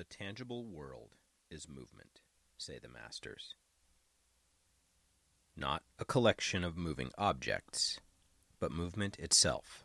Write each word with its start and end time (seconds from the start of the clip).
The 0.00 0.04
tangible 0.04 0.64
world 0.64 1.10
is 1.50 1.68
movement, 1.68 2.22
say 2.56 2.78
the 2.78 2.88
masters. 2.88 3.54
Not 5.54 5.82
a 5.98 6.06
collection 6.06 6.64
of 6.64 6.74
moving 6.74 7.10
objects, 7.18 8.00
but 8.58 8.72
movement 8.72 9.18
itself. 9.18 9.84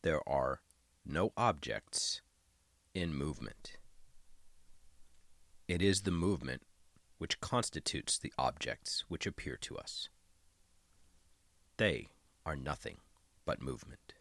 There 0.00 0.26
are 0.26 0.62
no 1.04 1.34
objects 1.36 2.22
in 2.94 3.14
movement. 3.14 3.76
It 5.68 5.82
is 5.82 6.00
the 6.00 6.10
movement 6.10 6.62
which 7.18 7.40
constitutes 7.40 8.16
the 8.16 8.32
objects 8.38 9.04
which 9.08 9.26
appear 9.26 9.58
to 9.60 9.76
us. 9.76 10.08
They 11.76 12.08
are 12.46 12.56
nothing 12.56 13.00
but 13.44 13.60
movement. 13.60 14.14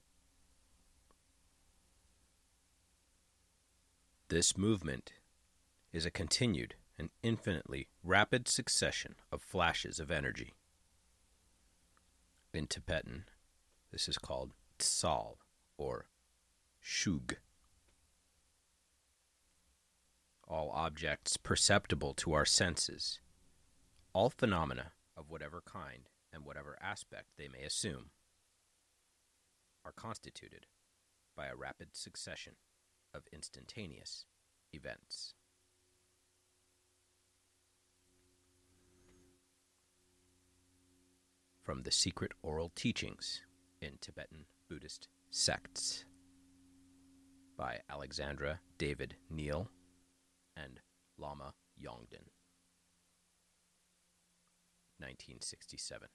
This 4.30 4.56
movement 4.56 5.14
is 5.92 6.06
a 6.06 6.12
continued 6.12 6.76
and 7.00 7.10
infinitely 7.24 7.88
rapid 8.04 8.48
succession 8.48 9.16
of 9.32 9.42
flashes 9.42 10.00
of 10.00 10.12
energy. 10.12 10.54
In 12.54 12.68
Tibetan, 12.68 13.26
this 13.92 14.08
is 14.08 14.20
called 14.20 14.52
tsal 14.78 15.38
or 15.80 16.06
shug. 16.80 17.38
All 20.48 20.70
objects 20.76 21.36
perceptible 21.36 22.14
to 22.14 22.34
our 22.34 22.46
senses, 22.46 23.20
all 24.14 24.30
phenomena 24.30 24.92
of 25.18 25.32
whatever 25.32 25.64
kind 25.66 26.08
and 26.32 26.46
whatever 26.46 26.78
aspect 26.80 27.30
they 27.36 27.48
may 27.48 27.64
assume, 27.64 28.12
are 29.84 29.92
constituted 29.92 30.68
by 31.36 31.48
a 31.48 31.56
rapid 31.56 31.96
succession 31.96 32.58
of 33.14 33.24
instantaneous 33.32 34.26
events. 34.74 35.34
From 41.64 41.84
the 41.84 41.92
Secret 41.92 42.32
Oral 42.42 42.72
Teachings 42.76 43.42
in 43.82 43.98
Tibetan 44.02 44.46
Buddhist 44.68 45.08
Sects 45.32 46.06
by 47.58 47.80
Alexandra 47.90 48.60
David 48.78 49.16
Neal 49.30 49.70
and 50.58 50.80
Lama 51.18 51.54
Yongden. 51.80 52.30
1967. 55.00 56.08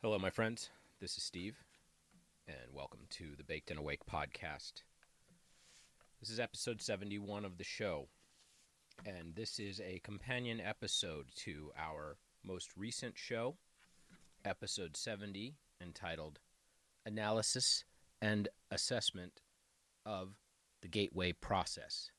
Hello, 0.00 0.16
my 0.16 0.30
friends. 0.30 0.70
This 1.00 1.16
is 1.16 1.24
Steve, 1.24 1.56
and 2.46 2.72
welcome 2.72 3.00
to 3.10 3.34
the 3.36 3.42
Baked 3.42 3.68
and 3.72 3.80
Awake 3.80 4.06
podcast. 4.08 4.84
This 6.20 6.30
is 6.30 6.38
episode 6.38 6.80
71 6.80 7.44
of 7.44 7.58
the 7.58 7.64
show, 7.64 8.06
and 9.04 9.34
this 9.34 9.58
is 9.58 9.80
a 9.80 9.98
companion 10.04 10.60
episode 10.60 11.26
to 11.38 11.72
our 11.76 12.16
most 12.44 12.70
recent 12.76 13.18
show, 13.18 13.56
episode 14.44 14.96
70, 14.96 15.56
entitled 15.82 16.38
Analysis 17.04 17.82
and 18.22 18.46
Assessment 18.70 19.40
of 20.06 20.36
the 20.80 20.86
Gateway 20.86 21.32
Process. 21.32 22.12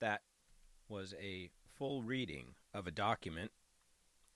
That 0.00 0.22
was 0.88 1.12
a 1.20 1.50
full 1.76 2.02
reading 2.02 2.54
of 2.72 2.86
a 2.86 2.92
document 2.92 3.50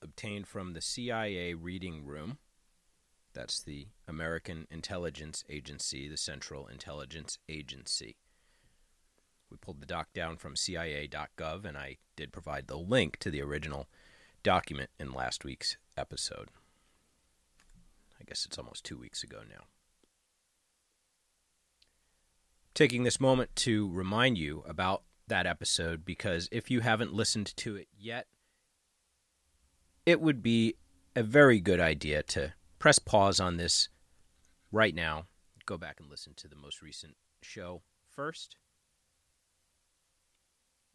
obtained 0.01 0.47
from 0.47 0.73
the 0.73 0.81
CIA 0.81 1.53
reading 1.53 2.05
room. 2.05 2.37
That's 3.33 3.61
the 3.61 3.87
American 4.07 4.67
Intelligence 4.69 5.43
Agency, 5.49 6.07
the 6.09 6.17
Central 6.17 6.67
Intelligence 6.67 7.37
Agency. 7.47 8.17
We 9.49 9.57
pulled 9.57 9.81
the 9.81 9.85
doc 9.85 10.09
down 10.13 10.37
from 10.37 10.55
CIA.gov, 10.55 11.65
and 11.65 11.77
I 11.77 11.97
did 12.15 12.31
provide 12.31 12.67
the 12.67 12.77
link 12.77 13.17
to 13.19 13.31
the 13.31 13.41
original 13.41 13.87
document 14.43 14.89
in 14.99 15.11
last 15.11 15.43
week's 15.43 15.77
episode. 15.97 16.49
I 18.19 18.23
guess 18.25 18.45
it's 18.45 18.57
almost 18.57 18.83
two 18.83 18.97
weeks 18.97 19.23
ago 19.23 19.39
now. 19.49 19.65
Taking 22.73 23.03
this 23.03 23.19
moment 23.19 23.55
to 23.57 23.89
remind 23.89 24.37
you 24.37 24.63
about 24.67 25.03
that 25.29 25.47
episode 25.47 26.05
because 26.05 26.49
if 26.51 26.69
you 26.69 26.81
haven't 26.81 27.13
listened 27.13 27.55
to 27.57 27.75
it 27.75 27.87
yet, 27.97 28.27
it 30.05 30.21
would 30.21 30.43
be 30.43 30.75
a 31.15 31.23
very 31.23 31.59
good 31.59 31.79
idea 31.79 32.23
to 32.23 32.53
press 32.77 32.99
pause 32.99 33.39
on 33.39 33.57
this 33.57 33.89
right 34.71 34.93
now. 34.93 35.25
Go 35.65 35.77
back 35.77 35.99
and 35.99 36.09
listen 36.09 36.33
to 36.37 36.47
the 36.47 36.55
most 36.55 36.81
recent 36.81 37.15
show 37.41 37.81
first. 38.09 38.55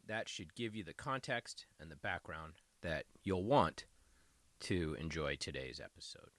That 0.06 0.28
should 0.28 0.54
give 0.54 0.74
you 0.74 0.84
the 0.84 0.92
context 0.92 1.66
and 1.80 1.90
the 1.90 1.96
background 1.96 2.54
that 2.82 3.04
you'll 3.22 3.44
want 3.44 3.86
to 4.60 4.96
enjoy 5.00 5.36
today's 5.36 5.80
episode. 5.82 6.30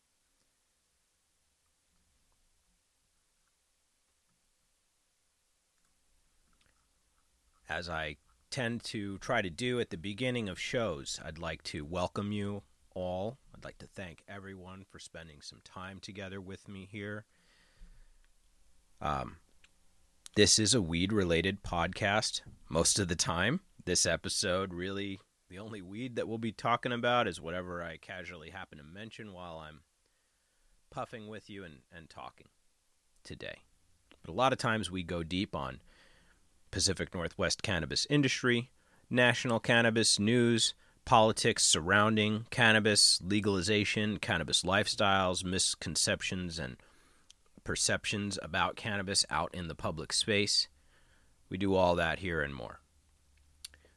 As 7.68 7.90
I 7.90 8.18
tend 8.52 8.84
to 8.86 9.18
try 9.18 9.42
to 9.42 9.50
do 9.50 9.80
at 9.80 9.90
the 9.90 9.98
beginning 9.98 10.50
of 10.50 10.60
shows, 10.60 11.20
I'd 11.26 11.40
like 11.40 11.64
to 11.64 11.84
welcome 11.84 12.32
you 12.32 12.62
all. 12.94 13.40
I'd 13.56 13.66
like 13.66 13.80
to 13.80 13.88
thank 13.88 14.24
everyone 14.28 14.86
for 14.90 15.00
spending 15.00 15.42
some 15.42 15.62
time 15.64 16.00
together 16.00 16.40
with 16.40 16.68
me 16.68 16.88
here. 16.90 17.26
Um, 19.02 19.38
this 20.36 20.60
is 20.60 20.74
a 20.76 20.82
weed 20.82 21.12
related 21.12 21.64
podcast 21.64 22.42
most 22.70 23.00
of 23.00 23.08
the 23.08 23.16
time. 23.16 23.62
This 23.84 24.06
episode, 24.06 24.74
really, 24.74 25.20
the 25.50 25.60
only 25.60 25.82
weed 25.82 26.16
that 26.16 26.28
we'll 26.28 26.38
be 26.38 26.52
talking 26.52 26.92
about 26.92 27.28
is 27.28 27.42
whatever 27.42 27.84
I 27.84 27.98
casually 27.98 28.52
happen 28.52 28.78
to 28.78 28.84
mention 28.84 29.34
while 29.34 29.58
I'm 29.58 29.82
puffing 30.92 31.28
with 31.28 31.50
you 31.50 31.64
and, 31.64 31.80
and 31.92 32.10
talking 32.10 32.48
today. 33.24 33.58
But 34.24 34.32
a 34.32 34.36
lot 34.36 34.54
of 34.54 34.60
times 34.60 34.92
we 34.92 35.04
go 35.04 35.24
deep 35.24 35.56
on 35.56 35.80
Pacific 36.76 37.16
Northwest 37.16 37.64
cannabis 37.64 38.06
industry, 38.10 38.70
national 39.10 39.62
cannabis 39.62 40.20
news, 40.20 40.74
politics 41.06 41.64
surrounding 41.64 42.48
cannabis, 42.50 43.22
legalization, 43.24 44.18
cannabis 44.18 44.64
lifestyles, 44.64 45.46
misconceptions, 45.46 46.60
and 46.60 46.76
perceptions 47.64 48.38
about 48.44 48.76
cannabis 48.76 49.26
out 49.30 49.56
in 49.56 49.70
the 49.70 49.74
public 49.74 50.12
space. 50.12 50.68
We 51.48 51.58
do 51.58 51.76
all 51.76 51.96
that 51.96 52.20
here 52.20 52.42
and 52.42 52.54
more. 52.54 52.82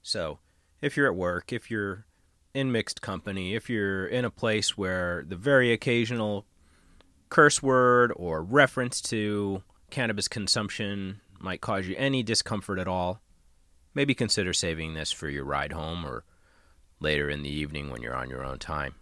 So, 0.01 0.39
if 0.81 0.97
you're 0.97 1.09
at 1.09 1.17
work, 1.17 1.53
if 1.53 1.73
you're 1.73 2.07
in 2.55 2.71
mixed 2.71 3.03
company, 3.03 3.57
if 3.57 3.69
you're 3.69 4.07
in 4.07 4.25
a 4.25 4.31
place 4.31 4.79
where 4.79 5.25
the 5.27 5.35
very 5.35 5.73
occasional 5.73 6.47
curse 7.29 7.61
word 7.61 8.13
or 8.15 8.41
reference 8.41 9.01
to 9.01 9.65
cannabis 9.91 10.29
consumption 10.29 11.21
might 11.41 11.61
cause 11.61 11.87
you 11.87 11.95
any 11.99 12.23
discomfort 12.23 12.79
at 12.79 12.89
all, 12.89 13.21
maybe 13.95 14.15
consider 14.15 14.53
saving 14.53 14.95
this 14.95 15.13
for 15.13 15.29
your 15.29 15.45
ride 15.45 15.73
home 15.73 16.05
or 16.05 16.25
later 17.01 17.31
in 17.31 17.43
the 17.43 17.51
evening 17.51 17.91
when 17.91 18.03
you're 18.03 18.17
on 18.17 18.31
your 18.31 18.45
own 18.45 18.59
time. 18.59 18.95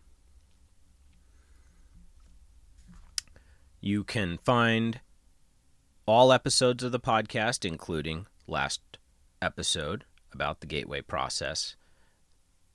You 3.80 4.04
can 4.04 4.38
find 4.38 5.00
all 6.06 6.32
episodes 6.32 6.82
of 6.82 6.92
the 6.92 7.00
podcast, 7.00 7.64
including 7.64 8.26
last 8.46 8.80
episode 9.42 10.04
about 10.32 10.60
the 10.60 10.66
gateway 10.66 11.00
process, 11.00 11.76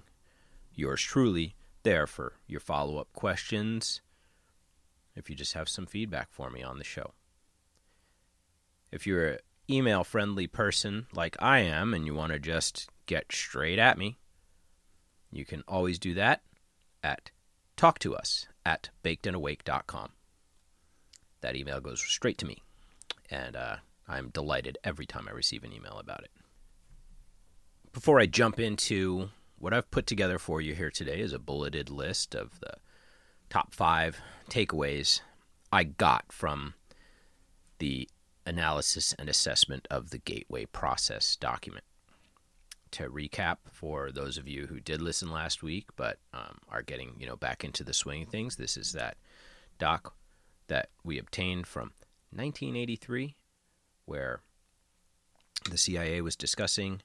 yours 0.74 1.01
truly 1.01 1.56
there 1.83 2.07
for 2.07 2.33
your 2.48 2.60
follow 2.60 2.98
up 2.98 3.12
questions 3.13 4.01
if 5.16 5.30
you 5.30 5.36
just 5.36 5.54
have 5.54 5.68
some 5.68 5.86
feedback 5.86 6.31
for 6.31 6.50
me 6.50 6.63
on 6.63 6.78
the 6.78 6.83
show. 6.83 7.13
If 8.92 9.06
you're 9.07 9.28
an 9.28 9.39
email 9.69 10.04
friendly 10.04 10.48
person 10.48 11.07
like 11.13 11.36
I 11.39 11.60
am 11.60 11.94
and 11.94 12.06
you 12.06 12.13
want 12.13 12.33
to 12.33 12.39
just 12.39 12.89
get 13.06 13.31
straight 13.31 13.80
at 13.80 13.98
me, 13.98 14.18
you 15.31 15.45
can 15.45 15.63
always 15.68 15.98
do 15.98 16.13
that 16.16 16.42
at 17.04 17.31
talk 17.78 18.00
to 18.00 18.16
us 18.16 18.48
at 18.66 18.89
bakedandawake.com. 19.04 20.10
That 21.42 21.56
email 21.56 21.81
goes 21.81 22.01
straight 22.01 22.38
to 22.39 22.45
me, 22.45 22.62
and 23.30 23.56
uh, 23.56 23.78
I'm 24.07 24.30
delighted 24.30 24.78
every 24.83 25.06
time 25.06 25.28
I 25.28 25.31
receive 25.31 25.63
an 25.63 25.74
email 25.74 25.98
about 25.98 26.24
it. 26.24 26.31
Before 27.93 28.21
I 28.21 28.25
jump 28.25 28.57
into 28.57 29.31
what 29.59 29.73
I've 29.73 29.91
put 29.91 30.07
together 30.07 30.39
for 30.39 30.61
you 30.61 30.73
here 30.73 30.89
today 30.89 31.19
is 31.19 31.33
a 31.33 31.39
bulleted 31.39 31.89
list 31.89 32.33
of 32.33 32.57
the 32.61 32.75
top 33.49 33.73
five 33.73 34.21
takeaways 34.49 35.19
I 35.73 35.83
got 35.83 36.31
from 36.31 36.75
the 37.79 38.07
analysis 38.45 39.13
and 39.19 39.27
assessment 39.27 39.89
of 39.91 40.11
the 40.11 40.19
gateway 40.19 40.65
process 40.65 41.35
document. 41.35 41.83
To 42.91 43.09
recap, 43.09 43.57
for 43.69 44.09
those 44.09 44.37
of 44.37 44.47
you 44.47 44.67
who 44.67 44.79
did 44.79 45.01
listen 45.01 45.29
last 45.29 45.61
week 45.61 45.87
but 45.97 46.17
um, 46.33 46.59
are 46.69 46.81
getting 46.81 47.15
you 47.19 47.27
know 47.27 47.35
back 47.35 47.65
into 47.65 47.83
the 47.83 47.94
swing 47.94 48.23
of 48.23 48.29
things, 48.29 48.55
this 48.55 48.77
is 48.77 48.94
that 48.94 49.17
doc 49.79 50.13
that 50.67 50.89
we 51.03 51.19
obtained 51.19 51.67
from 51.67 51.91
1983, 52.31 53.35
where 54.05 54.39
the 55.69 55.77
CIA 55.77 56.21
was 56.21 56.37
discussing 56.37 57.01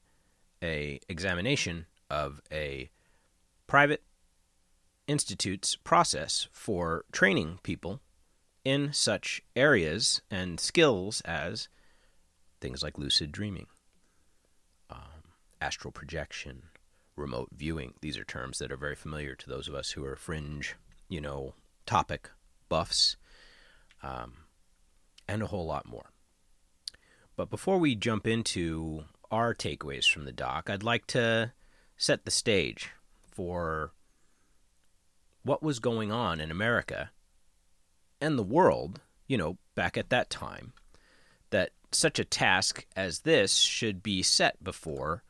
a 0.62 1.00
examination 1.08 1.86
of 2.10 2.40
a 2.50 2.90
private 3.66 4.02
institute's 5.06 5.76
process 5.76 6.48
for 6.52 7.04
training 7.12 7.58
people 7.62 8.00
in 8.64 8.92
such 8.92 9.42
areas 9.54 10.20
and 10.30 10.58
skills 10.58 11.20
as 11.22 11.68
things 12.60 12.82
like 12.82 12.98
lucid 12.98 13.30
dreaming, 13.30 13.66
um, 14.90 15.32
astral 15.60 15.92
projection, 15.92 16.64
remote 17.14 17.48
viewing. 17.54 17.94
These 18.00 18.18
are 18.18 18.24
terms 18.24 18.58
that 18.58 18.72
are 18.72 18.76
very 18.76 18.96
familiar 18.96 19.34
to 19.36 19.48
those 19.48 19.68
of 19.68 19.74
us 19.74 19.92
who 19.92 20.04
are 20.04 20.16
fringe, 20.16 20.74
you 21.08 21.20
know, 21.20 21.54
topic 21.86 22.30
buffs, 22.68 23.16
um, 24.02 24.32
and 25.28 25.42
a 25.42 25.46
whole 25.46 25.66
lot 25.66 25.86
more. 25.86 26.10
But 27.36 27.50
before 27.50 27.78
we 27.78 27.94
jump 27.94 28.26
into 28.26 29.04
our 29.30 29.54
takeaways 29.54 30.10
from 30.10 30.24
the 30.24 30.32
doc, 30.32 30.68
I'd 30.68 30.82
like 30.82 31.06
to 31.08 31.52
set 31.96 32.24
the 32.24 32.30
stage 32.30 32.90
for 33.30 33.92
what 35.42 35.62
was 35.62 35.78
going 35.78 36.10
on 36.10 36.40
in 36.40 36.50
America 36.50 37.10
and 38.20 38.38
the 38.38 38.42
world, 38.42 39.00
you 39.26 39.36
know, 39.36 39.58
back 39.74 39.96
at 39.96 40.10
that 40.10 40.30
time, 40.30 40.72
that 41.50 41.70
such 41.92 42.18
a 42.18 42.24
task 42.24 42.86
as 42.96 43.20
this 43.20 43.54
should 43.54 44.02
be 44.02 44.22
set 44.22 44.62
before 44.62 45.22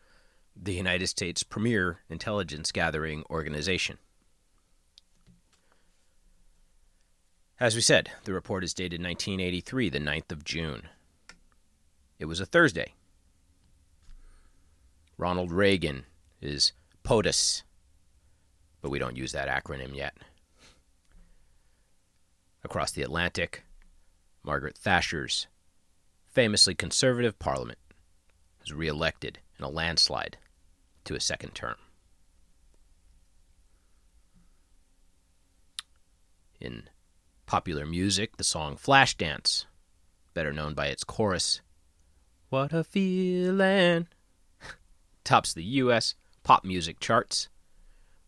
the 0.56 0.74
United 0.74 1.06
States' 1.06 1.42
premier 1.42 2.00
intelligence 2.08 2.72
gathering 2.72 3.24
organization. 3.28 3.98
As 7.58 7.74
we 7.74 7.80
said, 7.80 8.10
the 8.24 8.32
report 8.32 8.64
is 8.64 8.74
dated 8.74 9.00
1983, 9.00 9.88
the 9.88 9.98
9th 9.98 10.30
of 10.30 10.44
June. 10.44 10.88
It 12.18 12.26
was 12.26 12.40
a 12.40 12.46
Thursday. 12.46 12.94
Ronald 15.18 15.50
Reagan 15.50 16.04
is 16.42 16.72
POTUS, 17.02 17.62
but 18.82 18.90
we 18.90 18.98
don't 18.98 19.16
use 19.16 19.32
that 19.32 19.48
acronym 19.48 19.94
yet. 19.96 20.14
Across 22.62 22.92
the 22.92 23.02
Atlantic, 23.02 23.62
Margaret 24.42 24.76
Thatcher's 24.76 25.46
famously 26.26 26.74
conservative 26.74 27.38
parliament 27.38 27.78
was 28.60 28.72
reelected 28.72 29.38
in 29.58 29.64
a 29.64 29.70
landslide 29.70 30.36
to 31.04 31.14
a 31.14 31.20
second 31.20 31.54
term. 31.54 31.76
In 36.60 36.88
popular 37.46 37.86
music, 37.86 38.36
the 38.36 38.44
song 38.44 38.76
Flashdance, 38.76 39.64
better 40.34 40.52
known 40.52 40.74
by 40.74 40.88
its 40.88 41.04
chorus, 41.04 41.60
What 42.50 42.72
a 42.72 42.84
Feeling, 42.84 44.08
tops 45.26 45.52
the 45.52 45.64
US 45.64 46.14
pop 46.42 46.64
music 46.64 47.00
charts, 47.00 47.48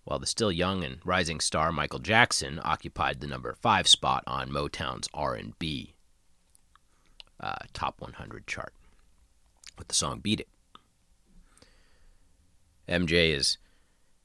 while 0.04 0.18
the 0.18 0.26
still 0.26 0.52
young 0.52 0.84
and 0.84 0.98
rising 1.04 1.40
star 1.40 1.72
Michael 1.72 2.00
Jackson 2.00 2.60
occupied 2.62 3.20
the 3.20 3.26
number 3.26 3.54
5 3.54 3.88
spot 3.88 4.24
on 4.26 4.50
Motown's 4.50 5.08
R&B 5.14 5.94
uh, 7.40 7.54
top 7.72 8.00
100 8.00 8.46
chart 8.46 8.72
with 9.78 9.88
the 9.88 9.94
song 9.94 10.18
Beat 10.20 10.40
It. 10.40 10.48
MJ 12.88 13.34
is 13.34 13.58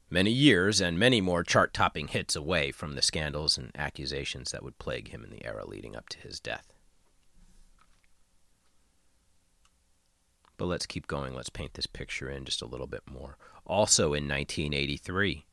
many 0.09 0.31
years 0.31 0.81
and 0.81 0.97
many 0.97 1.21
more 1.21 1.43
chart 1.43 1.73
topping 1.73 2.07
hits 2.07 2.35
away 2.35 2.71
from 2.71 2.95
the 2.95 3.01
scandals 3.01 3.57
and 3.57 3.71
accusations 3.75 4.51
that 4.51 4.63
would 4.63 4.79
plague 4.79 5.09
him 5.09 5.23
in 5.23 5.29
the 5.29 5.45
era 5.45 5.65
leading 5.65 5.95
up 5.95 6.09
to 6.09 6.19
his 6.19 6.39
death. 6.39 6.72
But 10.57 10.65
let's 10.65 10.85
keep 10.85 11.07
going. 11.07 11.33
Let's 11.33 11.49
paint 11.49 11.73
this 11.73 11.87
picture 11.87 12.29
in 12.29 12.45
just 12.45 12.61
a 12.61 12.67
little 12.67 12.87
bit 12.87 13.03
more. 13.09 13.37
Also 13.65 14.13
in 14.13 14.27
1983, 14.27 15.45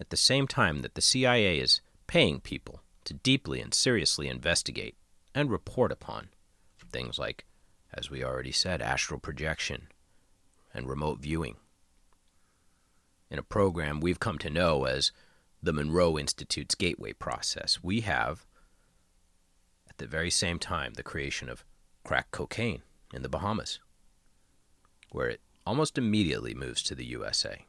at 0.00 0.10
the 0.10 0.16
same 0.16 0.46
time 0.46 0.82
that 0.82 0.94
the 0.94 1.02
CIA 1.02 1.58
is 1.58 1.80
paying 2.06 2.40
people 2.40 2.82
to 3.04 3.14
deeply 3.14 3.60
and 3.60 3.72
seriously 3.72 4.28
investigate 4.28 4.96
and 5.34 5.50
report 5.50 5.92
upon 5.92 6.28
things 6.92 7.18
like, 7.18 7.44
as 7.92 8.10
we 8.10 8.24
already 8.24 8.52
said, 8.52 8.80
astral 8.80 9.20
projection 9.20 9.88
and 10.72 10.88
remote 10.88 11.20
viewing 11.20 11.56
in 13.30 13.38
a 13.38 13.42
program 13.42 14.00
we've 14.00 14.20
come 14.20 14.38
to 14.38 14.50
know 14.50 14.84
as 14.84 15.12
the 15.62 15.72
Monroe 15.72 16.18
Institute's 16.18 16.74
Gateway 16.74 17.12
process. 17.12 17.82
We 17.82 18.02
have, 18.02 18.46
at 19.88 19.98
the 19.98 20.06
very 20.06 20.30
same 20.30 20.58
time, 20.58 20.94
the 20.94 21.02
creation 21.02 21.48
of 21.48 21.64
crack 22.04 22.30
cocaine 22.30 22.82
in 23.12 23.22
the 23.22 23.28
Bahamas, 23.28 23.80
where 25.10 25.28
it 25.28 25.40
almost 25.66 25.98
immediately 25.98 26.54
moves 26.54 26.82
to 26.82 26.94
the 26.94 27.04
USA. 27.06 27.66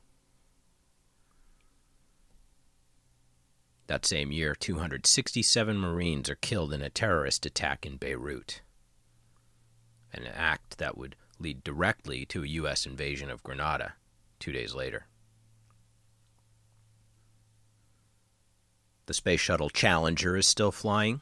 That 3.87 4.05
same 4.05 4.31
year, 4.31 4.53
267 4.53 5.77
Marines 5.77 6.29
are 6.29 6.35
killed 6.35 6.73
in 6.73 6.81
a 6.81 6.89
terrorist 6.89 7.45
attack 7.45 7.85
in 7.85 7.95
Beirut, 7.95 8.61
an 10.13 10.27
act 10.27 10.77
that 10.77 10.97
would 10.97 11.15
lead 11.39 11.63
directly 11.63 12.25
to 12.25 12.43
a 12.43 12.47
U.S. 12.47 12.85
invasion 12.85 13.29
of 13.29 13.43
Grenada 13.43 13.93
two 14.39 14.51
days 14.51 14.75
later. 14.75 15.05
The 19.05 19.13
Space 19.13 19.39
Shuttle 19.39 19.69
Challenger 19.69 20.35
is 20.35 20.45
still 20.45 20.73
flying, 20.73 21.21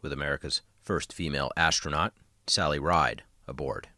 with 0.00 0.10
America's 0.12 0.62
first 0.80 1.12
female 1.12 1.50
astronaut, 1.54 2.14
Sally 2.46 2.78
Ride, 2.78 3.24
aboard. 3.46 3.88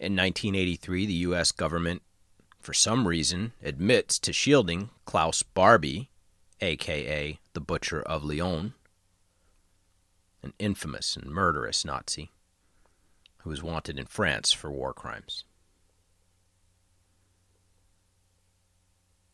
In 0.00 0.16
1983, 0.16 1.04
the 1.04 1.12
U.S. 1.12 1.52
government, 1.52 2.00
for 2.58 2.72
some 2.72 3.06
reason, 3.06 3.52
admits 3.62 4.18
to 4.20 4.32
shielding 4.32 4.88
Klaus 5.04 5.42
Barbie, 5.42 6.08
aka 6.62 7.38
the 7.52 7.60
Butcher 7.60 8.00
of 8.00 8.24
Lyon, 8.24 8.72
an 10.42 10.54
infamous 10.58 11.16
and 11.16 11.30
murderous 11.30 11.84
Nazi 11.84 12.30
who 13.42 13.50
was 13.50 13.62
wanted 13.62 13.98
in 13.98 14.06
France 14.06 14.52
for 14.52 14.70
war 14.70 14.92
crimes. 14.92 15.44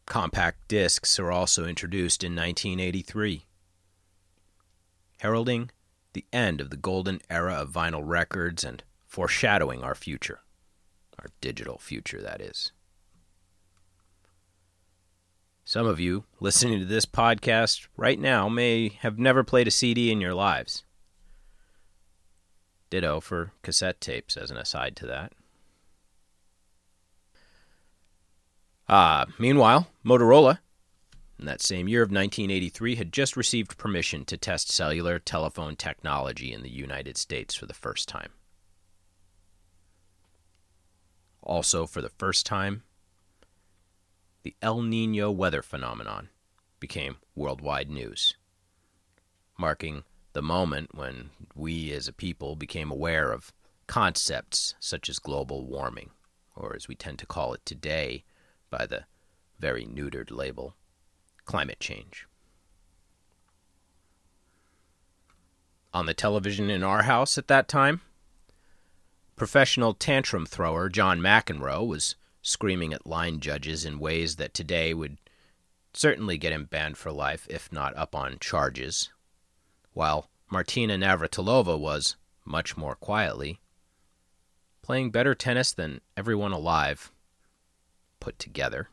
Compact 0.07 0.69
discs 0.69 1.19
are 1.19 1.33
also 1.33 1.65
introduced 1.65 2.23
in 2.23 2.35
1983, 2.35 3.45
heralding 5.21 5.71
the 6.13 6.25
end 6.33 6.61
of 6.61 6.71
the 6.71 6.77
golden 6.77 7.21
era 7.29 7.55
of 7.55 7.73
vinyl 7.73 8.03
records 8.05 8.63
and 8.63 8.85
foreshadowing 9.07 9.83
our 9.83 9.95
future, 9.95 10.41
our 11.27 11.33
digital 11.41 11.77
future, 11.77 12.23
that 12.23 12.41
is. 12.41 12.71
Some 15.65 15.87
of 15.87 15.99
you 15.99 16.25
listening 16.39 16.79
to 16.79 16.85
this 16.85 17.05
podcast 17.05 17.89
right 17.97 18.21
now 18.21 18.49
may 18.49 18.91
have 19.01 19.19
never 19.19 19.43
played 19.43 19.67
a 19.67 19.73
CD 19.73 20.13
in 20.13 20.21
your 20.21 20.35
lives. 20.35 20.85
Ditto 22.91 23.21
for 23.21 23.51
cassette 23.63 24.01
tapes, 24.01 24.37
as 24.37 24.53
an 24.53 24.57
aside 24.57 24.95
to 24.97 25.07
that. 25.07 25.33
Uh, 28.89 29.25
meanwhile, 29.41 29.89
Motorola, 30.05 30.61
in 31.41 31.47
that 31.47 31.61
same 31.61 31.89
year 31.89 32.03
of 32.03 32.11
1983, 32.11 32.95
had 32.95 33.13
just 33.13 33.37
received 33.37 33.77
permission 33.77 34.25
to 34.27 34.37
test 34.37 34.71
cellular 34.71 35.19
telephone 35.19 35.75
technology 35.75 36.53
in 36.53 36.63
the 36.63 36.71
United 36.71 37.17
States 37.17 37.57
for 37.57 37.67
the 37.67 37.75
first 37.75 38.09
time. 38.09 38.31
Also, 41.47 41.87
for 41.87 42.03
the 42.03 42.09
first 42.09 42.45
time, 42.45 42.83
the 44.43 44.57
El 44.61 44.83
Nino 44.83 45.31
weather 45.31 45.63
phenomenon 45.63 46.29
became 46.81 47.19
worldwide 47.37 47.89
news, 47.89 48.37
marking 49.57 50.03
the 50.33 50.43
moment 50.43 50.93
when 50.93 51.31
we 51.55 51.93
as 51.93 52.09
a 52.09 52.13
people 52.13 52.57
became 52.57 52.91
aware 52.91 53.31
of 53.31 53.53
concepts 53.87 54.75
such 54.81 55.09
as 55.09 55.21
global 55.21 55.65
warming, 55.65 56.11
or 56.57 56.75
as 56.75 56.89
we 56.89 56.97
tend 56.97 57.21
to 57.21 57.27
call 57.27 57.55
it 57.55 57.65
today, 57.65 58.25
by 58.69 58.85
the 58.85 59.05
very 59.61 59.87
neutered 59.87 60.33
label 60.33 60.75
climate 61.45 61.79
change. 61.79 62.27
On 65.95 66.07
the 66.07 66.13
television 66.13 66.69
in 66.71 66.83
our 66.83 67.05
house 67.05 67.39
at 67.39 67.47
that 67.47 67.69
time, 67.69 68.01
professional 69.37 69.93
tantrum 69.93 70.47
thrower 70.47 70.89
John 70.89 71.21
McEnroe 71.21 71.87
was 71.87 72.17
screaming 72.41 72.93
at 72.93 73.07
line 73.07 73.39
judges 73.41 73.85
in 73.85 73.99
ways 73.99 74.37
that 74.37 74.55
today 74.55 74.95
would 74.95 75.19
certainly 75.93 76.39
get 76.39 76.53
him 76.53 76.65
banned 76.65 76.97
for 76.97 77.13
life, 77.13 77.47
if 77.51 77.71
not 77.71 77.97
up 77.97 78.15
on 78.15 78.39
charges, 78.39 79.11
while 79.93 80.31
Martina 80.51 80.97
Navratilova 80.97 81.79
was, 81.79 82.17
much 82.45 82.77
more 82.77 82.95
quietly, 82.95 83.61
playing 84.83 85.11
better 85.11 85.35
tennis 85.35 85.73
than 85.73 86.01
everyone 86.17 86.53
alive 86.53 87.11
put 88.21 88.39
together, 88.39 88.89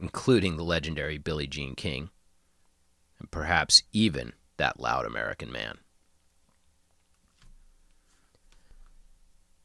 including 0.00 0.56
the 0.56 0.64
legendary 0.64 1.18
Billie 1.18 1.46
Jean 1.46 1.74
King, 1.74 2.10
and 3.18 3.30
perhaps 3.30 3.82
even 3.92 4.32
that 4.56 4.80
loud 4.80 5.04
American 5.04 5.52
man. 5.52 5.78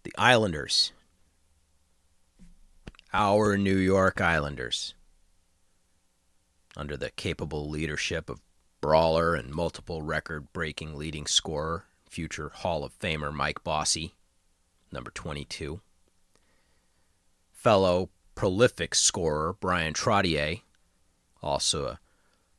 The 0.09 0.21
Islanders. 0.23 0.91
Our 3.13 3.57
New 3.57 3.75
York 3.75 4.19
Islanders. 4.19 4.95
Under 6.75 6.97
the 6.97 7.11
capable 7.11 7.69
leadership 7.69 8.27
of 8.27 8.41
brawler 8.81 9.35
and 9.35 9.53
multiple 9.53 10.01
record 10.01 10.51
breaking 10.51 10.95
leading 10.95 11.27
scorer, 11.27 11.85
future 12.09 12.49
Hall 12.49 12.83
of 12.83 12.97
Famer 12.97 13.31
Mike 13.31 13.63
Bossy, 13.63 14.15
number 14.91 15.11
22. 15.11 15.79
Fellow 17.51 18.09
prolific 18.33 18.95
scorer 18.95 19.53
Bryan 19.59 19.93
Trottier, 19.93 20.61
also 21.43 21.85
a 21.85 21.99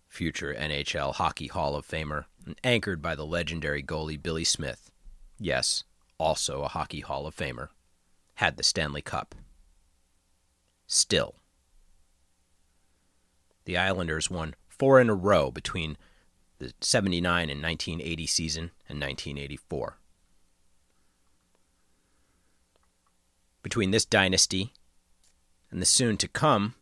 future 0.06 0.54
NHL 0.54 1.14
Hockey 1.14 1.48
Hall 1.48 1.74
of 1.74 1.84
Famer, 1.84 2.26
and 2.46 2.54
anchored 2.62 3.02
by 3.02 3.16
the 3.16 3.26
legendary 3.26 3.82
goalie 3.82 4.22
Billy 4.22 4.44
Smith. 4.44 4.92
Yes, 5.40 5.82
also 6.20 6.62
a 6.62 6.68
Hockey 6.68 7.00
Hall 7.00 7.26
of 7.26 7.34
Famer, 7.34 7.68
had 8.34 8.56
the 8.56 8.62
Stanley 8.62 9.02
Cup. 9.02 9.34
Still, 10.86 11.36
the 13.64 13.76
Islanders 13.76 14.30
won 14.30 14.54
four 14.68 15.00
in 15.00 15.08
a 15.08 15.14
row 15.14 15.50
between 15.50 15.96
the 16.58 16.72
79 16.80 17.48
and 17.48 17.62
1980 17.62 18.26
season 18.26 18.62
and 18.88 19.00
1984. 19.00 19.96
Between 23.62 23.90
this 23.90 24.04
dynasty 24.04 24.72
and 25.70 25.80
the 25.80 25.86
soon 25.86 26.16
to 26.18 26.28
come 26.28 26.74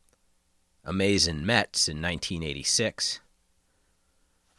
amazing 0.85 1.45
Mets 1.45 1.89
in 1.89 2.03
1986, 2.03 3.21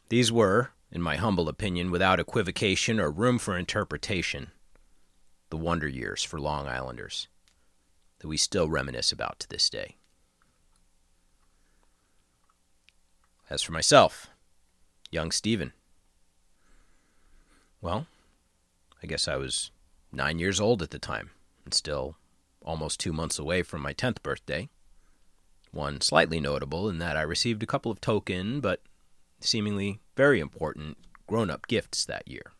these 0.09 0.31
were, 0.31 0.71
in 0.91 1.01
my 1.01 1.15
humble 1.15 1.49
opinion, 1.49 1.91
without 1.91 2.19
equivocation 2.19 2.99
or 2.99 3.09
room 3.09 3.39
for 3.39 3.57
interpretation, 3.57 4.51
the 5.49 5.57
wonder 5.57 5.87
years 5.87 6.23
for 6.23 6.39
Long 6.39 6.67
Islanders 6.67 7.27
that 8.19 8.27
we 8.27 8.37
still 8.37 8.69
reminisce 8.69 9.11
about 9.11 9.39
to 9.39 9.47
this 9.47 9.69
day. 9.69 9.95
As 13.49 13.63
for 13.63 13.71
myself, 13.71 14.27
young 15.09 15.31
Stephen, 15.31 15.73
well, 17.81 18.07
I 19.01 19.07
guess 19.07 19.27
I 19.27 19.37
was 19.37 19.71
nine 20.11 20.37
years 20.37 20.59
old 20.59 20.81
at 20.81 20.91
the 20.91 20.99
time 20.99 21.31
and 21.65 21.73
still 21.73 22.17
almost 22.61 22.99
two 22.99 23.13
months 23.13 23.39
away 23.39 23.63
from 23.63 23.81
my 23.81 23.93
10th 23.93 24.21
birthday. 24.21 24.69
One 25.71 26.01
slightly 26.01 26.39
notable 26.39 26.89
in 26.89 26.99
that 26.99 27.15
I 27.17 27.21
received 27.21 27.63
a 27.63 27.67
couple 27.67 27.91
of 27.91 28.01
token 28.01 28.59
but 28.59 28.81
seemingly 29.39 30.01
very 30.15 30.39
important 30.39 30.97
grown 31.25 31.49
up 31.49 31.67
gifts 31.67 32.05
that 32.05 32.27
year 32.27 32.51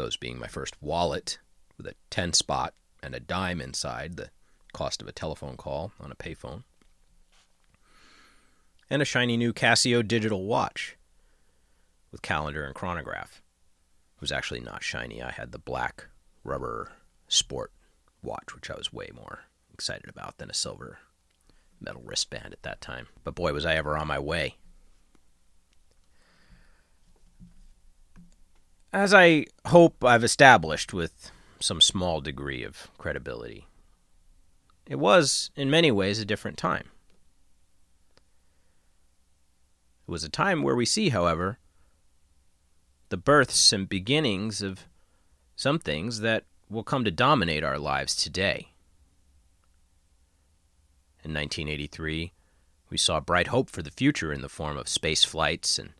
those 0.00 0.16
being 0.16 0.38
my 0.38 0.46
first 0.46 0.74
wallet 0.80 1.38
with 1.76 1.86
a 1.86 1.94
10 2.08 2.32
spot 2.32 2.72
and 3.02 3.14
a 3.14 3.20
dime 3.20 3.60
inside, 3.60 4.16
the 4.16 4.30
cost 4.72 5.02
of 5.02 5.08
a 5.08 5.12
telephone 5.12 5.56
call 5.56 5.92
on 6.00 6.10
a 6.10 6.14
payphone, 6.14 6.62
and 8.88 9.02
a 9.02 9.04
shiny 9.04 9.36
new 9.36 9.52
Casio 9.52 10.06
digital 10.06 10.44
watch 10.44 10.96
with 12.10 12.22
calendar 12.22 12.64
and 12.64 12.74
chronograph. 12.74 13.42
It 14.16 14.20
was 14.22 14.32
actually 14.32 14.60
not 14.60 14.82
shiny. 14.82 15.22
I 15.22 15.32
had 15.32 15.52
the 15.52 15.58
black 15.58 16.06
rubber 16.44 16.92
sport 17.28 17.70
watch, 18.22 18.54
which 18.54 18.70
I 18.70 18.76
was 18.76 18.92
way 18.92 19.10
more 19.14 19.40
excited 19.72 20.08
about 20.08 20.38
than 20.38 20.50
a 20.50 20.54
silver 20.54 20.98
metal 21.78 22.02
wristband 22.04 22.52
at 22.52 22.62
that 22.62 22.80
time. 22.80 23.08
But 23.22 23.34
boy, 23.34 23.52
was 23.52 23.66
I 23.66 23.74
ever 23.74 23.98
on 23.98 24.06
my 24.06 24.18
way. 24.18 24.56
As 28.92 29.14
I 29.14 29.46
hope 29.66 30.04
I've 30.04 30.24
established 30.24 30.92
with 30.92 31.30
some 31.60 31.80
small 31.80 32.20
degree 32.20 32.64
of 32.64 32.88
credibility. 32.98 33.66
It 34.86 34.98
was, 34.98 35.50
in 35.54 35.70
many 35.70 35.90
ways, 35.90 36.18
a 36.18 36.24
different 36.24 36.56
time. 36.56 36.88
It 40.08 40.10
was 40.10 40.24
a 40.24 40.28
time 40.28 40.62
where 40.62 40.74
we 40.74 40.86
see, 40.86 41.10
however, 41.10 41.58
the 43.10 43.16
births 43.16 43.72
and 43.72 43.88
beginnings 43.88 44.62
of 44.62 44.86
some 45.54 45.78
things 45.78 46.20
that 46.20 46.44
will 46.68 46.82
come 46.82 47.04
to 47.04 47.10
dominate 47.10 47.62
our 47.62 47.78
lives 47.78 48.16
today. 48.16 48.72
In 51.22 51.34
1983, 51.34 52.32
we 52.88 52.96
saw 52.96 53.20
bright 53.20 53.48
hope 53.48 53.70
for 53.70 53.82
the 53.82 53.90
future 53.90 54.32
in 54.32 54.40
the 54.40 54.48
form 54.48 54.76
of 54.76 54.88
space 54.88 55.22
flights 55.22 55.78
and 55.78 55.90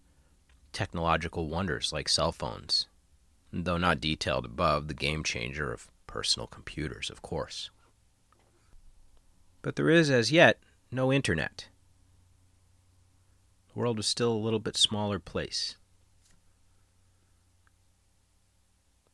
technological 0.73 1.49
wonders 1.49 1.93
like 1.93 2.09
cell 2.09 2.33
phones, 2.33 2.87
though 3.53 3.79
not 3.79 4.01
detailed 4.01 4.45
above, 4.45 4.89
the 4.89 4.95
game 4.95 5.23
changer 5.25 5.73
of 5.73 5.89
personal 6.07 6.47
computers, 6.47 7.11
of 7.11 7.23
course. 7.23 7.71
But 9.63 9.77
there 9.77 9.91
is, 9.91 10.11
as 10.11 10.33
yet, 10.33 10.59
no 10.91 11.13
internet. 11.13 11.69
The 13.73 13.79
world 13.79 13.97
was 13.97 14.07
still 14.07 14.33
a 14.33 14.35
little 14.35 14.59
bit 14.59 14.77
smaller 14.77 15.19
place. 15.19 15.77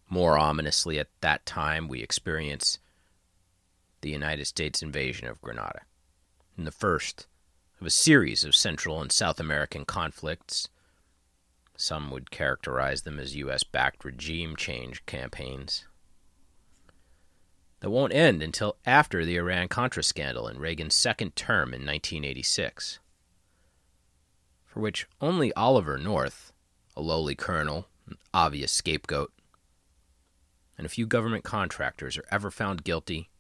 More 0.09 0.39
ominously, 0.39 0.99
at 0.99 1.09
that 1.21 1.45
time, 1.45 1.89
we 1.89 2.03
experience 2.03 2.79
the 4.01 4.11
United 4.11 4.47
States 4.47 4.83
invasion 4.83 5.27
of 5.27 5.41
Grenada, 5.41 5.81
in 6.57 6.65
the 6.65 6.71
first 6.71 7.27
of 7.81 7.87
a 7.87 7.91
series 7.91 8.45
of 8.45 8.55
Central 8.55 9.03
and 9.03 9.11
South 9.11 9.41
American 9.41 9.85
conflicts 9.85 10.69
some 11.77 12.11
would 12.11 12.31
characterize 12.31 13.03
them 13.03 13.19
as 13.19 13.37
U.S. 13.37 13.65
backed 13.65 14.05
regime 14.05 14.57
change 14.57 15.05
campaigns 15.07 15.87
that 17.81 17.91
won't 17.91 18.13
end 18.13 18.43
until 18.43 18.77
after 18.87 19.25
the 19.25 19.37
Iran 19.37 19.69
Contra 19.69 20.03
scandal 20.03 20.49
in 20.49 20.59
Reagan's 20.59 20.95
second 20.95 21.37
term 21.37 21.69
in 21.69 21.83
1986, 21.83 22.99
for 24.65 24.81
which 24.81 25.07
only 25.21 25.53
Oliver 25.55 25.99
North, 25.99 26.53
a 26.97 27.03
lowly 27.03 27.35
colonel, 27.35 27.87
an 28.09 28.17
obvious 28.33 28.73
scapegoat, 28.73 29.33
and 30.79 30.87
a 30.87 30.91
few 30.91 31.07
government 31.07 31.45
contractors 31.45 32.17
are 32.17 32.27
ever 32.31 32.51
found 32.51 32.85
guilty 32.85 33.31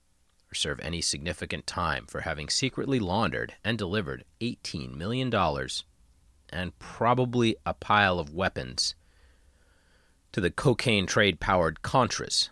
or 0.51 0.55
serve 0.55 0.81
any 0.81 1.01
significant 1.01 1.67
time 1.67 2.07
for 2.07 2.21
having 2.21 2.49
secretly 2.49 3.01
laundered 3.01 3.55
and 3.65 3.77
delivered 3.77 4.25
$18 4.41 4.95
million 4.95 5.31
and 6.51 6.79
probably 6.79 7.57
a 7.65 7.75
pile 7.75 8.19
of 8.19 8.35
weapons 8.35 8.95
to 10.33 10.41
the 10.41 10.51
cocaine 10.51 11.07
trade 11.07 11.41
powered 11.41 11.83
Contras. 11.83 12.51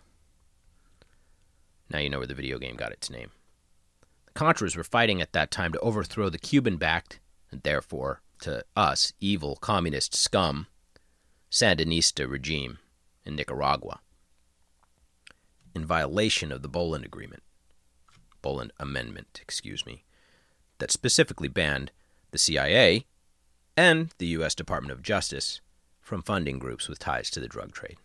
Now 1.90 1.98
you 1.98 2.08
know 2.08 2.18
where 2.18 2.26
the 2.26 2.34
video 2.34 2.58
game 2.58 2.76
got 2.76 2.92
its 2.92 3.10
name. 3.10 3.30
The 4.26 4.32
Contras 4.32 4.76
were 4.76 4.84
fighting 4.84 5.20
at 5.20 5.32
that 5.32 5.50
time 5.50 5.72
to 5.72 5.80
overthrow 5.80 6.30
the 6.30 6.38
Cuban 6.38 6.76
backed, 6.76 7.20
and 7.50 7.62
therefore, 7.62 8.22
to 8.40 8.64
us, 8.74 9.12
evil 9.20 9.56
communist 9.56 10.14
scum, 10.14 10.66
Sandinista 11.50 12.28
regime 12.28 12.78
in 13.24 13.36
Nicaragua, 13.36 14.00
in 15.74 15.84
violation 15.84 16.50
of 16.50 16.62
the 16.62 16.68
Boland 16.68 17.04
Agreement, 17.04 17.42
Boland 18.42 18.72
Amendment, 18.78 19.40
excuse 19.42 19.84
me, 19.86 20.04
that 20.78 20.90
specifically 20.90 21.48
banned 21.48 21.92
the 22.30 22.38
CIA 22.38 23.06
and 23.76 24.10
the 24.18 24.26
U.S. 24.28 24.54
Department 24.54 24.92
of 24.92 25.02
Justice 25.02 25.60
from 26.00 26.22
funding 26.22 26.58
groups 26.58 26.88
with 26.88 26.98
ties 26.98 27.30
to 27.30 27.40
the 27.40 27.48
drug 27.48 27.72
trade. 27.72 27.96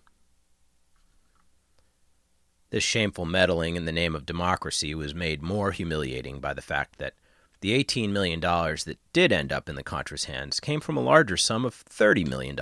This 2.70 2.84
shameful 2.84 3.26
meddling 3.26 3.76
in 3.76 3.86
the 3.86 3.92
name 3.92 4.16
of 4.16 4.26
democracy 4.26 4.94
was 4.94 5.16
made 5.16 5.42
more 5.42 5.72
humiliating 5.72 6.40
by 6.40 6.54
the 6.54 6.62
fact 6.62 7.00
that 7.00 7.16
the 7.62 7.84
$18 7.84 8.10
million 8.10 8.40
that 8.40 8.98
did 9.12 9.32
end 9.32 9.52
up 9.52 9.68
in 9.68 9.76
the 9.76 9.84
Contras' 9.84 10.26
hands 10.26 10.60
came 10.60 10.80
from 10.80 10.96
a 10.96 11.02
larger 11.02 11.36
sum 11.36 11.66
of 11.66 11.84
$30 11.86 12.28
million 12.28 12.58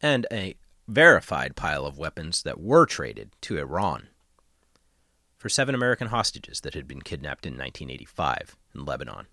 and 0.00 0.26
a 0.32 0.54
verified 0.86 1.54
pile 1.54 1.84
of 1.84 1.98
weapons 1.98 2.42
that 2.44 2.60
were 2.60 2.86
traded 2.86 3.30
to 3.42 3.58
Iran 3.58 4.08
for 5.36 5.48
seven 5.48 5.74
American 5.74 6.08
hostages 6.08 6.60
that 6.62 6.74
had 6.74 6.88
been 6.88 7.02
kidnapped 7.02 7.46
in 7.46 7.52
1985 7.52 8.56
in 8.74 8.84
Lebanon. 8.84 9.26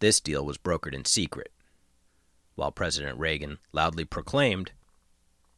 This 0.00 0.20
deal 0.20 0.44
was 0.44 0.58
brokered 0.58 0.94
in 0.94 1.04
secret, 1.04 1.52
while 2.54 2.70
President 2.70 3.18
Reagan 3.18 3.58
loudly 3.72 4.04
proclaimed 4.04 4.72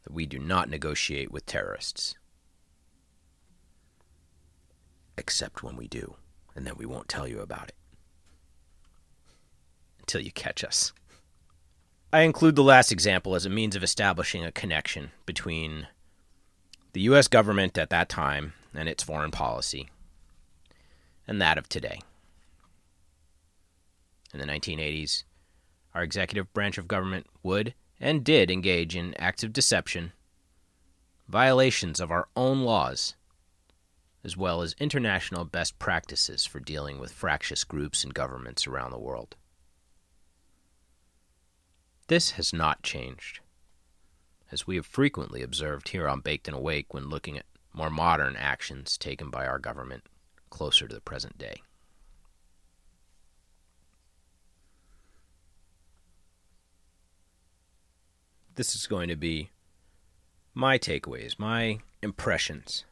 that 0.04 0.12
we 0.12 0.26
do 0.26 0.38
not 0.38 0.70
negotiate 0.70 1.30
with 1.30 1.47
terrorists. 1.47 2.14
Except 5.18 5.62
when 5.62 5.76
we 5.76 5.88
do, 5.88 6.16
and 6.54 6.66
then 6.66 6.75
we 6.76 6.87
won't 6.87 7.09
tell 7.09 7.28
you 7.28 7.40
about 7.40 7.68
it. 7.68 7.75
Until 9.99 10.23
you 10.23 10.32
catch 10.32 10.64
us. 10.64 10.92
I 12.12 12.23
include 12.23 12.56
the 12.56 12.62
last 12.62 12.90
example 12.90 13.35
as 13.35 13.47
a 13.47 13.50
means 13.50 13.76
of 13.76 13.85
establishing 13.85 14.44
a 14.44 14.50
connection 14.50 15.12
between 15.26 15.87
the 16.92 17.02
U.S. 17.02 17.28
government 17.28 17.78
at 17.78 17.90
that 17.90 18.09
time 18.09 18.54
and 18.75 18.88
its 18.88 19.02
foreign 19.02 19.30
policy 19.30 19.88
and 21.28 21.40
that 21.40 21.59
of 21.59 21.68
today. 21.68 22.00
In 24.32 24.38
the 24.40 24.46
1980s, 24.46 25.25
our 25.94 26.02
executive 26.02 26.52
branch 26.52 26.78
of 26.78 26.88
government 26.88 27.26
would 27.42 27.75
and 27.99 28.25
did 28.25 28.50
engage 28.50 28.96
in 28.96 29.14
acts 29.14 29.42
of 29.42 29.52
deception, 29.52 30.12
violations 31.28 32.00
of 32.00 32.10
our 32.10 32.28
own 32.37 32.62
laws, 32.62 33.14
as 34.22 34.37
well 34.37 34.62
as 34.62 34.75
international 34.78 35.44
best 35.44 35.78
practices 35.78 36.46
for 36.46 36.60
dealing 36.60 36.99
with 36.99 37.12
fractious 37.12 37.64
groups 37.64 38.04
and 38.04 38.14
governments 38.14 38.66
around 38.66 38.90
the 38.90 38.99
world. 38.99 39.37
This 42.08 42.32
has 42.32 42.52
not 42.52 42.82
changed, 42.82 43.40
as 44.50 44.66
we 44.66 44.76
have 44.76 44.87
frequently 44.87 45.42
observed 45.42 45.90
here 45.90 46.08
on 46.08 46.20
Baked 46.20 46.49
and 46.49 46.56
Awake 46.56 46.92
when 46.92 47.08
looking 47.08 47.38
at 47.38 47.46
more 47.72 47.90
modern 47.90 48.37
actions 48.37 48.99
taken 48.99 49.30
by 49.30 49.46
our 49.46 49.58
government 49.58 50.04
closer 50.50 50.88
to 50.88 50.94
the 50.94 51.00
present 51.00 51.38
day. 51.38 51.62
This 58.61 58.75
is 58.75 58.87
going 58.87 59.09
to 59.09 59.17
be 59.17 59.49
my 60.52 60.76
takeaways, 60.76 61.38
my 61.38 61.79
impressions. 62.02 62.85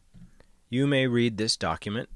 You 0.71 0.87
may 0.87 1.07
read 1.07 1.37
this 1.37 1.59
document 1.59 2.09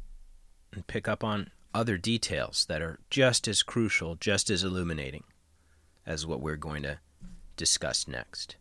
and 0.72 0.86
pick 0.86 1.06
up 1.06 1.22
on 1.22 1.50
other 1.74 1.98
details 1.98 2.64
that 2.70 2.80
are 2.80 2.98
just 3.10 3.46
as 3.46 3.62
crucial, 3.62 4.14
just 4.14 4.48
as 4.48 4.64
illuminating 4.64 5.24
as 6.06 6.26
what 6.26 6.40
we're 6.40 6.56
going 6.56 6.82
to 6.84 7.00
discuss 7.58 8.08
next. 8.08 8.56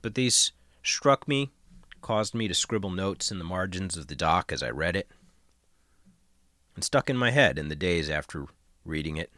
But 0.00 0.16
these 0.16 0.50
struck 0.82 1.28
me, 1.28 1.52
caused 2.00 2.34
me 2.34 2.48
to 2.48 2.54
scribble 2.54 2.90
notes 2.90 3.30
in 3.30 3.38
the 3.38 3.44
margins 3.44 3.96
of 3.96 4.08
the 4.08 4.16
doc 4.16 4.50
as 4.50 4.64
I 4.64 4.70
read 4.70 4.96
it, 4.96 5.08
and 6.74 6.82
stuck 6.82 7.08
in 7.08 7.16
my 7.16 7.30
head 7.30 7.56
in 7.56 7.68
the 7.68 7.76
days 7.76 8.10
after 8.10 8.46
reading 8.84 9.16
it 9.16 9.30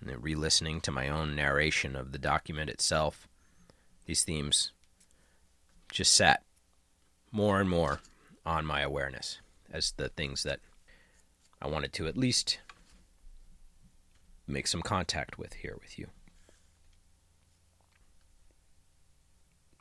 and 0.00 0.22
re 0.22 0.36
listening 0.36 0.80
to 0.82 0.92
my 0.92 1.08
own 1.08 1.34
narration 1.34 1.96
of 1.96 2.12
the 2.12 2.18
document 2.18 2.70
itself. 2.70 3.26
These 4.06 4.24
themes 4.24 4.72
just 5.92 6.12
sat 6.12 6.42
more 7.32 7.60
and 7.60 7.68
more 7.68 8.00
on 8.44 8.66
my 8.66 8.80
awareness 8.80 9.40
as 9.72 9.92
the 9.92 10.08
things 10.08 10.42
that 10.42 10.60
I 11.62 11.68
wanted 11.68 11.92
to 11.94 12.06
at 12.06 12.16
least 12.16 12.58
make 14.46 14.66
some 14.66 14.82
contact 14.82 15.38
with 15.38 15.54
here 15.54 15.76
with 15.80 15.98
you. 15.98 16.08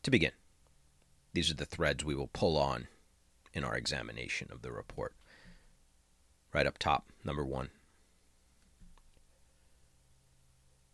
To 0.03 0.11
begin, 0.11 0.31
these 1.33 1.51
are 1.51 1.55
the 1.55 1.65
threads 1.65 2.05
we 2.05 2.15
will 2.15 2.29
pull 2.31 2.57
on 2.57 2.87
in 3.53 3.63
our 3.63 3.75
examination 3.75 4.49
of 4.51 4.61
the 4.61 4.71
report. 4.71 5.13
Right 6.53 6.65
up 6.65 6.77
top, 6.77 7.11
number 7.23 7.45
one. 7.45 7.69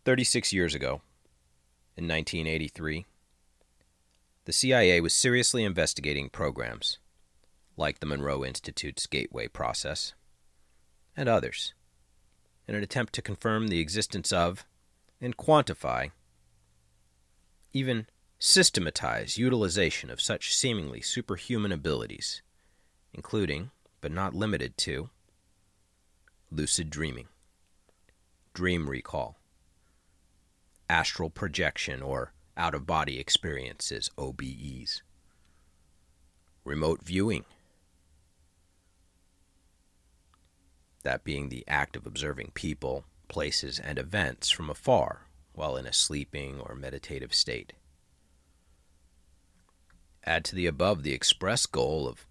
36 0.04 0.52
years 0.52 0.74
ago, 0.74 1.00
in 1.96 2.06
1983, 2.06 3.06
the 4.46 4.52
CIA 4.52 5.00
was 5.00 5.12
seriously 5.12 5.64
investigating 5.64 6.30
programs 6.30 6.98
like 7.76 7.98
the 7.98 8.06
Monroe 8.06 8.44
Institute's 8.44 9.08
Gateway 9.08 9.48
process 9.48 10.14
and 11.16 11.28
others 11.28 11.74
in 12.68 12.76
an 12.76 12.82
attempt 12.82 13.12
to 13.14 13.22
confirm 13.22 13.66
the 13.66 13.80
existence 13.80 14.32
of 14.32 14.64
and 15.20 15.36
quantify, 15.36 16.12
even 17.72 18.06
systematize 18.38 19.36
utilization 19.36 20.10
of 20.10 20.20
such 20.20 20.54
seemingly 20.54 21.00
superhuman 21.00 21.72
abilities, 21.72 22.40
including, 23.12 23.70
but 24.00 24.12
not 24.12 24.32
limited 24.32 24.76
to, 24.76 25.10
lucid 26.52 26.88
dreaming, 26.88 27.26
dream 28.54 28.88
recall, 28.88 29.38
astral 30.88 31.30
projection 31.30 32.00
or 32.00 32.32
out 32.56 32.74
of 32.74 32.86
body 32.86 33.18
experiences, 33.18 34.10
OBEs, 34.16 35.02
remote 36.64 37.02
viewing, 37.02 37.44
that 41.02 41.24
being 41.24 41.48
the 41.48 41.64
act 41.68 41.96
of 41.96 42.06
observing 42.06 42.50
people, 42.54 43.04
places, 43.28 43.78
and 43.78 43.98
events 43.98 44.50
from 44.50 44.68
afar 44.68 45.26
while 45.52 45.76
in 45.76 45.86
a 45.86 45.92
sleeping 45.92 46.60
or 46.60 46.74
meditative 46.74 47.34
state. 47.34 47.72
Add 50.24 50.44
to 50.46 50.54
the 50.54 50.66
above 50.66 51.02
the 51.02 51.12
express 51.12 51.66
goal 51.66 52.06
of 52.08 52.26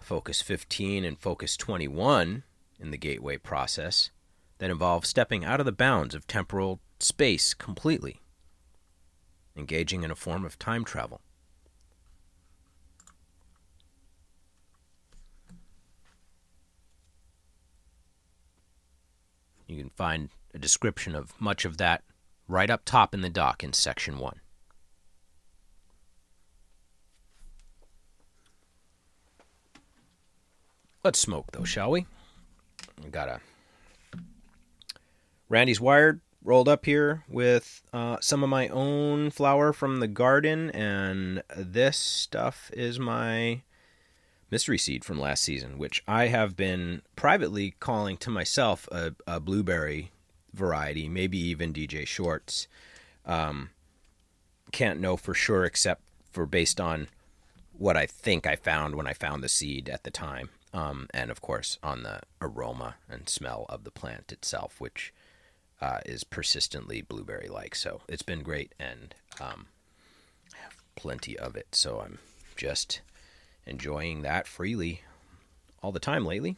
Focus 0.00 0.42
15 0.42 1.04
and 1.04 1.18
Focus 1.18 1.56
21 1.56 2.42
in 2.80 2.90
the 2.90 2.96
gateway 2.96 3.36
process 3.36 4.10
that 4.58 4.70
involve 4.70 5.04
stepping 5.04 5.44
out 5.44 5.60
of 5.60 5.66
the 5.66 5.72
bounds 5.72 6.14
of 6.14 6.26
temporal 6.26 6.80
space 6.98 7.54
completely, 7.54 8.20
engaging 9.56 10.02
in 10.02 10.10
a 10.10 10.16
form 10.16 10.44
of 10.44 10.58
time 10.58 10.84
travel. 10.84 11.20
You 19.66 19.76
can 19.78 19.90
find 19.90 20.28
a 20.54 20.58
description 20.58 21.14
of 21.14 21.32
much 21.40 21.64
of 21.64 21.78
that 21.78 22.04
right 22.48 22.70
up 22.70 22.84
top 22.84 23.14
in 23.14 23.20
the 23.20 23.30
doc 23.30 23.64
in 23.64 23.72
section 23.72 24.18
1. 24.18 24.40
Let's 31.02 31.18
smoke, 31.18 31.52
though, 31.52 31.64
shall 31.64 31.90
we? 31.90 32.06
We 33.02 33.10
got 33.10 33.28
a 33.28 33.40
Randy's 35.48 35.80
Wired 35.80 36.20
rolled 36.46 36.68
up 36.68 36.84
here 36.86 37.24
with 37.28 37.82
uh, 37.92 38.16
some 38.20 38.44
of 38.44 38.48
my 38.48 38.68
own 38.68 39.30
flower 39.30 39.72
from 39.72 39.98
the 39.98 40.06
garden, 40.06 40.70
and 40.70 41.42
this 41.56 41.96
stuff 41.96 42.70
is 42.72 43.00
my 43.00 43.60
mystery 44.48 44.78
seed 44.78 45.04
from 45.04 45.18
last 45.18 45.42
season, 45.42 45.76
which 45.76 46.04
I 46.06 46.28
have 46.28 46.56
been 46.56 47.02
privately 47.16 47.74
calling 47.80 48.16
to 48.18 48.30
myself 48.30 48.88
a, 48.92 49.12
a 49.26 49.40
blueberry 49.40 50.12
variety, 50.54 51.08
maybe 51.08 51.36
even 51.36 51.72
DJ 51.72 52.06
Short's. 52.06 52.68
Um, 53.26 53.70
can't 54.70 55.00
know 55.00 55.16
for 55.16 55.34
sure, 55.34 55.64
except 55.64 56.02
for 56.30 56.46
based 56.46 56.80
on 56.80 57.08
what 57.76 57.96
I 57.96 58.06
think 58.06 58.46
I 58.46 58.54
found 58.54 58.94
when 58.94 59.08
I 59.08 59.14
found 59.14 59.42
the 59.42 59.48
seed 59.48 59.88
at 59.88 60.04
the 60.04 60.12
time, 60.12 60.50
um, 60.72 61.08
and 61.12 61.32
of 61.32 61.40
course 61.40 61.76
on 61.82 62.04
the 62.04 62.20
aroma 62.40 62.94
and 63.10 63.28
smell 63.28 63.66
of 63.68 63.82
the 63.82 63.90
plant 63.90 64.30
itself, 64.30 64.80
which 64.80 65.12
uh, 65.80 65.98
is 66.06 66.24
persistently 66.24 67.02
blueberry-like. 67.02 67.74
So 67.74 68.00
it's 68.08 68.22
been 68.22 68.42
great, 68.42 68.74
and 68.78 69.14
um, 69.40 69.66
I 70.54 70.58
have 70.62 70.76
plenty 70.94 71.38
of 71.38 71.56
it. 71.56 71.74
So 71.74 72.00
I'm 72.00 72.18
just 72.56 73.00
enjoying 73.66 74.22
that 74.22 74.46
freely 74.46 75.02
all 75.82 75.92
the 75.92 76.00
time 76.00 76.24
lately 76.24 76.56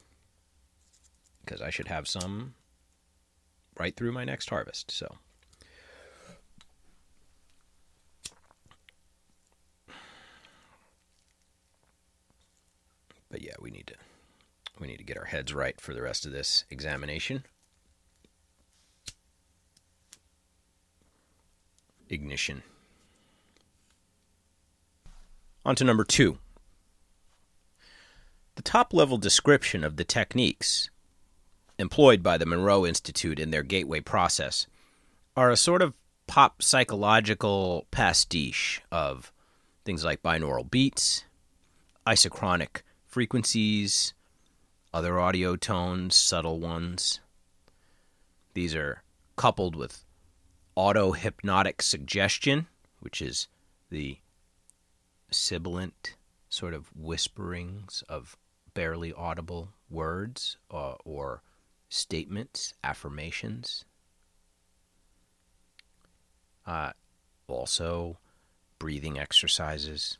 because 1.44 1.60
I 1.60 1.70
should 1.70 1.88
have 1.88 2.06
some 2.06 2.54
right 3.78 3.94
through 3.94 4.12
my 4.12 4.24
next 4.24 4.50
harvest. 4.50 4.90
So. 4.90 5.16
But 13.30 13.42
yeah, 13.42 13.54
we 13.60 13.70
need 13.70 13.86
to 13.88 13.94
we 14.80 14.86
need 14.86 14.98
to 14.98 15.04
get 15.04 15.18
our 15.18 15.26
heads 15.26 15.52
right 15.52 15.78
for 15.80 15.92
the 15.92 16.02
rest 16.02 16.24
of 16.24 16.32
this 16.32 16.64
examination. 16.70 17.44
Ignition. 22.08 22.62
On 25.64 25.74
to 25.76 25.84
number 25.84 26.04
2. 26.04 26.38
The 28.56 28.62
top 28.62 28.92
level 28.92 29.18
description 29.18 29.84
of 29.84 29.96
the 29.96 30.04
techniques 30.04 30.90
employed 31.78 32.22
by 32.22 32.38
the 32.38 32.46
Monroe 32.46 32.84
Institute 32.84 33.38
in 33.38 33.50
their 33.50 33.62
gateway 33.62 34.00
process 34.00 34.66
are 35.36 35.50
a 35.50 35.56
sort 35.56 35.82
of 35.82 35.94
pop 36.26 36.62
psychological 36.62 37.86
pastiche 37.90 38.82
of 38.90 39.32
things 39.84 40.04
like 40.04 40.22
binaural 40.22 40.68
beats, 40.68 41.24
isochronic 42.06 42.82
frequencies, 43.06 44.14
other 44.92 45.20
audio 45.20 45.54
tones, 45.54 46.16
subtle 46.16 46.58
ones. 46.58 47.20
These 48.54 48.74
are 48.74 49.02
coupled 49.36 49.76
with 49.76 50.04
auto 50.78 51.10
hypnotic 51.10 51.82
suggestion, 51.82 52.68
which 53.00 53.20
is 53.20 53.48
the 53.90 54.18
sibilant 55.28 56.14
sort 56.48 56.72
of 56.72 56.88
whisperings 56.94 58.04
of 58.08 58.36
barely 58.74 59.12
audible 59.12 59.70
words 59.90 60.56
uh, 60.70 60.94
or 61.04 61.42
statements, 61.88 62.74
affirmations, 62.84 63.84
Uh, 66.68 66.92
also, 67.46 68.18
breathing 68.78 69.18
exercises, 69.18 70.18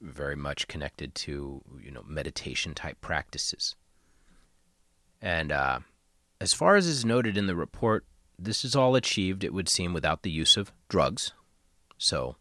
very 0.00 0.34
much 0.34 0.66
connected 0.66 1.14
to 1.14 1.60
you 1.78 1.90
know 1.90 2.02
meditation 2.06 2.74
type 2.74 2.98
practices. 3.02 3.76
And 5.20 5.52
uh, 5.52 5.80
as 6.40 6.54
far 6.54 6.76
as 6.76 6.86
is 6.86 7.04
noted 7.04 7.36
in 7.36 7.46
the 7.46 7.54
report, 7.54 8.06
this 8.42 8.64
is 8.64 8.74
all 8.74 8.96
achieved, 8.96 9.44
it 9.44 9.52
would 9.52 9.68
seem, 9.68 9.92
without 9.92 10.22
the 10.22 10.30
use 10.30 10.56
of 10.56 10.72
drugs. 10.88 11.32
So 11.98 12.36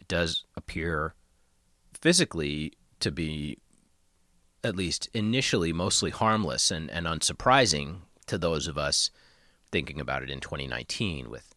it 0.00 0.08
does 0.08 0.44
appear 0.56 1.14
physically 1.92 2.72
to 3.00 3.10
be, 3.10 3.58
at 4.64 4.76
least 4.76 5.08
initially, 5.12 5.72
mostly 5.72 6.10
harmless 6.10 6.70
and, 6.70 6.90
and 6.90 7.06
unsurprising 7.06 8.00
to 8.26 8.38
those 8.38 8.66
of 8.66 8.78
us 8.78 9.10
thinking 9.70 10.00
about 10.00 10.22
it 10.22 10.30
in 10.30 10.40
2019 10.40 11.30
with 11.30 11.54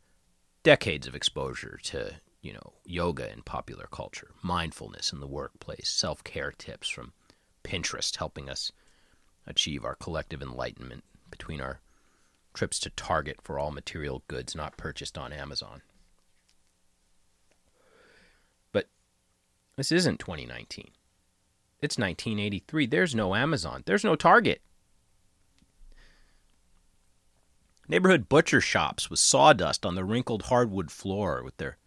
decades 0.64 1.08
of 1.08 1.16
exposure 1.16 1.80
to 1.84 2.16
you 2.42 2.54
know 2.54 2.74
yoga 2.86 3.32
in 3.32 3.42
popular 3.42 3.88
culture 3.92 4.32
mindfulness 4.42 5.12
in 5.12 5.20
the 5.20 5.28
workplace 5.28 5.90
self-care 5.90 6.52
tips 6.52 6.88
from 6.88 7.12
pinterest 7.64 8.18
helping 8.18 8.50
us 8.50 8.72
achieve 9.46 9.84
our 9.84 9.96
collective 9.96 10.42
enlightenment 10.42 11.04
between 11.30 11.60
our 11.60 11.82
trips 12.54 12.80
to 12.80 12.90
Target 12.92 13.42
for 13.42 13.58
all 13.58 13.72
material 13.72 14.24
goods 14.28 14.56
not 14.56 14.78
purchased 14.78 15.18
on 15.18 15.34
Amazon. 15.34 15.82
But 18.72 18.88
this 19.76 19.92
isn't 19.92 20.20
2019. 20.20 20.92
It's 21.82 21.98
1983. 21.98 22.86
There's 22.86 23.16
no 23.16 23.36
Amazon. 23.36 23.84
There's 23.86 24.04
no 24.04 24.16
Target. 24.16 24.62
Neighborhood 27.90 28.30
butcher 28.30 28.62
shops 28.62 29.10
with 29.10 29.20
sawdust 29.20 29.86
on 29.86 29.96
the 29.96 30.06
wrinkled 30.06 30.44
hardwood 30.44 30.90
floor 30.90 31.44
with 31.44 31.58
their 31.58 31.78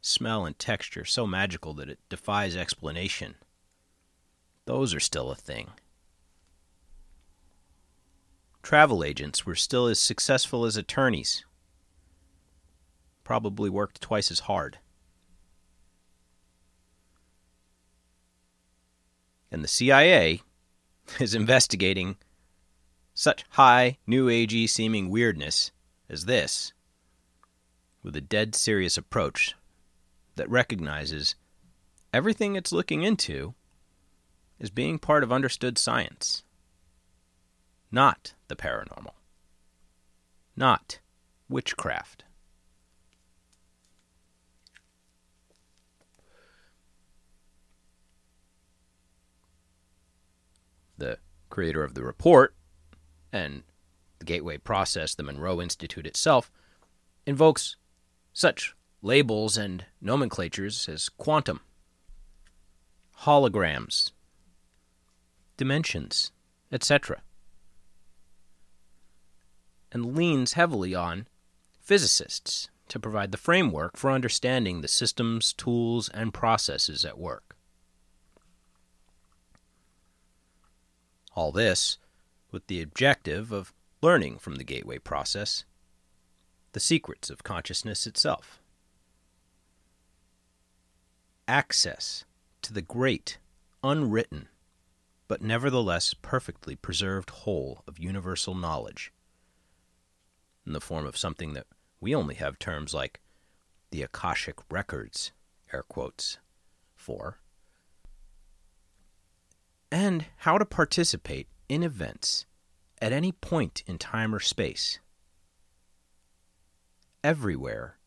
smell 0.00 0.44
and 0.44 0.58
texture 0.58 1.04
so 1.04 1.26
magical 1.26 1.72
that 1.74 1.88
it 1.88 2.00
defies 2.08 2.56
explanation. 2.56 3.36
Those 4.66 4.92
are 4.92 5.00
still 5.00 5.30
a 5.30 5.36
thing 5.36 5.70
travel 8.64 9.04
agents 9.04 9.44
were 9.44 9.54
still 9.54 9.86
as 9.86 9.98
successful 9.98 10.64
as 10.64 10.76
attorneys. 10.76 11.44
Probably 13.22 13.68
worked 13.68 14.00
twice 14.00 14.30
as 14.30 14.40
hard. 14.40 14.78
And 19.52 19.62
the 19.62 19.68
CIA 19.68 20.40
is 21.20 21.34
investigating 21.34 22.16
such 23.12 23.44
high, 23.50 23.98
new 24.06 24.28
agey 24.28 24.68
seeming 24.68 25.10
weirdness 25.10 25.70
as 26.08 26.24
this 26.24 26.72
with 28.02 28.16
a 28.16 28.20
dead 28.20 28.54
serious 28.54 28.96
approach 28.96 29.54
that 30.36 30.50
recognizes 30.50 31.36
everything 32.12 32.56
it's 32.56 32.72
looking 32.72 33.02
into 33.02 33.54
is 34.58 34.70
being 34.70 34.98
part 34.98 35.22
of 35.22 35.32
understood 35.32 35.76
science 35.78 36.43
not 37.94 38.34
the 38.48 38.56
paranormal, 38.56 39.14
not 40.56 40.98
witchcraft. 41.48 42.24
The 50.98 51.18
creator 51.48 51.84
of 51.84 51.94
the 51.94 52.02
report 52.02 52.56
and 53.32 53.62
the 54.18 54.24
Gateway 54.24 54.58
process, 54.58 55.14
the 55.14 55.22
Monroe 55.22 55.60
Institute 55.60 56.06
itself, 56.06 56.50
invokes 57.26 57.76
such 58.32 58.74
labels 59.02 59.56
and 59.56 59.84
nomenclatures 60.00 60.88
as 60.88 61.08
quantum, 61.08 61.60
holograms, 63.20 64.10
dimensions, 65.56 66.32
etc 66.72 67.22
and 69.94 70.16
leans 70.16 70.54
heavily 70.54 70.94
on 70.94 71.28
physicists 71.80 72.68
to 72.88 72.98
provide 72.98 73.30
the 73.32 73.38
framework 73.38 73.96
for 73.96 74.10
understanding 74.10 74.80
the 74.80 74.88
systems, 74.88 75.52
tools, 75.54 76.10
and 76.10 76.34
processes 76.34 77.04
at 77.04 77.16
work. 77.16 77.56
All 81.34 81.52
this 81.52 81.96
with 82.50 82.66
the 82.66 82.82
objective 82.82 83.52
of 83.52 83.72
learning 84.02 84.38
from 84.38 84.56
the 84.56 84.64
gateway 84.64 84.98
process 84.98 85.64
the 86.72 86.80
secrets 86.80 87.30
of 87.30 87.44
consciousness 87.44 88.04
itself. 88.04 88.60
Access 91.46 92.24
to 92.62 92.72
the 92.72 92.82
great, 92.82 93.38
unwritten, 93.84 94.48
but 95.28 95.40
nevertheless 95.40 96.14
perfectly 96.14 96.74
preserved 96.74 97.30
whole 97.30 97.84
of 97.86 98.00
universal 98.00 98.56
knowledge 98.56 99.12
in 100.66 100.72
the 100.72 100.80
form 100.80 101.06
of 101.06 101.16
something 101.16 101.54
that 101.54 101.66
we 102.00 102.14
only 102.14 102.34
have 102.34 102.58
terms 102.58 102.94
like 102.94 103.20
the 103.90 104.02
Akashic 104.02 104.56
Records, 104.70 105.32
air 105.72 105.82
quotes, 105.82 106.38
for, 106.94 107.38
and 109.90 110.26
how 110.38 110.58
to 110.58 110.64
participate 110.64 111.48
in 111.68 111.82
events 111.82 112.46
at 113.00 113.12
any 113.12 113.32
point 113.32 113.82
in 113.86 113.98
time 113.98 114.34
or 114.34 114.40
space, 114.40 114.98
everywhere 117.22 117.98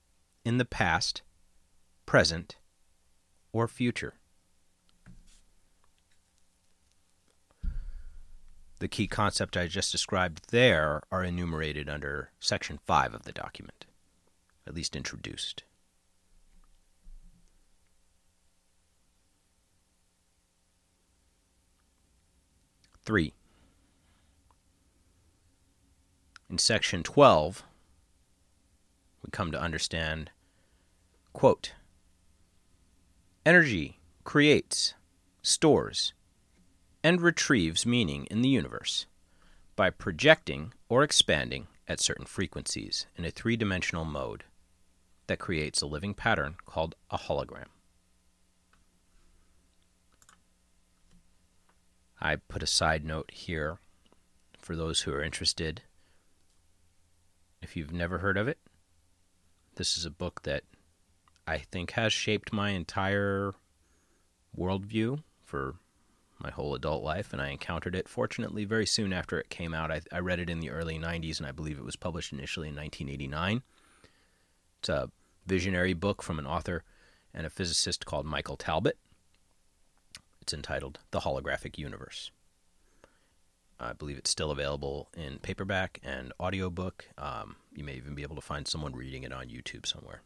in 0.43 0.57
the 0.57 0.65
past, 0.65 1.21
present, 2.05 2.57
or 3.51 3.67
future. 3.67 4.15
The 8.79 8.87
key 8.87 9.07
concepts 9.07 9.57
I 9.57 9.67
just 9.67 9.91
described 9.91 10.51
there 10.51 11.01
are 11.11 11.23
enumerated 11.23 11.89
under 11.89 12.29
Section 12.39 12.79
5 12.85 13.15
of 13.15 13.23
the 13.23 13.31
document, 13.31 13.85
at 14.67 14.75
least 14.75 14.95
introduced. 14.95 15.63
Three. 23.03 23.33
In 26.49 26.57
Section 26.57 27.03
12, 27.03 27.63
we 29.23 29.31
come 29.31 29.51
to 29.51 29.59
understand 29.59 30.29
quote, 31.33 31.73
Energy 33.45 33.99
creates, 34.23 34.93
stores, 35.41 36.13
and 37.03 37.21
retrieves 37.21 37.85
meaning 37.85 38.25
in 38.25 38.41
the 38.41 38.49
universe 38.49 39.05
by 39.75 39.89
projecting 39.89 40.73
or 40.89 41.03
expanding 41.03 41.67
at 41.87 41.99
certain 41.99 42.25
frequencies 42.25 43.05
in 43.15 43.25
a 43.25 43.31
three 43.31 43.55
dimensional 43.55 44.05
mode 44.05 44.43
that 45.27 45.39
creates 45.39 45.81
a 45.81 45.87
living 45.87 46.13
pattern 46.13 46.55
called 46.65 46.95
a 47.09 47.17
hologram. 47.17 47.67
I 52.19 52.37
put 52.37 52.63
a 52.63 52.67
side 52.67 53.05
note 53.05 53.29
here 53.31 53.77
for 54.57 54.75
those 54.75 55.01
who 55.01 55.13
are 55.13 55.21
interested. 55.21 55.81
If 57.61 57.75
you've 57.75 57.93
never 57.93 58.17
heard 58.17 58.37
of 58.37 58.47
it, 58.47 58.57
this 59.75 59.97
is 59.97 60.05
a 60.05 60.09
book 60.09 60.41
that 60.43 60.63
I 61.45 61.59
think 61.59 61.91
has 61.91 62.11
shaped 62.11 62.51
my 62.51 62.71
entire 62.71 63.53
worldview 64.57 65.21
for 65.43 65.75
my 66.39 66.51
whole 66.51 66.75
adult 66.75 67.03
life, 67.03 67.33
and 67.33 67.41
I 67.41 67.49
encountered 67.49 67.95
it 67.95 68.07
fortunately 68.07 68.65
very 68.65 68.85
soon 68.85 69.13
after 69.13 69.39
it 69.39 69.49
came 69.49 69.73
out. 69.73 69.91
I, 69.91 70.01
I 70.11 70.19
read 70.19 70.39
it 70.39 70.49
in 70.49 70.59
the 70.59 70.69
early 70.69 70.99
90s, 70.99 71.37
and 71.39 71.47
I 71.47 71.51
believe 71.51 71.77
it 71.77 71.85
was 71.85 71.95
published 71.95 72.33
initially 72.33 72.67
in 72.67 72.75
1989. 72.75 73.63
It's 74.79 74.89
a 74.89 75.09
visionary 75.45 75.93
book 75.93 76.21
from 76.21 76.39
an 76.39 76.47
author 76.47 76.83
and 77.33 77.45
a 77.45 77.49
physicist 77.49 78.05
called 78.05 78.25
Michael 78.25 78.57
Talbot. 78.57 78.97
It's 80.41 80.53
entitled 80.53 80.99
The 81.11 81.21
Holographic 81.21 81.77
Universe. 81.77 82.31
I 83.79 83.93
believe 83.93 84.17
it's 84.17 84.29
still 84.29 84.49
available 84.49 85.09
in 85.15 85.37
paperback 85.39 85.99
and 86.03 86.33
audiobook. 86.39 87.07
Um, 87.17 87.57
you 87.75 87.83
may 87.83 87.93
even 87.93 88.15
be 88.15 88.23
able 88.23 88.35
to 88.35 88.41
find 88.41 88.67
someone 88.67 88.93
reading 88.93 89.23
it 89.23 89.31
on 89.31 89.47
YouTube 89.47 89.85
somewhere. 89.85 90.21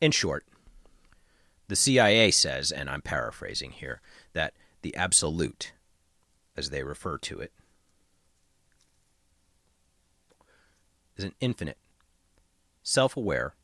In 0.00 0.10
short, 0.10 0.44
the 1.68 1.76
CIA 1.76 2.30
says, 2.30 2.70
and 2.70 2.90
I'm 2.90 3.02
paraphrasing 3.02 3.72
here, 3.72 4.00
that 4.32 4.54
the 4.82 4.94
absolute, 4.96 5.72
as 6.56 6.70
they 6.70 6.82
refer 6.82 7.18
to 7.18 7.40
it, 7.40 7.52
is 11.16 11.24
an 11.24 11.34
infinite, 11.40 11.78
self 12.82 13.16
aware, 13.16 13.54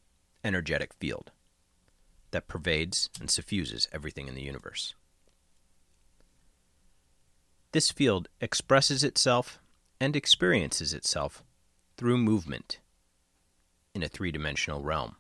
energetic 0.43 0.95
field 0.95 1.31
that 2.31 2.49
pervades 2.49 3.11
and 3.21 3.31
suffuses 3.31 3.89
everything 3.93 4.29
in 4.29 4.35
the 4.35 4.43
universe. 4.43 4.95
This 7.73 7.91
field 7.91 8.29
expresses 8.41 9.05
itself 9.05 9.61
and 10.01 10.17
experiences 10.17 10.95
itself 10.95 11.45
through 11.97 12.19
movement 12.19 12.79
in 13.95 14.03
a 14.03 14.09
three 14.09 14.33
dimensional 14.33 14.83
realm, 14.83 15.17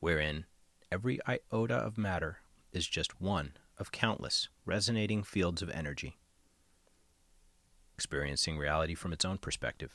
wherein 0.00 0.44
every 0.90 1.18
iota 1.26 1.74
of 1.74 1.98
matter 1.98 2.38
is 2.72 2.86
just 2.86 3.20
one 3.20 3.52
of 3.78 3.92
countless 3.92 4.48
resonating 4.64 5.22
fields 5.22 5.62
of 5.62 5.70
energy, 5.70 6.16
experiencing 7.94 8.58
reality 8.58 8.94
from 8.94 9.12
its 9.12 9.24
own 9.24 9.38
perspective, 9.38 9.94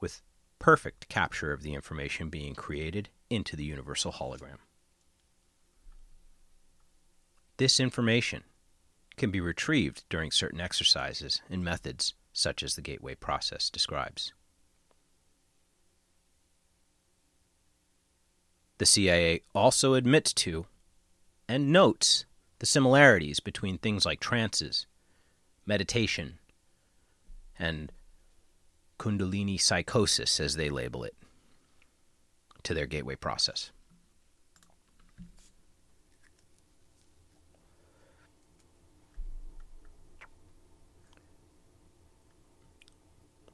with 0.00 0.22
perfect 0.58 1.08
capture 1.08 1.52
of 1.52 1.62
the 1.62 1.74
information 1.74 2.28
being 2.28 2.54
created 2.54 3.08
into 3.28 3.56
the 3.56 3.64
universal 3.64 4.12
hologram. 4.12 4.58
This 7.56 7.80
information 7.80 8.44
can 9.16 9.30
be 9.30 9.40
retrieved 9.40 10.04
during 10.08 10.30
certain 10.30 10.60
exercises 10.60 11.42
and 11.50 11.64
methods 11.64 12.14
such 12.32 12.62
as 12.62 12.74
the 12.74 12.82
gateway 12.82 13.14
process 13.14 13.68
describes. 13.70 14.32
The 18.82 18.86
CIA 18.86 19.42
also 19.54 19.94
admits 19.94 20.32
to 20.32 20.66
and 21.46 21.70
notes 21.70 22.24
the 22.58 22.66
similarities 22.66 23.38
between 23.38 23.78
things 23.78 24.04
like 24.04 24.18
trances, 24.18 24.86
meditation, 25.64 26.40
and 27.56 27.92
Kundalini 28.98 29.60
psychosis, 29.60 30.40
as 30.40 30.56
they 30.56 30.68
label 30.68 31.04
it, 31.04 31.14
to 32.64 32.74
their 32.74 32.86
gateway 32.86 33.14
process. 33.14 33.70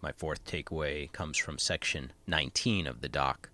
My 0.00 0.12
fourth 0.12 0.46
takeaway 0.46 1.12
comes 1.12 1.36
from 1.36 1.58
section 1.58 2.14
19 2.26 2.86
of 2.86 3.02
the 3.02 3.10
doc, 3.10 3.50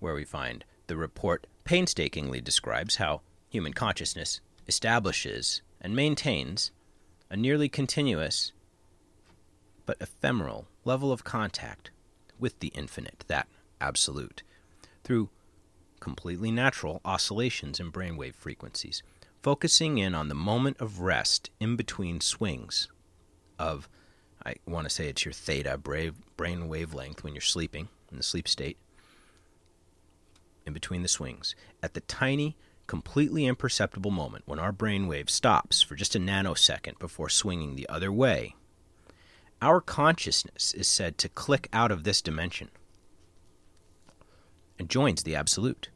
where 0.00 0.14
we 0.14 0.24
find 0.24 0.64
the 0.86 0.96
report 0.96 1.46
painstakingly 1.64 2.40
describes 2.40 2.96
how 2.96 3.20
human 3.48 3.72
consciousness 3.72 4.40
establishes 4.66 5.62
and 5.80 5.94
maintains 5.94 6.70
a 7.30 7.36
nearly 7.36 7.68
continuous 7.68 8.52
but 9.86 9.96
ephemeral 10.00 10.66
level 10.84 11.12
of 11.12 11.24
contact 11.24 11.90
with 12.38 12.58
the 12.60 12.68
infinite, 12.68 13.24
that 13.28 13.48
absolute, 13.80 14.42
through 15.02 15.28
completely 16.00 16.50
natural 16.50 17.00
oscillations 17.04 17.80
in 17.80 17.90
brainwave 17.90 18.34
frequencies, 18.34 19.02
focusing 19.42 19.98
in 19.98 20.14
on 20.14 20.28
the 20.28 20.34
moment 20.34 20.76
of 20.80 21.00
rest 21.00 21.50
in 21.60 21.76
between 21.76 22.20
swings 22.20 22.88
of 23.58 23.88
I 24.44 24.54
want 24.66 24.88
to 24.88 24.94
say 24.94 25.08
it's 25.08 25.24
your 25.24 25.32
theta 25.32 25.76
brain 25.76 26.68
wavelength 26.68 27.24
when 27.24 27.34
you're 27.34 27.40
sleeping 27.40 27.88
in 28.10 28.16
the 28.16 28.22
sleep 28.22 28.46
state, 28.46 28.78
in 30.68 30.74
between 30.74 31.02
the 31.02 31.08
swings, 31.08 31.56
at 31.82 31.94
the 31.94 32.00
tiny, 32.02 32.56
completely 32.86 33.46
imperceptible 33.46 34.12
moment 34.12 34.44
when 34.46 34.58
our 34.60 34.70
brain 34.70 35.08
wave 35.08 35.28
stops 35.28 35.82
for 35.82 35.96
just 35.96 36.14
a 36.14 36.20
nanosecond 36.20 36.98
before 36.98 37.28
swinging 37.28 37.74
the 37.74 37.88
other 37.88 38.12
way, 38.12 38.54
our 39.60 39.80
consciousness 39.80 40.72
is 40.74 40.86
said 40.86 41.18
to 41.18 41.28
click 41.28 41.68
out 41.72 41.90
of 41.90 42.04
this 42.04 42.22
dimension 42.22 42.70
and 44.78 44.88
joins 44.88 45.24
the 45.24 45.34
absolute. 45.34 45.88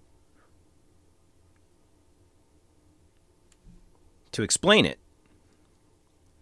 To 4.32 4.42
explain 4.42 4.85
it, 4.85 4.98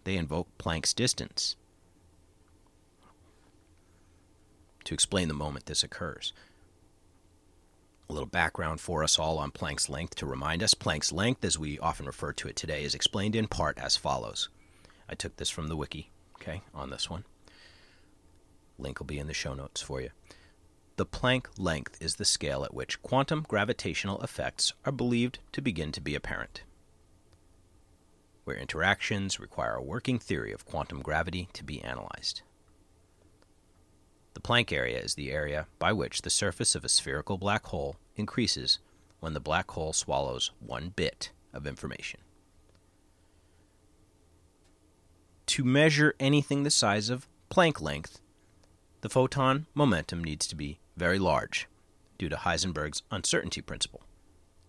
they 0.05 0.15
invoke 0.15 0.47
Planck's 0.57 0.93
distance 0.93 1.55
to 4.85 4.93
explain 4.93 5.27
the 5.27 5.33
moment 5.33 5.65
this 5.65 5.83
occurs. 5.83 6.33
A 8.11 8.13
little 8.13 8.27
background 8.27 8.81
for 8.81 9.05
us 9.05 9.17
all 9.17 9.37
on 9.37 9.51
Planck's 9.51 9.87
length 9.87 10.15
to 10.15 10.25
remind 10.25 10.61
us 10.61 10.73
Planck's 10.73 11.13
length, 11.13 11.45
as 11.45 11.57
we 11.57 11.79
often 11.79 12.05
refer 12.05 12.33
to 12.33 12.49
it 12.49 12.57
today, 12.57 12.83
is 12.83 12.93
explained 12.93 13.37
in 13.37 13.47
part 13.47 13.79
as 13.79 13.95
follows. 13.95 14.49
I 15.07 15.15
took 15.15 15.37
this 15.37 15.49
from 15.49 15.69
the 15.69 15.77
wiki, 15.77 16.11
okay, 16.35 16.61
on 16.73 16.89
this 16.89 17.09
one. 17.09 17.23
Link 18.77 18.99
will 18.99 19.05
be 19.05 19.17
in 19.17 19.27
the 19.27 19.33
show 19.33 19.53
notes 19.53 19.81
for 19.81 20.01
you. 20.01 20.09
The 20.97 21.05
Planck 21.05 21.45
length 21.57 22.01
is 22.01 22.17
the 22.17 22.25
scale 22.25 22.65
at 22.65 22.73
which 22.73 23.01
quantum 23.01 23.45
gravitational 23.47 24.21
effects 24.21 24.73
are 24.83 24.91
believed 24.91 25.39
to 25.53 25.61
begin 25.61 25.93
to 25.93 26.01
be 26.01 26.13
apparent, 26.13 26.63
where 28.43 28.57
interactions 28.57 29.39
require 29.39 29.75
a 29.75 29.81
working 29.81 30.19
theory 30.19 30.51
of 30.51 30.65
quantum 30.65 31.01
gravity 31.01 31.47
to 31.53 31.63
be 31.63 31.81
analyzed. 31.81 32.41
The 34.41 34.47
Planck 34.47 34.71
area 34.71 34.99
is 34.99 35.13
the 35.13 35.31
area 35.31 35.67
by 35.77 35.93
which 35.93 36.23
the 36.23 36.31
surface 36.31 36.73
of 36.73 36.83
a 36.83 36.89
spherical 36.89 37.37
black 37.37 37.65
hole 37.67 37.97
increases 38.15 38.79
when 39.19 39.33
the 39.33 39.39
black 39.39 39.69
hole 39.69 39.93
swallows 39.93 40.49
one 40.59 40.89
bit 40.95 41.31
of 41.53 41.67
information. 41.67 42.21
To 45.45 45.63
measure 45.63 46.15
anything 46.19 46.63
the 46.63 46.71
size 46.71 47.11
of 47.11 47.27
Planck 47.51 47.81
length, 47.81 48.19
the 49.01 49.09
photon 49.09 49.67
momentum 49.75 50.23
needs 50.23 50.47
to 50.47 50.55
be 50.55 50.79
very 50.97 51.19
large 51.19 51.67
due 52.17 52.29
to 52.29 52.37
Heisenberg's 52.37 53.03
uncertainty 53.11 53.61
principle, 53.61 54.01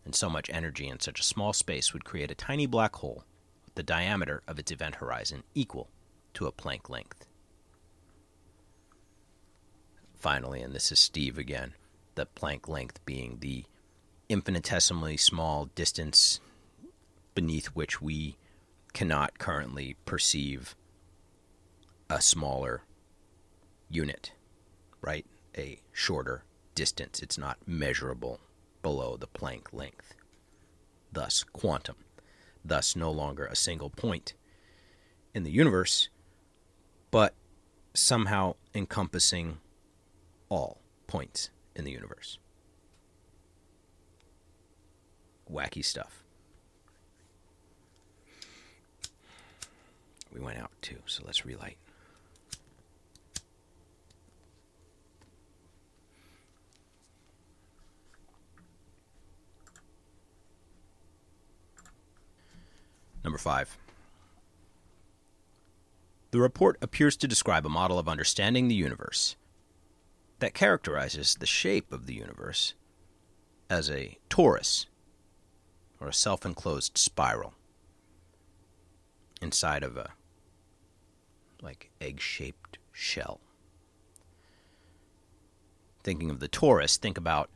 and 0.05 0.15
so 0.15 0.29
much 0.29 0.51
energy 0.51 0.87
in 0.87 1.01
such 1.01 1.19
a 1.19 1.25
small 1.25 1.55
space 1.55 1.95
would 1.95 2.05
create 2.05 2.31
a 2.31 2.35
tiny 2.35 2.67
black 2.67 2.97
hole 2.97 3.25
with 3.65 3.75
the 3.75 3.83
diameter 3.83 4.43
of 4.47 4.59
its 4.59 4.71
event 4.71 4.97
horizon 4.97 5.45
equal 5.55 5.89
to 6.35 6.47
a 6.47 6.53
Planck 6.53 6.91
length 6.91 7.27
finally, 10.23 10.63
and 10.63 10.73
this 10.73 10.93
is 10.93 11.01
Steve 11.01 11.37
again, 11.37 11.75
the 12.15 12.27
Planck 12.27 12.69
length 12.69 13.05
being 13.05 13.39
the 13.41 13.65
infinitesimally 14.29 15.17
small 15.17 15.65
distance 15.75 16.41
beneath 17.35 17.67
which 17.67 18.01
we 18.01 18.37
cannot 18.93 19.41
currently 19.41 19.97
perceive 20.05 20.77
a 22.09 22.21
smaller 22.21 22.83
unit, 23.91 24.31
right? 25.01 25.27
A 25.59 25.81
shorter 25.91 26.45
distance. 26.77 27.21
It's 27.21 27.37
not 27.37 27.59
measurable 27.67 28.39
below 28.81 29.17
the 29.17 29.27
Planck 29.27 29.73
length. 29.73 30.15
Thus, 31.11 31.43
quantum. 31.43 31.97
Thus, 32.65 32.95
no 32.95 33.11
longer 33.11 33.47
a 33.47 33.57
single 33.57 33.91
point 33.91 34.35
in 35.35 35.43
the 35.43 35.51
universe, 35.51 36.11
but 37.11 37.35
somehow 37.93 38.55
encompassing 38.73 39.59
all 40.53 40.77
points 41.07 41.49
in 41.75 41.85
the 41.85 41.91
universe. 41.91 42.39
Wacky 45.51 45.83
stuff. 45.83 46.23
We 50.31 50.41
went 50.41 50.59
out 50.59 50.71
too, 50.83 50.99
so 51.07 51.23
let's 51.25 51.47
relight. 51.47 51.79
Number 63.25 63.39
five. 63.39 63.79
The 66.31 66.41
report 66.41 66.77
appears 66.83 67.17
to 67.17 67.27
describe 67.27 67.65
a 67.65 67.71
model 67.71 67.99
of 67.99 68.07
understanding 68.07 68.69
the 68.69 68.75
universe 68.75 69.37
that 70.43 70.55
characterizes 70.55 71.37
the 71.37 71.47
shape 71.47 71.93
of 71.93 72.07
the 72.07 72.15
universe 72.15 72.75
as 73.71 73.89
a 73.89 74.19
torus 74.29 74.87
or 76.01 76.09
a 76.09 76.13
self 76.13 76.45
enclosed 76.45 76.99
spiral 76.99 77.55
inside 79.41 79.85
of 79.85 79.97
a 79.97 80.11
like 81.63 81.91
egg 82.01 82.21
shaped 82.21 82.79
shell. 82.91 83.39
Thinking 86.03 86.29
of 86.29 86.41
the 86.41 86.49
torus, 86.49 86.97
think 86.97 87.17
about 87.17 87.49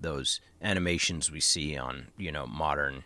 those 0.00 0.40
animations 0.62 1.32
we 1.32 1.40
see 1.40 1.76
on, 1.76 2.12
you 2.16 2.30
know, 2.30 2.46
modern 2.46 3.02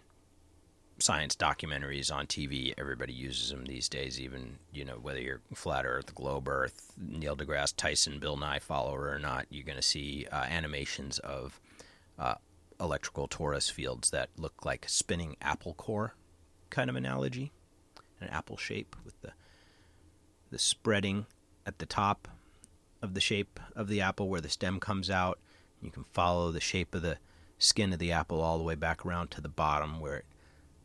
science 0.99 1.37
documentaries 1.37 2.13
on 2.13 2.27
TV. 2.27 2.75
Everybody 2.77 3.13
uses 3.13 3.51
them 3.51 3.65
these 3.65 3.89
days, 3.89 4.21
even 4.21 4.59
you 4.73 4.85
know 4.85 4.99
whether 5.01 5.21
you're 5.21 5.41
flat 5.55 5.85
Earth, 5.87 6.15
globe 6.15 6.49
Earth, 6.49 6.93
Neil 6.97 7.37
deGrasse 7.37 7.75
Tyson, 7.77 8.19
Bill 8.19 8.37
Nye 8.37 8.59
follower 8.59 9.09
or 9.09 9.19
not. 9.19 9.47
You're 9.51 9.65
going 9.65 9.77
to 9.77 9.83
see 9.83 10.27
uh, 10.31 10.43
animations 10.43 11.19
of 11.21 11.61
uh, 12.19 12.35
electrical 12.81 13.29
torus 13.29 13.71
fields 13.71 14.11
that 14.11 14.31
look 14.37 14.65
like 14.65 14.85
spinning 14.89 15.37
apple 15.41 15.75
core, 15.75 16.15
kind 16.71 16.91
of 16.91 16.97
analogy, 16.97 17.53
an 18.21 18.29
apple 18.29 18.57
shape 18.57 18.97
with 19.05 19.21
the 19.23 19.33
the 20.51 20.59
spreading 20.59 21.27
at 21.67 21.79
the 21.79 21.87
top 21.87 22.27
of 23.03 23.15
the 23.15 23.21
shape 23.21 23.61
of 23.77 23.89
the 23.89 24.01
apple 24.01 24.29
where 24.29 24.41
the 24.41 24.49
stem 24.49 24.81
comes 24.81 25.11
out. 25.11 25.39
You 25.83 25.91
can 25.91 26.05
follow 26.05 26.51
the 26.51 26.61
shape 26.61 26.95
of 26.95 27.03
the 27.03 27.19
skin 27.59 27.93
of 27.93 27.99
the 27.99 28.13
apple 28.13 28.41
all 28.41 28.57
the 28.57 28.65
way 28.65 28.75
back 28.75 29.05
around 29.05 29.31
to 29.31 29.41
the 29.41 29.49
bottom 29.49 30.01
where 30.01 30.17
it 30.17 30.25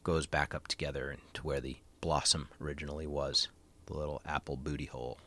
goes 0.03 0.25
back 0.25 0.53
up 0.53 0.67
together 0.67 1.15
to 1.33 1.41
where 1.41 1.61
the 1.61 1.77
blossom 2.01 2.49
originally 2.61 3.07
was. 3.07 3.47
The 3.85 3.93
little 3.93 4.21
apple 4.25 4.55
booty 4.55 4.85
hole. 4.85 5.17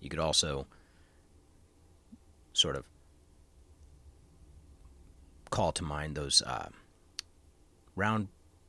You 0.00 0.10
could 0.10 0.20
also 0.20 0.66
sort 2.52 2.76
of 2.76 2.84
call 5.50 5.72
to 5.72 5.82
mind 5.82 6.16
those 6.16 6.42
uh, 6.42 6.68
round 7.96 8.28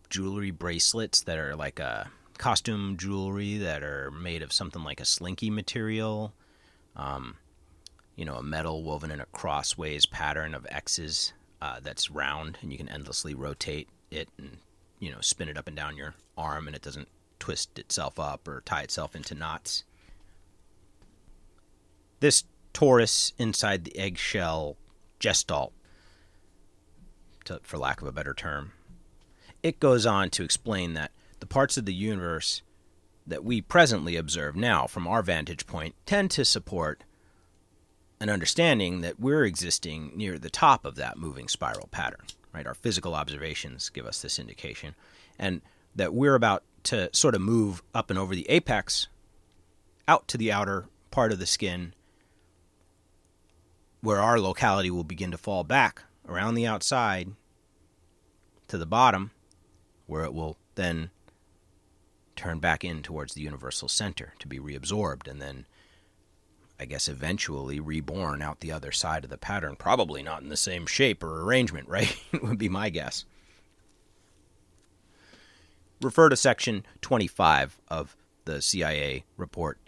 jewelry 0.10 0.52
bracelets 0.52 1.22
that 1.22 1.38
are 1.38 1.56
like 1.56 1.80
a 1.80 2.10
costume 2.38 2.98
jewelry 2.98 3.58
that 3.58 3.84
are 3.84 4.10
made 4.12 4.42
of 4.42 4.54
something 4.54 4.84
like 4.84 5.00
a 5.00 5.06
slinky 5.06 5.50
material. 5.50 6.34
Um, 6.96 7.36
you 8.18 8.26
know, 8.26 8.36
a 8.36 8.44
metal 8.44 8.84
woven 8.84 9.12
in 9.12 9.22
a 9.22 9.26
crossways 9.28 10.06
pattern 10.06 10.54
of 10.54 10.68
X's 10.70 11.32
uh, 11.62 11.80
that's 11.82 12.12
round, 12.12 12.58
and 12.62 12.72
you 12.72 12.78
can 12.78 12.90
endlessly 12.90 13.34
rotate 13.34 13.88
it 14.12 14.28
and 14.38 14.58
you 15.00 15.12
know 15.12 15.22
spin 15.22 15.48
it 15.48 15.58
up 15.58 15.68
and 15.68 15.78
down 15.78 15.96
your 15.96 16.16
arm, 16.38 16.68
and 16.68 16.76
it 16.76 16.82
doesn't 16.82 17.08
twist 17.40 17.80
itself 17.80 18.20
up 18.20 18.48
or 18.48 18.62
tie 18.66 18.82
itself 18.82 19.16
into 19.16 19.36
knots. 19.36 19.84
This 22.20 22.44
torus 22.74 23.32
inside 23.38 23.86
the 23.86 23.98
eggshell 23.98 24.76
gestalt, 25.20 25.72
to, 27.46 27.60
for 27.64 27.78
lack 27.78 28.02
of 28.02 28.08
a 28.08 28.12
better 28.12 28.34
term, 28.34 28.72
it 29.62 29.80
goes 29.80 30.08
on 30.08 30.32
to 30.32 30.44
explain 30.44 30.96
that 30.96 31.12
the 31.40 31.46
parts 31.46 31.78
of 31.78 31.86
the 31.86 31.94
universe 31.94 32.64
that 33.28 33.44
we 33.44 33.62
presently 33.62 34.16
observe 34.16 34.56
now 34.56 34.88
from 34.88 35.06
our 35.06 35.22
vantage 35.22 35.68
point 35.68 35.94
tend 36.06 36.32
to 36.32 36.44
support 36.44 37.04
an 38.20 38.30
understanding 38.30 39.02
that 39.02 39.20
we're 39.20 39.46
existing 39.46 40.12
near 40.16 40.38
the 40.38 40.50
top 40.50 40.86
of 40.86 40.96
that 40.96 41.18
moving 41.18 41.48
spiral 41.48 41.88
pattern. 41.92 42.26
Right? 42.54 42.66
Our 42.66 42.74
physical 42.74 43.14
observations 43.14 43.90
give 43.90 44.06
us 44.06 44.22
this 44.22 44.40
indication, 44.40 44.96
and 45.38 45.62
that 45.96 46.14
we're 46.14 46.36
about 46.36 46.64
to 46.84 47.10
sort 47.14 47.36
of 47.36 47.42
move 47.42 47.84
up 47.94 48.10
and 48.10 48.18
over 48.18 48.34
the 48.34 48.50
apex, 48.50 49.08
out 50.08 50.28
to 50.30 50.38
the 50.38 50.52
outer 50.52 50.86
part 51.12 51.32
of 51.32 51.40
the 51.40 51.46
skin, 51.46 51.94
where 54.02 54.20
our 54.20 54.40
locality 54.40 54.90
will 54.90 55.04
begin 55.04 55.32
to 55.32 55.38
fall 55.38 55.64
back 55.64 56.04
around 56.28 56.56
the 56.56 56.66
outside 56.66 57.32
to 58.68 58.78
the 58.78 58.86
bottom, 58.86 59.32
where 60.06 60.24
it 60.24 60.34
will 60.34 60.58
then 60.76 61.10
turn 62.36 62.60
back 62.60 62.84
in 62.84 63.02
towards 63.02 63.34
the 63.34 63.42
universal 63.42 63.88
center 63.88 64.34
to 64.40 64.48
be 64.48 64.60
reabsorbed 64.60 65.28
and 65.28 65.42
then 65.42 65.66
I 66.80 66.86
guess 66.86 67.08
eventually 67.08 67.80
reborn 67.80 68.42
out 68.42 68.60
the 68.60 68.72
other 68.72 68.92
side 68.92 69.24
of 69.24 69.30
the 69.30 69.38
pattern. 69.38 69.76
Probably 69.76 70.22
not 70.22 70.44
in 70.44 70.50
the 70.50 70.58
same 70.58 70.86
shape 70.86 71.24
or 71.24 71.44
arrangement, 71.44 71.88
right? 71.90 72.16
would 72.42 72.58
be 72.58 72.70
my 72.70 72.90
guess. 72.90 73.26
Refer 76.02 76.30
to 76.30 76.36
section 76.36 76.86
25 77.02 77.80
of 77.88 78.16
the 78.46 78.62
CIA 78.62 79.24
report 79.36 79.80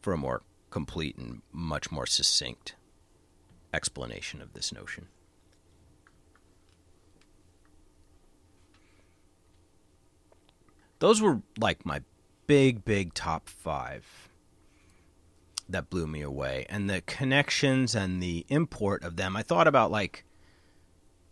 for 0.00 0.12
a 0.12 0.18
more 0.18 0.42
complete 0.70 1.16
and 1.16 1.42
much 1.52 1.92
more 1.92 2.06
succinct 2.06 2.74
explanation 3.72 4.42
of 4.42 4.54
this 4.54 4.72
notion. 4.72 5.06
Those 10.98 11.20
were 11.20 11.42
like 11.58 11.86
my 11.86 12.02
big, 12.46 12.84
big 12.84 13.14
top 13.14 13.48
five 13.48 14.21
that 15.72 15.90
blew 15.90 16.06
me 16.06 16.22
away. 16.22 16.66
And 16.68 16.88
the 16.88 17.00
connections 17.02 17.94
and 17.94 18.22
the 18.22 18.46
import 18.48 19.02
of 19.02 19.16
them, 19.16 19.36
I 19.36 19.42
thought 19.42 19.66
about 19.66 19.90
like 19.90 20.24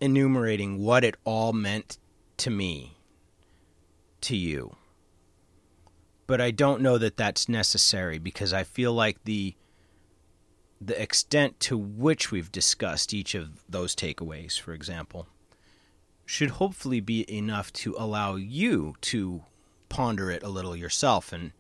enumerating 0.01 0.79
what 0.79 1.05
it 1.05 1.17
all 1.25 1.53
meant 1.53 1.99
to 2.39 2.51
me, 2.51 2.97
to 4.23 4.37
you. 4.37 4.77
But 6.27 6.41
I 6.41 6.51
don't 6.51 6.81
know 6.81 6.97
that 6.99 7.17
that's 7.17 7.49
necessary 7.49 8.19
because 8.19 8.53
I 8.53 8.65
feel 8.65 8.93
like 8.93 9.25
the 9.25 9.55
the 10.81 11.01
extent 11.01 11.61
to 11.61 11.77
which 11.77 12.31
we've 12.31 12.51
discussed 12.51 13.13
each 13.13 13.35
of 13.35 13.63
those 13.69 13.95
takeaways, 13.95 14.59
for 14.59 14.73
example, 14.73 15.29
should 16.25 16.53
hopefully 16.53 17.01
be 17.01 17.31
enough 17.31 17.71
to 17.73 17.95
allow 17.99 18.37
you 18.37 18.95
to 19.03 19.43
ponder 19.91 20.31
it 20.31 20.43
a 20.43 20.49
little 20.49 20.75
yourself 20.75 21.35
and 21.35 21.53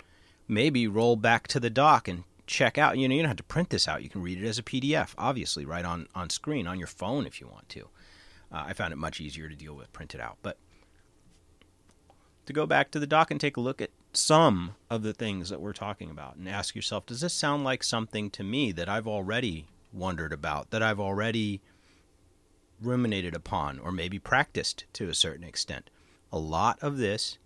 maybe 0.48 0.86
roll 0.86 1.16
back 1.16 1.46
to 1.48 1.60
the 1.60 1.68
doc 1.68 2.08
and 2.08 2.24
check 2.50 2.76
out. 2.76 2.98
You 2.98 3.08
know, 3.08 3.14
you 3.14 3.22
don't 3.22 3.28
have 3.28 3.36
to 3.36 3.42
print 3.44 3.70
this 3.70 3.86
out. 3.86 4.02
You 4.02 4.10
can 4.10 4.22
read 4.22 4.42
it 4.42 4.46
as 4.46 4.58
a 4.58 4.62
PDF, 4.62 5.14
obviously, 5.16 5.64
right 5.64 5.84
on, 5.84 6.08
on 6.14 6.28
screen, 6.30 6.66
on 6.66 6.78
your 6.78 6.88
phone 6.88 7.26
if 7.26 7.40
you 7.40 7.46
want 7.46 7.68
to. 7.70 7.88
Uh, 8.52 8.64
I 8.66 8.72
found 8.72 8.92
it 8.92 8.96
much 8.96 9.20
easier 9.20 9.48
to 9.48 9.54
deal 9.54 9.74
with 9.74 9.92
printed 9.92 10.20
out. 10.20 10.36
But 10.42 10.58
to 12.46 12.52
go 12.52 12.66
back 12.66 12.90
to 12.90 12.98
the 12.98 13.06
doc 13.06 13.30
and 13.30 13.40
take 13.40 13.56
a 13.56 13.60
look 13.60 13.80
at 13.80 13.90
some 14.12 14.74
of 14.90 15.02
the 15.02 15.14
things 15.14 15.48
that 15.50 15.60
we're 15.60 15.72
talking 15.72 16.10
about 16.10 16.34
and 16.34 16.48
ask 16.48 16.74
yourself, 16.74 17.06
does 17.06 17.20
this 17.20 17.32
sound 17.32 17.62
like 17.62 17.84
something 17.84 18.30
to 18.30 18.42
me 18.42 18.72
that 18.72 18.88
I've 18.88 19.06
already 19.06 19.68
wondered 19.92 20.32
about, 20.32 20.70
that 20.70 20.82
I've 20.82 21.00
already 21.00 21.60
ruminated 22.82 23.36
upon, 23.36 23.78
or 23.78 23.92
maybe 23.92 24.18
practiced 24.18 24.84
to 24.94 25.08
a 25.08 25.14
certain 25.14 25.44
extent? 25.44 25.88
A 26.32 26.38
lot 26.38 26.78
of 26.82 26.96
this 26.98 27.38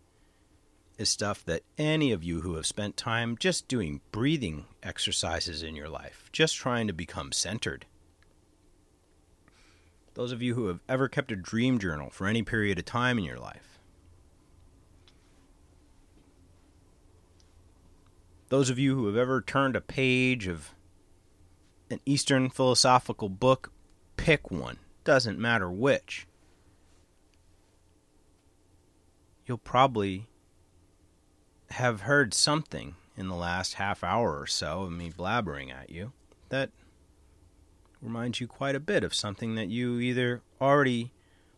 is 0.97 1.09
stuff 1.09 1.45
that 1.45 1.63
any 1.77 2.13
of 2.13 2.23
you 2.23 2.43
who 2.43 2.55
have 2.55 2.67
spent 2.67 2.97
time 2.97 3.37
just 3.39 3.69
doing 3.69 4.01
breathing 4.13 4.67
exercises 4.83 5.63
in 5.63 5.75
your 5.75 5.89
life, 5.89 6.29
just 6.33 6.57
trying 6.57 6.87
to 6.87 6.93
become 6.93 7.33
centered. 7.33 7.87
Those 10.15 10.31
of 10.31 10.41
you 10.41 10.55
who 10.55 10.69
have 10.69 10.81
ever 10.89 11.09
kept 11.09 11.33
a 11.33 11.37
dream 11.37 11.79
journal 11.79 12.11
for 12.11 12.27
any 12.27 12.43
period 12.43 12.79
of 12.79 12.85
time 12.85 13.19
in 13.19 13.25
your 13.25 13.39
life. 13.39 13.81
Those 18.49 18.71
of 18.71 18.79
you 18.79 18.95
who 18.95 19.07
have 19.07 19.17
ever 19.17 19.41
turned 19.41 19.75
a 19.75 19.81
page 19.81 20.47
of 20.47 20.71
an 21.91 21.99
Eastern 22.07 22.51
philosophical 22.51 23.29
book, 23.29 23.73
pick 24.17 24.51
one, 24.51 24.79
doesn't 25.03 25.39
matter 25.39 25.69
which. 25.69 26.29
You'll 29.47 29.59
probably 29.59 30.29
have 31.75 32.03
heard 32.03 32.33
something 32.33 32.95
in 33.17 33.27
the 33.29 33.35
last 33.35 33.75
half 33.75 34.05
hour 34.05 34.39
or 34.39 34.47
so 34.47 34.83
of 34.83 34.93
me 34.93 35.11
blabbering 35.11 35.73
at 35.73 35.91
you 35.91 36.13
that 36.49 36.71
reminds 38.01 38.41
you 38.41 38.47
quite 38.47 38.77
a 38.77 38.81
bit 38.81 39.03
of 39.03 39.13
something 39.13 39.57
that 39.57 39.69
you 39.69 39.99
either 39.99 40.41
already 40.61 41.11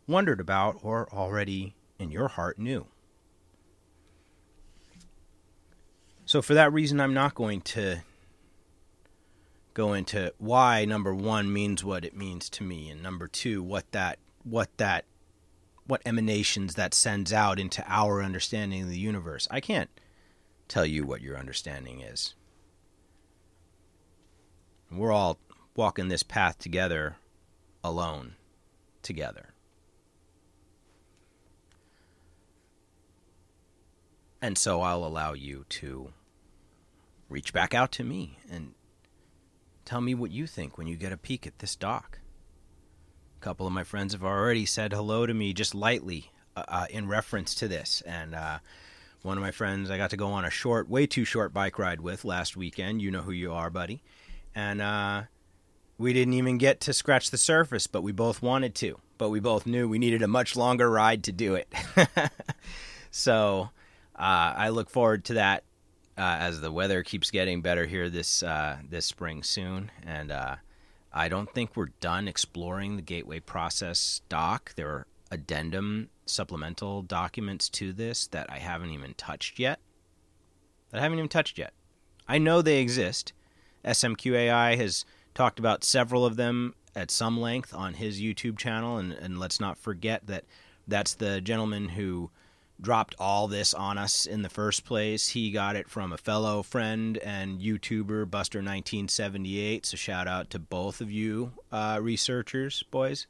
wondered 0.07 0.41
about 0.41 0.79
or 0.83 1.07
already 1.13 1.75
in 1.99 2.11
your 2.11 2.29
heart 2.29 2.59
knew. 2.59 2.87
So, 6.25 6.41
for 6.41 6.55
that 6.55 6.73
reason, 6.73 6.99
I'm 6.99 7.15
not 7.15 7.35
going 7.35 7.61
to 7.63 7.99
go 9.75 9.93
into 9.93 10.33
why 10.39 10.87
number 10.87 11.15
one 11.15 11.53
means 11.53 11.85
what 11.85 12.05
it 12.05 12.17
means 12.17 12.49
to 12.51 12.65
me, 12.65 12.89
and 12.89 13.03
number 13.03 13.29
two, 13.29 13.63
what 13.63 13.93
that, 13.93 14.19
what 14.45 14.71
that, 14.79 15.05
what 15.87 16.01
emanations 16.07 16.75
that 16.75 16.95
sends 16.95 17.33
out 17.35 17.61
into 17.61 17.85
our 17.87 18.23
understanding 18.23 18.83
of 18.83 18.89
the 18.89 18.99
universe. 18.99 19.47
I 19.51 19.61
can't 19.61 19.91
tell 20.69 20.87
you 20.87 21.05
what 21.05 21.23
your 21.23 21.39
understanding 21.39 22.01
is. 22.01 22.35
We're 24.91 25.13
all 25.13 25.39
walking 25.75 26.09
this 26.09 26.23
path 26.23 26.59
together, 26.59 27.17
alone, 27.83 28.35
together. 29.03 29.55
And 34.41 34.57
so 34.57 34.83
I'll 34.83 35.05
allow 35.05 35.33
you 35.33 35.65
to 35.71 36.13
reach 37.29 37.53
back 37.53 37.75
out 37.75 37.91
to 37.93 38.05
me 38.05 38.39
and 38.51 38.75
tell 39.85 40.01
me 40.01 40.15
what 40.15 40.31
you 40.31 40.47
think 40.47 40.79
when 40.79 40.87
you 40.87 40.97
get 40.97 41.13
a 41.13 41.17
peek 41.17 41.47
at 41.47 41.59
this 41.59 41.75
doc. 41.75 42.21
A 43.41 43.45
couple 43.45 43.67
of 43.67 43.73
my 43.73 43.85
friends 43.85 44.13
have 44.13 44.25
already 44.25 44.67
said 44.67 44.93
hello 44.93 45.27
to 45.27 45.35
me 45.35 45.53
just 45.53 45.75
lightly 45.75 46.31
uh, 46.55 46.65
uh 46.69 46.87
in 46.91 47.09
reference 47.09 47.55
to 47.57 47.69
this, 47.69 48.03
and 48.07 48.35
uh, 48.35 48.59
one 49.27 49.37
of 49.37 49.43
my 49.43 49.51
friends 49.51 49.91
I 49.91 49.97
got 49.99 50.11
to 50.11 50.17
go 50.17 50.29
on 50.29 50.45
a 50.45 50.51
short, 50.51 50.89
way 50.89 51.07
too 51.07 51.25
short 51.25 51.53
bike 51.53 51.79
ride 51.79 52.01
with 52.01 52.25
last 52.25 52.57
weekend. 52.57 53.03
You 53.03 53.11
know 53.11 53.23
who 53.23 53.33
you 53.33 53.53
are, 53.53 53.71
buddy. 53.71 54.03
And 54.55 54.81
uh, 54.81 55.25
we 55.99 56.13
didn't 56.13 56.35
even 56.35 56.59
get 56.59 56.81
to 56.83 56.93
scratch 56.93 57.31
the 57.31 57.37
surface, 57.37 57.87
but 57.89 58.03
we 58.03 58.13
both 58.13 58.41
wanted 58.41 58.75
to. 58.77 58.99
But 59.19 59.31
we 59.31 59.41
both 59.41 59.67
knew 59.67 59.89
we 59.89 59.99
needed 59.99 60.23
a 60.23 60.29
much 60.29 60.55
longer 60.55 60.89
ride 60.89 61.25
to 61.25 61.33
do 61.33 61.57
it. 61.57 61.73
so 63.11 63.71
uh, 64.15 64.55
I 64.57 64.69
look 64.69 64.89
forward 64.89 65.25
to 65.27 65.35
that 65.35 65.65
uh, 66.17 66.37
as 66.41 66.61
the 66.61 66.71
weather 66.71 67.03
keeps 67.03 67.31
getting 67.31 67.61
better 67.63 67.85
here 67.85 68.09
this 68.09 68.43
uh, 68.43 68.79
this 68.89 69.07
spring 69.07 69.43
soon. 69.43 69.91
And 70.05 70.31
uh, 70.31 70.57
I 71.13 71.29
don't 71.29 71.53
think 71.53 71.77
we're 71.77 71.91
done 72.01 72.29
exploring 72.29 72.97
the 72.97 73.03
gateway 73.03 73.41
process 73.41 74.21
doc. 74.29 74.73
There 74.77 74.89
are 74.89 75.07
addendum 75.31 76.11
supplemental 76.27 77.03
documents 77.03 77.69
to 77.71 77.93
this 77.93 78.27
that 78.29 78.47
I 78.51 78.59
haven't 78.59 78.91
even 78.91 79.15
touched 79.15 79.59
yet. 79.59 79.81
That 80.91 80.99
I 80.99 81.03
haven't 81.03 81.19
even 81.19 81.29
touched 81.29 81.59
yet. 81.59 81.73
I 82.29 82.39
know 82.39 82.61
they 82.61 82.81
exist. 82.81 83.33
SMQAI 83.85 84.77
has 84.77 85.05
talked 85.35 85.59
about 85.59 85.85
several 85.85 86.27
of 86.27 86.37
them 86.37 86.75
at 86.95 87.11
some 87.11 87.39
length 87.39 87.75
on 87.75 87.95
his 87.95 88.21
YouTube 88.21 88.59
channel, 88.59 88.97
and, 88.97 89.13
and 89.13 89.39
let's 89.39 89.61
not 89.61 89.79
forget 89.79 90.27
that 90.27 90.45
That's 90.89 91.15
the 91.15 91.41
gentleman 91.41 91.91
who 91.91 92.31
dropped 92.81 93.15
all 93.19 93.49
this 93.49 93.73
on 93.75 93.99
us 93.99 94.27
in 94.27 94.43
the 94.43 94.49
first 94.49 94.85
place. 94.85 95.29
He 95.29 95.51
got 95.51 95.77
it 95.77 95.89
from 95.89 96.13
a 96.13 96.19
fellow 96.19 96.63
friend 96.63 97.19
and 97.19 97.61
YouTuber, 97.61 98.27
Buster1978. 98.27 99.87
So 99.87 99.97
shout 99.97 100.29
out 100.29 100.51
to 100.51 100.59
both 100.59 101.01
of 101.01 101.11
you 101.11 101.53
uh, 101.73 101.99
researchers, 102.03 102.83
boys, 102.91 103.27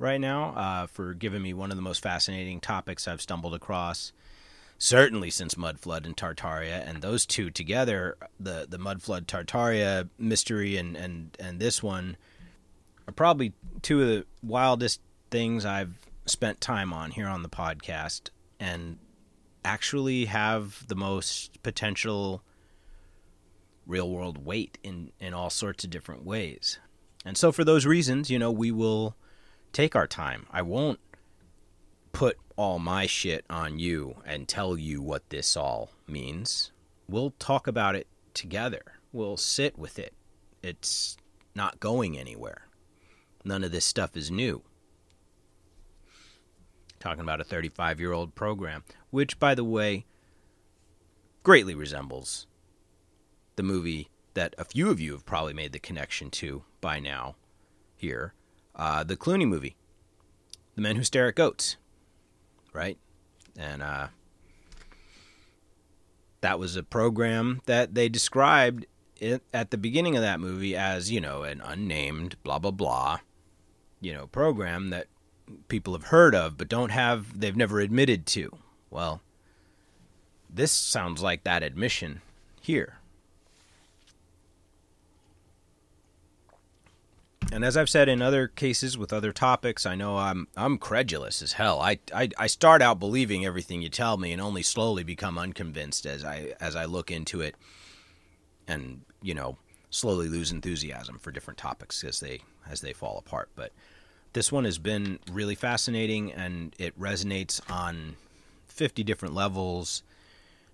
right 0.00 0.20
now, 0.20 0.54
uh, 0.56 0.86
for 0.86 1.14
giving 1.14 1.42
me 1.42 1.52
one 1.52 1.70
of 1.70 1.76
the 1.76 1.82
most 1.82 2.02
fascinating 2.02 2.60
topics 2.60 3.06
I've 3.06 3.20
stumbled 3.20 3.54
across. 3.54 4.12
Certainly 4.78 5.30
since 5.30 5.58
Mud 5.58 5.78
Flood 5.78 6.06
and 6.06 6.16
Tartaria, 6.16 6.88
and 6.88 7.02
those 7.02 7.26
two 7.26 7.50
together, 7.50 8.16
the 8.40 8.66
the 8.68 8.78
Mud 8.78 9.02
Flood 9.02 9.28
Tartaria 9.28 10.08
mystery 10.18 10.78
and, 10.78 10.96
and, 10.96 11.36
and 11.38 11.60
this 11.60 11.82
one 11.82 12.16
are 13.06 13.12
probably 13.12 13.52
two 13.82 14.00
of 14.00 14.08
the 14.08 14.26
wildest 14.42 15.02
things 15.30 15.66
I've 15.66 15.94
spent 16.24 16.62
time 16.62 16.94
on 16.94 17.10
here 17.10 17.28
on 17.28 17.42
the 17.42 17.48
podcast 17.50 18.30
and 18.58 18.98
actually 19.64 20.24
have 20.26 20.86
the 20.88 20.94
most 20.94 21.62
potential 21.62 22.42
real 23.86 24.08
world 24.08 24.46
weight 24.46 24.78
in, 24.82 25.12
in 25.20 25.34
all 25.34 25.50
sorts 25.50 25.84
of 25.84 25.90
different 25.90 26.24
ways. 26.24 26.78
And 27.24 27.36
so, 27.36 27.52
for 27.52 27.64
those 27.64 27.84
reasons, 27.84 28.30
you 28.30 28.38
know, 28.38 28.50
we 28.50 28.70
will 28.70 29.14
take 29.72 29.96
our 29.96 30.06
time. 30.06 30.46
I 30.50 30.62
won't 30.62 31.00
put 32.12 32.38
all 32.56 32.78
my 32.78 33.06
shit 33.06 33.44
on 33.48 33.78
you 33.78 34.16
and 34.26 34.48
tell 34.48 34.76
you 34.76 35.00
what 35.00 35.30
this 35.30 35.56
all 35.56 35.90
means. 36.06 36.72
We'll 37.08 37.34
talk 37.38 37.66
about 37.66 37.96
it 37.96 38.06
together. 38.34 38.82
We'll 39.12 39.36
sit 39.36 39.78
with 39.78 39.98
it. 39.98 40.14
It's 40.62 41.16
not 41.54 41.80
going 41.80 42.18
anywhere. 42.18 42.66
None 43.44 43.64
of 43.64 43.72
this 43.72 43.84
stuff 43.84 44.16
is 44.16 44.30
new 44.30 44.62
talking 47.00 47.22
about 47.22 47.40
a 47.40 47.44
35 47.44 47.98
year 47.98 48.12
old 48.12 48.34
program, 48.34 48.84
which, 49.10 49.40
by 49.40 49.54
the 49.54 49.64
way, 49.64 50.04
greatly 51.42 51.74
resembles 51.74 52.46
the 53.56 53.62
movie 53.62 54.10
that 54.34 54.54
a 54.58 54.64
few 54.64 54.90
of 54.90 55.00
you 55.00 55.12
have 55.12 55.26
probably 55.26 55.54
made 55.54 55.72
the 55.72 55.78
connection 55.78 56.30
to 56.30 56.62
by 56.80 57.00
now 57.00 57.34
here 57.96 58.34
uh, 58.76 59.04
the 59.04 59.16
Clooney 59.16 59.46
movie, 59.46 59.76
The 60.74 60.82
Men 60.82 60.96
Who 60.96 61.04
Stare 61.04 61.28
at 61.28 61.34
Goats, 61.34 61.76
right? 62.72 62.98
And 63.58 63.82
uh, 63.82 64.08
that 66.40 66.58
was 66.58 66.76
a 66.76 66.82
program 66.82 67.60
that 67.66 67.94
they 67.94 68.08
described 68.08 68.86
it, 69.16 69.42
at 69.52 69.70
the 69.70 69.76
beginning 69.76 70.16
of 70.16 70.22
that 70.22 70.40
movie 70.40 70.74
as, 70.74 71.10
you 71.10 71.20
know, 71.20 71.42
an 71.42 71.60
unnamed 71.60 72.36
blah, 72.42 72.58
blah, 72.58 72.70
blah, 72.70 73.18
you 74.00 74.12
know, 74.12 74.26
program 74.28 74.90
that 74.90 75.06
people 75.68 75.92
have 75.94 76.04
heard 76.04 76.34
of 76.34 76.56
but 76.56 76.68
don't 76.68 76.90
have 76.90 77.38
they've 77.38 77.56
never 77.56 77.80
admitted 77.80 78.24
to. 78.24 78.56
Well, 78.88 79.20
this 80.48 80.72
sounds 80.72 81.22
like 81.22 81.44
that 81.44 81.62
admission 81.62 82.22
here. 82.60 82.99
And 87.52 87.64
as 87.64 87.76
I've 87.76 87.90
said 87.90 88.08
in 88.08 88.22
other 88.22 88.46
cases 88.46 88.96
with 88.96 89.12
other 89.12 89.32
topics, 89.32 89.84
I 89.84 89.96
know 89.96 90.16
I'm 90.16 90.46
I'm 90.56 90.78
credulous 90.78 91.42
as 91.42 91.54
hell. 91.54 91.80
I, 91.80 91.98
I, 92.14 92.28
I 92.38 92.46
start 92.46 92.80
out 92.80 93.00
believing 93.00 93.44
everything 93.44 93.82
you 93.82 93.88
tell 93.88 94.16
me 94.16 94.32
and 94.32 94.40
only 94.40 94.62
slowly 94.62 95.02
become 95.02 95.36
unconvinced 95.36 96.06
as 96.06 96.24
I 96.24 96.54
as 96.60 96.76
I 96.76 96.84
look 96.84 97.10
into 97.10 97.40
it 97.40 97.56
and, 98.68 99.00
you 99.20 99.34
know, 99.34 99.56
slowly 99.90 100.28
lose 100.28 100.52
enthusiasm 100.52 101.18
for 101.18 101.32
different 101.32 101.58
topics 101.58 102.04
as 102.04 102.20
they 102.20 102.42
as 102.68 102.82
they 102.82 102.92
fall 102.92 103.18
apart. 103.18 103.48
But 103.56 103.72
this 104.32 104.52
one 104.52 104.64
has 104.64 104.78
been 104.78 105.18
really 105.30 105.56
fascinating 105.56 106.32
and 106.32 106.74
it 106.78 106.98
resonates 106.98 107.60
on 107.68 108.14
50 108.68 109.02
different 109.02 109.34
levels. 109.34 110.04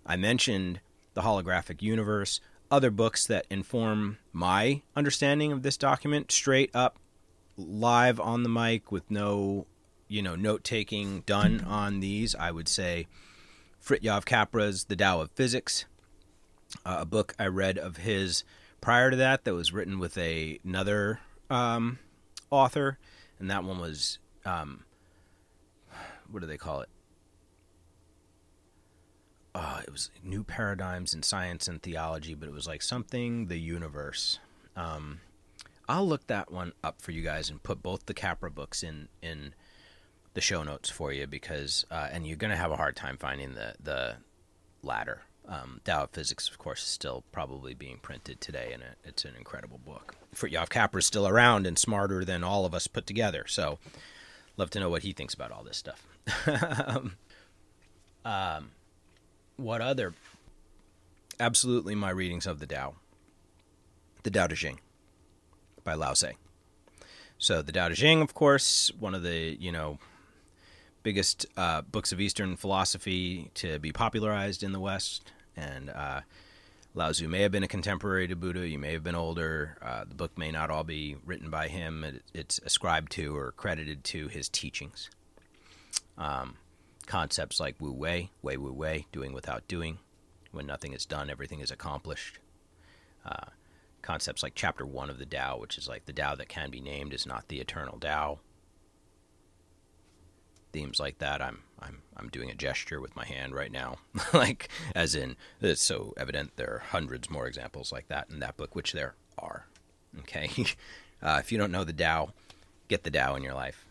I 0.05 0.17
mentioned 0.17 0.81
the 1.15 1.23
holographic 1.23 1.81
universe, 1.81 2.41
other 2.71 2.91
books 2.91 3.27
that 3.27 3.47
inform 3.51 4.19
my 4.33 4.83
understanding 4.95 5.53
of 5.53 5.63
this 5.63 5.77
document 5.77 6.31
straight 6.33 6.71
up 6.75 6.99
live 7.57 8.21
on 8.21 8.43
the 8.43 8.49
mic 8.49 8.93
with 8.93 9.11
no, 9.11 9.67
you 10.09 10.23
know, 10.23 10.37
note 10.37 10.65
taking 10.65 11.21
done 11.21 11.61
on 11.63 12.01
these. 12.01 12.35
I 12.35 12.51
would 12.51 12.69
say 12.69 13.07
Fritjof 13.83 14.25
Capra's 14.25 14.85
The 14.85 14.97
Tao 14.97 15.21
of 15.21 15.31
Physics, 15.33 15.87
uh, 16.85 16.99
a 17.01 17.07
book 17.07 17.35
I 17.39 17.47
read 17.47 17.79
of 17.79 17.99
his 17.99 18.45
prior 18.81 19.11
to 19.11 19.17
that 19.17 19.45
that 19.45 19.55
was 19.55 19.73
written 19.73 19.99
with 19.99 20.19
a, 20.19 20.59
another 20.65 21.21
um, 21.49 21.99
author 22.51 22.99
and 23.39 23.51
that 23.51 23.65
one 23.65 23.79
was 23.79 24.19
um, 24.45 24.85
what 26.31 26.41
do 26.41 26.47
they 26.47 26.57
call 26.57 26.81
it? 26.81 26.89
Uh, 29.57 29.81
it 29.87 29.91
was 29.91 30.11
new 30.23 30.45
paradigms 30.45 31.15
in 31.15 31.23
science 31.23 31.67
and 31.67 31.81
theology, 31.81 32.35
but 32.35 32.47
it 32.47 32.53
was 32.53 32.67
like 32.67 32.83
something 32.83 33.47
the 33.47 33.57
universe. 33.57 34.39
Um, 34.77 35.21
I'll 35.89 36.07
look 36.07 36.27
that 36.27 36.53
one 36.53 36.75
up 36.85 37.01
for 37.01 37.13
you 37.13 37.23
guys 37.23 37.49
and 37.49 37.63
put 37.63 37.83
both 37.83 38.05
the 38.05 38.13
Capra 38.13 38.51
books 38.51 38.83
in 38.83 39.09
in 39.23 39.55
the 40.35 40.43
show 40.43 40.63
notes 40.63 40.91
for 40.91 41.11
you 41.11 41.27
because 41.27 41.87
uh, 41.91 42.09
and 42.13 42.27
you're 42.27 42.37
gonna 42.37 42.55
have 42.55 42.71
a 42.71 42.77
hard 42.77 42.97
time 42.97 43.17
finding 43.17 43.55
the 43.55 43.75
the 43.83 44.17
latter. 44.83 45.23
Um, 45.49 45.81
Tao 45.85 46.03
of 46.03 46.11
Physics, 46.11 46.51
of 46.51 46.59
course, 46.59 46.83
is 46.83 46.89
still 46.89 47.25
probably 47.33 47.73
being 47.73 47.97
printed 47.97 48.43
today, 48.43 48.73
and 48.75 48.83
it, 48.83 48.99
it's 49.05 49.25
an 49.25 49.37
incredible 49.39 49.79
book. 49.79 50.17
Fritjof 50.35 50.69
Capra 50.69 50.99
is 50.99 51.07
still 51.07 51.27
around 51.27 51.67
and 51.67 51.79
smarter 51.79 52.27
than 52.27 52.45
all 52.45 52.67
of 52.67 52.75
us 52.75 52.89
put 52.89 53.07
together. 53.07 53.47
So, 53.49 53.79
love 54.59 54.69
to 54.71 54.81
know 54.81 54.91
what 54.91 55.03
he 55.03 55.13
thinks 55.13 55.33
about 55.33 55.51
all 55.51 55.65
this 55.65 55.79
stuff. 55.79 56.07
um, 58.27 58.73
what 59.57 59.81
other? 59.81 60.15
Absolutely, 61.39 61.95
my 61.95 62.11
readings 62.11 62.47
of 62.47 62.61
the 62.61 62.67
Tao. 62.67 62.95
The 64.23 64.31
Tao 64.31 64.47
Te 64.47 64.57
Ching 64.57 64.81
by 65.85 65.95
Lao 65.95 66.13
Tse. 66.13 66.33
So, 67.39 67.63
the 67.63 67.73
Tao 67.73 67.89
Te 67.89 67.95
Ching, 67.95 68.23
of 68.23 68.35
course, 68.35 68.91
one 68.99 69.15
of 69.15 69.23
the 69.23 69.57
you 69.61 69.73
know 69.73 69.99
biggest 71.03 71.47
uh, 71.57 71.83
books 71.83 72.11
of 72.11 72.21
Eastern 72.21 72.57
philosophy 72.57 73.51
to 73.55 73.79
be 73.79 73.93
popularized 73.93 74.63
in 74.63 74.73
the 74.73 74.81
West 74.81 75.31
and 75.57 75.91
uh, 75.91 76.21
Lao 76.95 77.13
Tzu 77.13 77.29
may 77.29 77.43
have 77.43 77.53
been 77.53 77.63
a 77.63 77.69
contemporary 77.69 78.27
to 78.27 78.35
Buddha. 78.35 78.67
You 78.67 78.79
may 78.79 78.93
have 78.93 79.05
been 79.05 79.15
older. 79.15 79.77
Uh, 79.83 80.05
the 80.05 80.15
book 80.15 80.37
may 80.39 80.51
not 80.51 80.71
all 80.71 80.83
be 80.83 81.17
written 81.25 81.51
by 81.51 81.69
him. 81.69 82.05
It, 82.05 82.23
it's 82.33 82.59
ascribed 82.65 83.13
to 83.13 83.37
or 83.37 83.53
credited 83.53 84.03
to 84.05 84.29
his 84.29 84.49
teachings. 84.49 85.11
Um, 86.17 86.57
concepts 87.07 87.61
like 87.61 87.81
Wu 87.81 87.93
Wei, 87.93 88.31
Wei 88.43 88.57
Wu 88.57 88.73
Wei, 88.73 89.07
doing 89.13 89.33
without 89.33 89.67
doing. 89.69 89.99
When 90.53 90.67
nothing 90.67 90.93
is 90.93 91.07
done, 91.07 91.31
everything 91.31 91.61
is 91.61 91.71
accomplished. 91.71 92.39
Uh, 93.25 93.47
concepts 94.03 94.43
like 94.43 94.55
Chapter 94.55 94.87
1 94.87 95.11
of 95.11 95.19
the 95.19 95.27
Tao, 95.27 95.59
which 95.59 95.77
is 95.77 95.89
like 95.89 96.07
the 96.07 96.13
Tao 96.13 96.35
that 96.37 96.49
can 96.49 96.71
be 96.71 96.81
named 96.81 97.13
is 97.13 97.27
not 97.27 97.49
the 97.49 97.61
eternal 97.61 97.99
Tao. 97.99 98.39
Themes 100.73 101.01
like 101.01 101.19
that, 101.19 101.43
I'm 101.43 101.63
I'm 101.81 102.03
I'm 102.17 102.29
doing 102.29 102.51
a 102.51 102.55
gesture 102.55 103.01
with 103.01 103.17
my 103.17 103.25
hand 103.25 103.55
right 103.55 103.73
now, 103.73 103.97
like 104.33 104.69
as 104.95 105.15
in 105.15 105.37
it's 105.61 105.83
so 105.83 106.15
evident. 106.17 106.53
There 106.57 106.71
are 106.75 106.83
hundreds 106.91 107.31
more 107.31 107.47
examples 107.47 107.93
like 107.93 108.09
that 108.09 108.29
in 108.31 108.41
that 108.41 108.57
book, 108.57 108.75
which 108.75 108.93
there 108.93 109.15
are. 109.39 109.67
Okay, 110.21 110.51
uh, 111.23 111.39
if 111.41 111.51
you 111.51 111.59
don't 111.59 111.73
know 111.73 111.85
the 111.85 111.93
Tao, 111.93 112.31
get 112.89 113.05
the 113.05 113.11
Tao 113.11 113.35
in 113.37 113.43
your 113.43 113.55
life. 113.55 113.87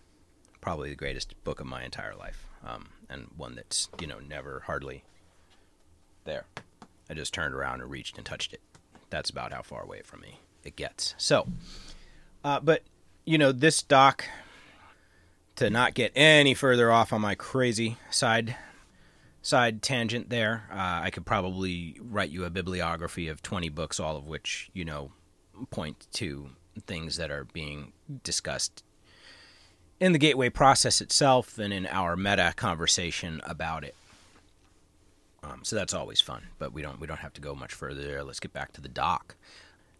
Probably 0.61 0.89
the 0.89 0.95
greatest 0.95 1.35
book 1.43 1.59
of 1.59 1.65
my 1.65 1.83
entire 1.83 2.15
life, 2.15 2.45
um, 2.65 2.87
and 3.09 3.27
one 3.35 3.55
that's 3.55 3.89
you 3.99 4.07
know 4.07 4.19
never 4.19 4.63
hardly 4.65 5.03
there. 6.23 6.45
I 7.09 7.13
just 7.13 7.33
turned 7.33 7.53
around 7.53 7.81
and 7.81 7.89
reached 7.89 8.17
and 8.17 8.25
touched 8.25 8.53
it. 8.53 8.61
That's 9.09 9.29
about 9.29 9.53
how 9.53 9.61
far 9.61 9.83
away 9.83 10.01
from 10.03 10.21
me 10.21 10.39
it 10.63 10.75
gets. 10.75 11.13
So, 11.17 11.47
uh, 12.43 12.59
but 12.59 12.83
you 13.25 13.37
know 13.37 13.51
this 13.51 13.81
doc 13.81 14.25
to 15.55 15.69
not 15.69 15.93
get 15.93 16.11
any 16.15 16.53
further 16.53 16.91
off 16.91 17.13
on 17.13 17.21
my 17.21 17.35
crazy 17.35 17.97
side 18.09 18.55
side 19.45 19.81
tangent 19.81 20.29
there, 20.29 20.63
uh, 20.71 21.01
I 21.03 21.11
could 21.11 21.25
probably 21.25 21.97
write 22.01 22.31
you 22.31 22.45
a 22.45 22.49
bibliography 22.49 23.27
of 23.27 23.43
20 23.43 23.69
books, 23.69 23.99
all 23.99 24.17
of 24.17 24.25
which, 24.25 24.71
you 24.73 24.83
know, 24.83 25.11
point 25.69 26.07
to 26.13 26.49
things 26.87 27.17
that 27.17 27.29
are 27.29 27.45
being 27.45 27.93
discussed 28.23 28.83
in 29.99 30.11
the 30.11 30.19
gateway 30.19 30.49
process 30.49 31.01
itself 31.01 31.57
and 31.57 31.73
in 31.73 31.85
our 31.87 32.15
meta 32.15 32.53
conversation 32.55 33.41
about 33.43 33.83
it. 33.83 33.95
Um, 35.43 35.59
so 35.63 35.75
that's 35.75 35.93
always 35.93 36.21
fun, 36.21 36.47
but 36.57 36.73
we 36.73 36.81
don't 36.81 36.99
we 36.99 37.07
don't 37.07 37.19
have 37.19 37.33
to 37.33 37.41
go 37.41 37.53
much 37.53 37.73
further 37.73 38.01
there. 38.01 38.23
Let's 38.23 38.39
get 38.39 38.53
back 38.53 38.71
to 38.73 38.81
the 38.81 38.89
doc 38.89 39.35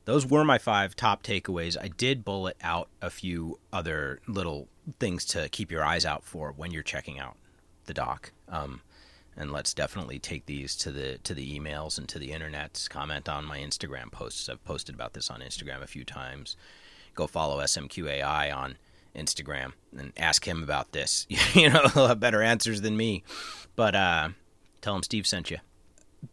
those 0.06 0.26
were 0.26 0.46
my 0.46 0.58
five 0.58 0.96
top 0.96 1.24
takeaways. 1.24 1.76
I 1.80 1.90
did 1.90 2.24
bullet 2.24 2.56
out 2.62 2.90
a 3.02 3.10
few 3.10 3.60
other 3.74 4.20
little 4.28 4.68
things 5.00 5.26
to 5.26 5.50
keep 5.50 5.72
your 5.72 5.84
eyes 5.84 6.06
out 6.06 6.24
for 6.24 6.54
when 6.56 6.72
you're 6.72 6.84
checking 6.84 7.20
out 7.20 7.36
the 7.86 7.94
doc. 7.94 8.32
Um, 8.48 8.82
and 9.36 9.52
let's 9.52 9.74
definitely 9.74 10.20
take 10.20 10.46
these 10.46 10.76
to 10.78 10.92
the 10.92 11.18
to 11.24 11.34
the 11.34 11.60
emails 11.60 11.98
and 11.98 12.08
to 12.08 12.20
the 12.20 12.32
internet. 12.32 12.88
Comment 12.90 13.28
on 13.28 13.46
my 13.46 13.60
Instagram 13.60 14.12
posts. 14.12 14.48
I've 14.48 14.64
posted 14.64 14.96
about 14.96 15.14
this 15.14 15.30
on 15.30 15.42
Instagram 15.42 15.82
a 15.82 15.88
few 15.88 16.06
times. 16.06 16.56
Go 17.16 17.28
follow 17.28 17.60
SMQAI 17.60 18.56
on 18.56 18.78
Instagram 19.16 19.74
and 19.98 20.14
ask 20.18 20.48
him 20.48 20.64
about 20.64 20.92
this. 20.92 21.26
you 21.54 21.70
know, 21.70 21.88
he'll 21.94 22.08
have 22.08 22.20
better 22.20 22.42
answers 22.42 22.82
than 22.82 22.98
me. 22.98 23.24
But 23.76 23.96
uh, 23.96 24.30
tell 24.82 24.96
him 24.96 25.04
Steve 25.04 25.28
sent 25.28 25.52
you. 25.52 25.58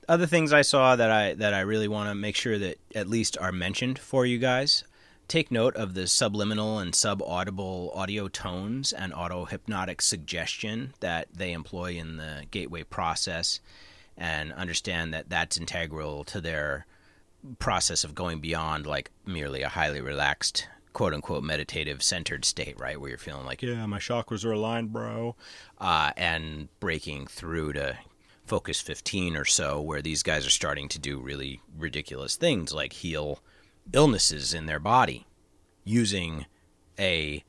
Other 0.08 0.26
things 0.26 0.52
I 0.52 0.62
saw 0.62 0.96
that 0.96 1.10
I 1.10 1.34
that 1.34 1.52
I 1.52 1.60
really 1.60 1.88
want 1.88 2.08
to 2.08 2.14
make 2.14 2.36
sure 2.36 2.58
that 2.58 2.78
at 2.94 3.08
least 3.08 3.36
are 3.38 3.52
mentioned 3.52 3.98
for 3.98 4.24
you 4.24 4.38
guys. 4.38 4.84
Take 5.28 5.50
note 5.50 5.76
of 5.76 5.94
the 5.94 6.06
subliminal 6.06 6.78
and 6.78 6.92
subaudible 6.92 7.94
audio 7.96 8.28
tones 8.28 8.92
and 8.92 9.14
auto 9.14 9.44
hypnotic 9.44 10.02
suggestion 10.02 10.94
that 11.00 11.28
they 11.32 11.52
employ 11.52 11.92
in 11.92 12.16
the 12.16 12.44
gateway 12.50 12.82
process, 12.82 13.60
and 14.16 14.52
understand 14.52 15.12
that 15.14 15.28
that's 15.28 15.56
integral 15.56 16.24
to 16.24 16.40
their 16.40 16.86
process 17.58 18.04
of 18.04 18.14
going 18.14 18.40
beyond 18.40 18.86
like 18.86 19.10
merely 19.26 19.62
a 19.62 19.68
highly 19.68 20.00
relaxed 20.00 20.68
quote 20.92 21.14
unquote 21.14 21.42
meditative 21.42 22.02
centered 22.02 22.44
state, 22.44 22.78
right? 22.78 23.00
Where 23.00 23.10
you're 23.10 23.18
feeling 23.18 23.46
like, 23.46 23.62
yeah, 23.62 23.86
my 23.86 23.98
chakras 23.98 24.44
are 24.44 24.52
aligned, 24.52 24.92
bro. 24.92 25.36
Uh, 25.78 26.12
and 26.16 26.68
breaking 26.80 27.26
through 27.26 27.74
to 27.74 27.98
focus 28.44 28.80
15 28.80 29.36
or 29.36 29.44
so, 29.44 29.80
where 29.80 30.02
these 30.02 30.22
guys 30.22 30.46
are 30.46 30.50
starting 30.50 30.88
to 30.88 30.98
do 30.98 31.18
really 31.18 31.60
ridiculous 31.76 32.36
things 32.36 32.72
like 32.72 32.92
heal 32.92 33.40
illnesses 33.92 34.52
in 34.54 34.66
their 34.66 34.80
body 34.80 35.26
using 35.84 36.46
a, 36.98 37.44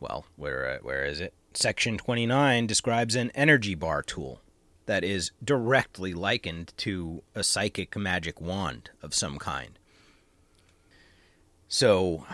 well, 0.00 0.26
where, 0.36 0.68
uh, 0.68 0.78
where 0.82 1.04
is 1.04 1.20
it? 1.20 1.32
Section 1.54 1.98
29 1.98 2.66
describes 2.66 3.14
an 3.14 3.30
energy 3.34 3.74
bar 3.74 4.02
tool 4.02 4.40
that 4.86 5.04
is 5.04 5.30
directly 5.42 6.12
likened 6.12 6.72
to 6.76 7.22
a 7.34 7.42
psychic 7.42 7.96
magic 7.96 8.40
wand 8.40 8.90
of 9.02 9.14
some 9.14 9.38
kind. 9.38 9.78
So, 11.74 12.24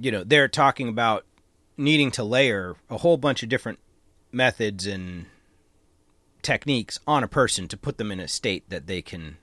you 0.00 0.10
know, 0.10 0.24
they're 0.24 0.48
talking 0.48 0.88
about 0.88 1.24
needing 1.76 2.10
to 2.10 2.24
layer 2.24 2.74
a 2.90 2.98
whole 2.98 3.16
bunch 3.16 3.44
of 3.44 3.48
different 3.48 3.78
methods 4.32 4.84
and 4.84 5.26
techniques 6.42 6.98
on 7.06 7.22
a 7.22 7.28
person 7.28 7.68
to 7.68 7.76
put 7.76 7.98
them 7.98 8.10
in 8.10 8.18
a 8.18 8.26
state 8.26 8.68
that 8.68 8.88
they 8.88 9.00
can 9.00 9.36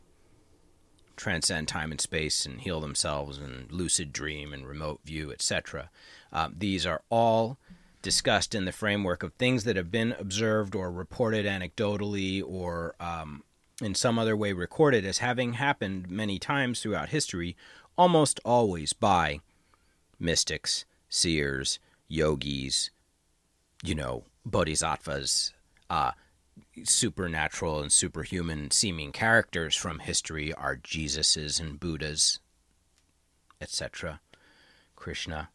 transcend 1.16 1.70
time 1.70 1.92
and 1.92 2.02
space 2.02 2.46
and 2.46 2.60
heal 2.60 2.82
themselves 2.82 3.38
and 3.38 3.72
lucid 3.72 4.12
dream 4.12 4.52
and 4.52 4.68
remote 4.68 5.00
view, 5.06 5.32
etc. 5.32 5.90
Uh, 6.34 6.50
these 6.54 6.86
are 6.86 7.02
all 7.10 7.58
discussed 8.02 8.54
in 8.54 8.66
the 8.66 8.74
framework 8.74 9.24
of 9.24 9.32
things 9.36 9.64
that 9.64 9.78
have 9.78 9.90
been 9.90 10.14
observed 10.20 10.76
or 10.76 10.92
reported 10.92 11.46
anecdotally 11.46 12.44
or 12.46 12.96
um, 13.00 13.46
in 13.82 13.96
some 13.96 14.20
other 14.20 14.36
way 14.36 14.52
recorded 14.52 15.06
as 15.06 15.20
having 15.20 15.54
happened 15.54 16.10
many 16.10 16.38
times 16.38 16.82
throughout 16.82 17.10
history 17.10 17.56
almost 17.98 18.40
always 18.44 18.94
by 18.94 19.40
mystics, 20.20 20.86
seers, 21.10 21.80
yogis, 22.08 22.90
you 23.84 23.96
know, 23.96 24.24
bodhisattvas, 24.46 25.54
uh, 25.90 26.12
supernatural 26.84 27.82
and 27.82 27.92
superhuman 27.92 28.72
seeming 28.72 29.12
characters 29.12 29.76
from 29.76 30.00
history 30.00 30.54
are 30.54 30.78
Jesuses 30.78 31.60
and 31.60 31.80
Buddhas, 31.80 32.40
etc., 33.62 34.20
Krishna. 34.96 35.50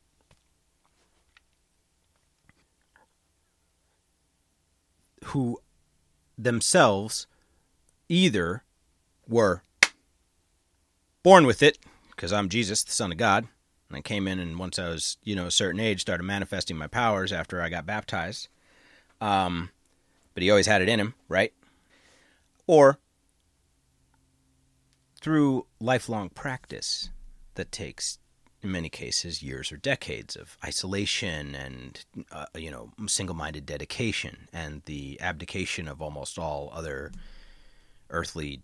Who 5.27 5.61
themselves 6.39 7.27
either 8.09 8.65
were 9.29 9.63
born 11.23 11.47
with 11.47 11.63
it 11.63 11.79
because 12.21 12.35
I'm 12.35 12.51
Jesus, 12.51 12.85
the 12.85 12.93
Son 12.93 13.13
of 13.13 13.17
God. 13.17 13.49
And 13.89 13.97
I 13.97 14.03
came 14.03 14.29
in, 14.29 14.39
and 14.39 14.59
once 14.59 14.79
I 14.79 14.91
was, 14.91 15.17
you 15.25 15.35
know, 15.35 15.47
a 15.47 15.51
certain 15.51 15.81
age, 15.81 16.03
started 16.03 16.23
manifesting 16.23 16.77
my 16.77 16.87
powers 16.87 17.33
after 17.33 17.63
I 17.63 17.71
got 17.71 17.87
baptized. 17.87 18.49
Um, 19.23 19.71
but 20.35 20.43
he 20.43 20.51
always 20.51 20.67
had 20.67 20.83
it 20.83 20.89
in 20.91 21.01
him, 21.01 21.15
right? 21.31 21.55
Or 22.67 22.99
through 25.23 25.65
lifelong 25.81 26.29
practice 26.29 27.09
that 27.55 27.73
takes, 27.73 28.19
in 28.63 28.71
many 28.71 28.91
cases, 28.91 29.43
years 29.43 29.73
or 29.73 29.79
decades 29.79 30.37
of 30.37 30.59
isolation 30.63 31.55
and, 31.55 32.05
uh, 32.31 32.45
you 32.55 32.71
know, 32.71 32.91
single 33.07 33.35
minded 33.35 33.65
dedication 33.65 34.47
and 34.53 34.83
the 34.85 35.19
abdication 35.23 35.89
of 35.89 36.03
almost 36.03 36.39
all 36.39 36.71
other 36.75 37.13
earthly, 38.11 38.61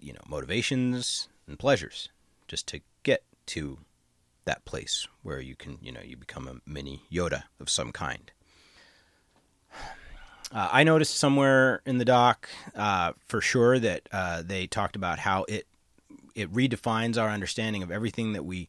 you 0.00 0.12
know, 0.12 0.22
motivations 0.28 1.26
and 1.48 1.58
pleasures 1.58 2.10
just 2.48 2.66
to 2.68 2.80
get 3.02 3.22
to 3.46 3.78
that 4.44 4.64
place 4.64 5.06
where 5.22 5.40
you 5.40 5.54
can, 5.54 5.78
you 5.80 5.92
know, 5.92 6.00
you 6.02 6.16
become 6.16 6.48
a 6.48 6.70
mini 6.70 7.02
Yoda 7.12 7.44
of 7.60 7.68
some 7.68 7.92
kind. 7.92 8.30
Uh, 10.52 10.68
I 10.72 10.84
noticed 10.84 11.16
somewhere 11.16 11.82
in 11.84 11.98
the 11.98 12.04
doc 12.04 12.48
uh, 12.74 13.12
for 13.26 13.40
sure 13.40 13.78
that 13.78 14.08
uh, 14.12 14.42
they 14.44 14.66
talked 14.66 14.96
about 14.96 15.18
how 15.18 15.44
it 15.48 15.66
it 16.34 16.52
redefines 16.52 17.20
our 17.20 17.30
understanding 17.30 17.82
of 17.82 17.90
everything 17.90 18.34
that 18.34 18.44
we 18.44 18.68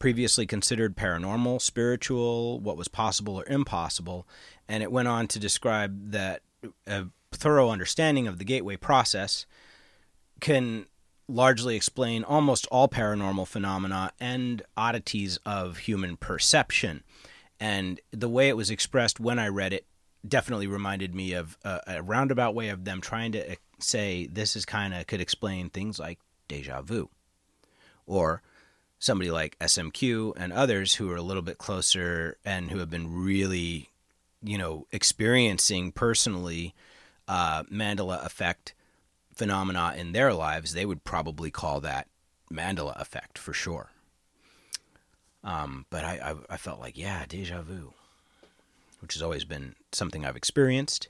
previously 0.00 0.44
considered 0.44 0.96
paranormal, 0.96 1.62
spiritual, 1.62 2.58
what 2.58 2.76
was 2.76 2.88
possible 2.88 3.40
or 3.40 3.44
impossible, 3.46 4.26
and 4.68 4.82
it 4.82 4.90
went 4.90 5.08
on 5.08 5.28
to 5.28 5.38
describe 5.38 6.10
that 6.10 6.42
a 6.86 7.06
thorough 7.32 7.70
understanding 7.70 8.26
of 8.26 8.38
the 8.38 8.44
gateway 8.44 8.76
process 8.76 9.46
can 10.40 10.86
largely 11.28 11.76
explain 11.76 12.22
almost 12.24 12.66
all 12.70 12.88
paranormal 12.88 13.46
phenomena 13.46 14.12
and 14.20 14.62
oddities 14.76 15.38
of 15.44 15.78
human 15.78 16.16
perception. 16.16 17.02
And 17.58 18.00
the 18.10 18.28
way 18.28 18.48
it 18.48 18.56
was 18.56 18.70
expressed 18.70 19.18
when 19.18 19.38
I 19.38 19.48
read 19.48 19.72
it 19.72 19.86
definitely 20.26 20.66
reminded 20.66 21.14
me 21.14 21.32
of 21.32 21.56
a, 21.64 21.80
a 21.86 22.02
roundabout 22.02 22.54
way 22.54 22.68
of 22.68 22.84
them 22.84 23.00
trying 23.00 23.32
to 23.32 23.52
uh, 23.52 23.54
say 23.78 24.26
this 24.26 24.56
is 24.56 24.64
kind 24.64 24.94
of 24.94 25.06
could 25.06 25.20
explain 25.20 25.70
things 25.70 25.98
like 25.98 26.18
deja 26.48 26.82
vu 26.82 27.08
or 28.06 28.42
somebody 28.98 29.30
like 29.30 29.58
SMQ 29.58 30.32
and 30.36 30.52
others 30.52 30.94
who 30.94 31.10
are 31.10 31.16
a 31.16 31.22
little 31.22 31.42
bit 31.42 31.58
closer 31.58 32.38
and 32.44 32.70
who 32.70 32.78
have 32.78 32.90
been 32.90 33.12
really, 33.12 33.90
you 34.42 34.56
know, 34.56 34.86
experiencing 34.90 35.92
personally 35.92 36.74
uh, 37.28 37.62
Mandela 37.64 38.24
effect 38.24 38.74
phenomena 39.36 39.94
in 39.96 40.12
their 40.12 40.32
lives, 40.32 40.72
they 40.72 40.86
would 40.86 41.04
probably 41.04 41.50
call 41.50 41.80
that 41.80 42.08
Mandela 42.50 42.98
effect 43.00 43.38
for 43.38 43.52
sure. 43.52 43.90
Um, 45.44 45.86
but 45.90 46.04
I, 46.04 46.32
I, 46.32 46.54
I 46.54 46.56
felt 46.56 46.80
like, 46.80 46.98
yeah, 46.98 47.24
deja 47.28 47.62
vu, 47.62 47.92
which 49.00 49.14
has 49.14 49.22
always 49.22 49.44
been 49.44 49.76
something 49.92 50.24
I've 50.24 50.36
experienced 50.36 51.08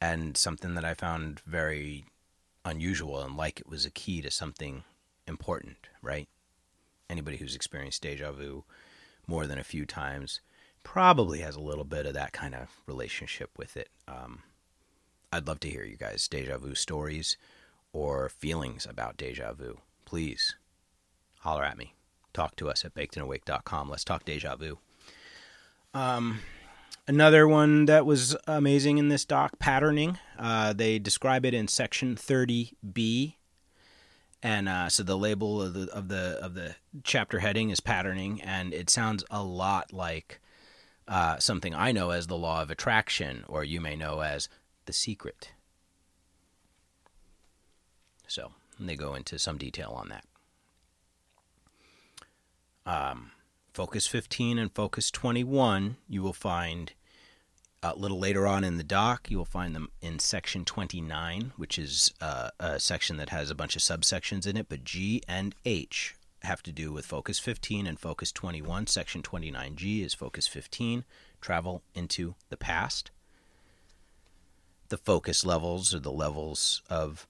and 0.00 0.36
something 0.36 0.74
that 0.74 0.84
I 0.84 0.94
found 0.94 1.40
very 1.40 2.04
unusual 2.64 3.20
and 3.20 3.36
like 3.36 3.60
it 3.60 3.68
was 3.68 3.84
a 3.84 3.90
key 3.90 4.22
to 4.22 4.30
something 4.30 4.84
important, 5.26 5.88
right? 6.02 6.28
Anybody 7.10 7.38
who's 7.38 7.56
experienced 7.56 8.02
deja 8.02 8.30
vu 8.32 8.64
more 9.26 9.46
than 9.46 9.58
a 9.58 9.64
few 9.64 9.86
times 9.86 10.40
probably 10.82 11.40
has 11.40 11.56
a 11.56 11.60
little 11.60 11.84
bit 11.84 12.06
of 12.06 12.14
that 12.14 12.32
kind 12.32 12.54
of 12.54 12.68
relationship 12.86 13.50
with 13.56 13.76
it. 13.76 13.88
Um, 14.06 14.42
I'd 15.34 15.48
love 15.48 15.58
to 15.60 15.68
hear 15.68 15.82
you 15.82 15.96
guys' 15.96 16.28
deja 16.28 16.58
vu 16.58 16.76
stories 16.76 17.36
or 17.92 18.28
feelings 18.28 18.86
about 18.88 19.16
deja 19.16 19.52
vu. 19.52 19.78
Please 20.04 20.54
holler 21.40 21.64
at 21.64 21.76
me. 21.76 21.94
Talk 22.32 22.54
to 22.56 22.70
us 22.70 22.84
at 22.84 22.94
bakedandawake.com. 22.94 23.90
Let's 23.90 24.04
talk 24.04 24.24
deja 24.24 24.54
vu. 24.54 24.78
Um, 25.92 26.38
another 27.08 27.48
one 27.48 27.86
that 27.86 28.06
was 28.06 28.36
amazing 28.46 28.98
in 28.98 29.08
this 29.08 29.24
doc 29.24 29.58
patterning. 29.58 30.18
Uh, 30.38 30.72
they 30.72 31.00
describe 31.00 31.44
it 31.44 31.52
in 31.52 31.66
section 31.66 32.14
30B. 32.14 33.34
And 34.40 34.68
uh, 34.68 34.88
so 34.88 35.02
the 35.02 35.18
label 35.18 35.60
of 35.60 35.74
the 35.74 35.90
of 35.90 36.06
the 36.06 36.38
of 36.40 36.54
the 36.54 36.76
chapter 37.02 37.40
heading 37.40 37.70
is 37.70 37.80
patterning, 37.80 38.40
and 38.42 38.72
it 38.72 38.88
sounds 38.88 39.24
a 39.32 39.42
lot 39.42 39.92
like 39.92 40.38
uh, 41.08 41.38
something 41.38 41.74
I 41.74 41.90
know 41.90 42.10
as 42.10 42.28
the 42.28 42.36
law 42.36 42.62
of 42.62 42.70
attraction, 42.70 43.44
or 43.48 43.64
you 43.64 43.80
may 43.80 43.96
know 43.96 44.20
as 44.20 44.48
the 44.86 44.92
Secret. 44.92 45.50
So 48.26 48.52
they 48.78 48.96
go 48.96 49.14
into 49.14 49.38
some 49.38 49.58
detail 49.58 49.90
on 49.90 50.08
that. 50.08 50.24
Um, 52.86 53.30
Focus 53.72 54.06
15 54.06 54.58
and 54.58 54.72
Focus 54.72 55.10
21, 55.10 55.96
you 56.08 56.22
will 56.22 56.32
find 56.32 56.92
a 57.82 57.94
little 57.96 58.18
later 58.18 58.46
on 58.46 58.64
in 58.64 58.76
the 58.76 58.84
doc. 58.84 59.30
You 59.30 59.38
will 59.38 59.44
find 59.44 59.74
them 59.74 59.90
in 60.00 60.18
Section 60.18 60.64
29, 60.64 61.52
which 61.56 61.78
is 61.78 62.12
uh, 62.20 62.50
a 62.58 62.78
section 62.78 63.16
that 63.16 63.30
has 63.30 63.50
a 63.50 63.54
bunch 63.54 63.76
of 63.76 63.82
subsections 63.82 64.46
in 64.46 64.56
it, 64.56 64.68
but 64.68 64.84
G 64.84 65.22
and 65.28 65.54
H 65.64 66.14
have 66.42 66.62
to 66.62 66.72
do 66.72 66.92
with 66.92 67.06
Focus 67.06 67.38
15 67.38 67.86
and 67.86 67.98
Focus 67.98 68.30
21. 68.32 68.86
Section 68.86 69.22
29G 69.22 70.04
is 70.04 70.14
Focus 70.14 70.46
15, 70.46 71.04
travel 71.40 71.82
into 71.94 72.34
the 72.50 72.56
past 72.56 73.10
the 74.88 74.98
focus 74.98 75.44
levels 75.44 75.94
or 75.94 75.98
the 75.98 76.12
levels 76.12 76.82
of 76.88 77.26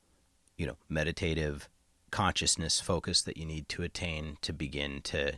you 0.56 0.66
know 0.66 0.76
meditative 0.88 1.68
consciousness 2.10 2.80
focus 2.80 3.22
that 3.22 3.36
you 3.36 3.44
need 3.44 3.68
to 3.68 3.82
attain 3.82 4.36
to 4.40 4.52
begin 4.52 5.00
to 5.02 5.34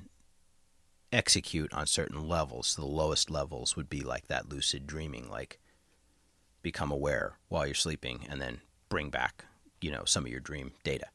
execute 1.12 1.72
on 1.72 1.86
certain 1.86 2.28
levels. 2.28 2.66
So 2.68 2.82
the 2.82 2.88
lowest 2.88 3.30
levels 3.30 3.76
would 3.76 3.88
be 3.88 4.00
like 4.00 4.28
that 4.28 4.48
lucid 4.48 4.86
dreaming, 4.86 5.30
like 5.30 5.58
become 6.62 6.90
aware 6.90 7.38
while 7.48 7.64
you're 7.64 7.74
sleeping 7.74 8.26
and 8.28 8.40
then 8.40 8.60
bring 8.88 9.08
back, 9.08 9.44
you 9.80 9.90
know, 9.90 10.04
some 10.04 10.24
of 10.24 10.30
your 10.30 10.40
dream 10.40 10.72
data. 10.84 11.06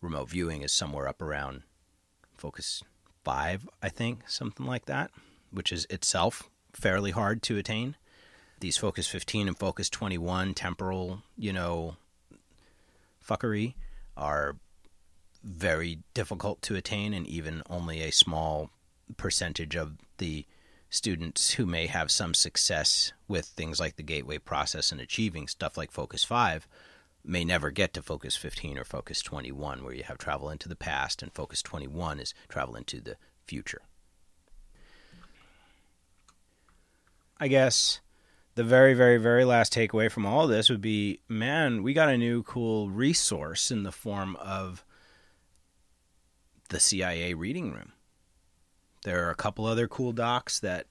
Remote 0.00 0.28
viewing 0.28 0.62
is 0.62 0.72
somewhere 0.72 1.08
up 1.08 1.22
around 1.22 1.62
focus 2.36 2.82
5, 3.24 3.68
I 3.82 3.88
think, 3.88 4.28
something 4.28 4.66
like 4.66 4.84
that, 4.84 5.10
which 5.50 5.72
is 5.72 5.86
itself 5.88 6.50
fairly 6.72 7.10
hard 7.10 7.42
to 7.44 7.56
attain. 7.56 7.96
These 8.64 8.78
focus 8.78 9.06
15 9.06 9.46
and 9.46 9.58
focus 9.58 9.90
21 9.90 10.54
temporal, 10.54 11.22
you 11.36 11.52
know, 11.52 11.96
fuckery 13.22 13.74
are 14.16 14.56
very 15.42 15.98
difficult 16.14 16.62
to 16.62 16.74
attain, 16.74 17.12
and 17.12 17.26
even 17.26 17.62
only 17.68 18.00
a 18.00 18.10
small 18.10 18.70
percentage 19.18 19.76
of 19.76 19.98
the 20.16 20.46
students 20.88 21.52
who 21.52 21.66
may 21.66 21.88
have 21.88 22.10
some 22.10 22.32
success 22.32 23.12
with 23.28 23.44
things 23.44 23.80
like 23.80 23.96
the 23.96 24.02
gateway 24.02 24.38
process 24.38 24.90
and 24.90 24.98
achieving 24.98 25.46
stuff 25.46 25.76
like 25.76 25.90
Focus 25.90 26.24
5 26.24 26.66
may 27.22 27.44
never 27.44 27.70
get 27.70 27.92
to 27.92 28.00
Focus 28.00 28.34
15 28.34 28.78
or 28.78 28.84
Focus 28.84 29.20
21, 29.20 29.84
where 29.84 29.92
you 29.92 30.04
have 30.04 30.16
travel 30.16 30.48
into 30.48 30.70
the 30.70 30.74
past, 30.74 31.22
and 31.22 31.34
Focus 31.34 31.60
21 31.60 32.18
is 32.18 32.32
travel 32.48 32.76
into 32.76 33.02
the 33.02 33.16
future. 33.46 33.82
I 37.38 37.48
guess 37.48 38.00
the 38.54 38.64
very, 38.64 38.94
very, 38.94 39.18
very 39.18 39.44
last 39.44 39.72
takeaway 39.72 40.10
from 40.10 40.24
all 40.24 40.46
this 40.46 40.70
would 40.70 40.80
be 40.80 41.20
man, 41.28 41.82
we 41.82 41.92
got 41.92 42.08
a 42.08 42.18
new 42.18 42.42
cool 42.42 42.88
resource 42.88 43.70
in 43.70 43.82
the 43.82 43.92
form 43.92 44.36
of 44.36 44.84
the 46.68 46.80
CIA 46.80 47.34
reading 47.34 47.72
room. 47.72 47.92
There 49.04 49.26
are 49.26 49.30
a 49.30 49.36
couple 49.36 49.66
other 49.66 49.86
cool 49.86 50.12
docs 50.12 50.60
that, 50.60 50.86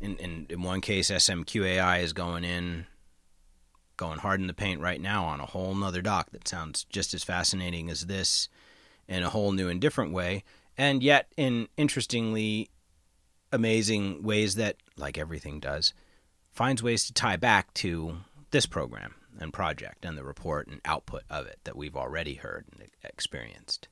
in, 0.00 0.16
in, 0.16 0.46
in 0.48 0.62
one 0.62 0.80
case, 0.80 1.10
SMQAI 1.10 2.02
is 2.02 2.12
going 2.12 2.44
in, 2.44 2.86
going 3.96 4.20
hard 4.20 4.40
in 4.40 4.46
the 4.46 4.54
paint 4.54 4.80
right 4.80 5.00
now 5.00 5.24
on 5.24 5.40
a 5.40 5.46
whole 5.46 5.74
nother 5.74 6.02
doc 6.02 6.30
that 6.30 6.48
sounds 6.48 6.84
just 6.84 7.12
as 7.14 7.24
fascinating 7.24 7.90
as 7.90 8.06
this 8.06 8.48
in 9.06 9.22
a 9.22 9.30
whole 9.30 9.52
new 9.52 9.68
and 9.68 9.80
different 9.80 10.12
way, 10.12 10.44
and 10.78 11.02
yet 11.02 11.30
in 11.36 11.68
interestingly 11.76 12.70
amazing 13.52 14.22
ways 14.22 14.54
that, 14.54 14.76
like 14.96 15.18
everything 15.18 15.60
does, 15.60 15.92
finds 16.52 16.82
ways 16.82 17.04
to 17.06 17.12
tie 17.12 17.36
back 17.36 17.72
to 17.74 18.18
this 18.50 18.66
program 18.66 19.14
and 19.40 19.52
project 19.52 20.04
and 20.04 20.16
the 20.16 20.24
report 20.24 20.68
and 20.68 20.80
output 20.84 21.22
of 21.30 21.46
it 21.46 21.58
that 21.64 21.76
we've 21.76 21.96
already 21.96 22.34
heard 22.34 22.66
and 22.72 22.88
experienced 23.02 23.88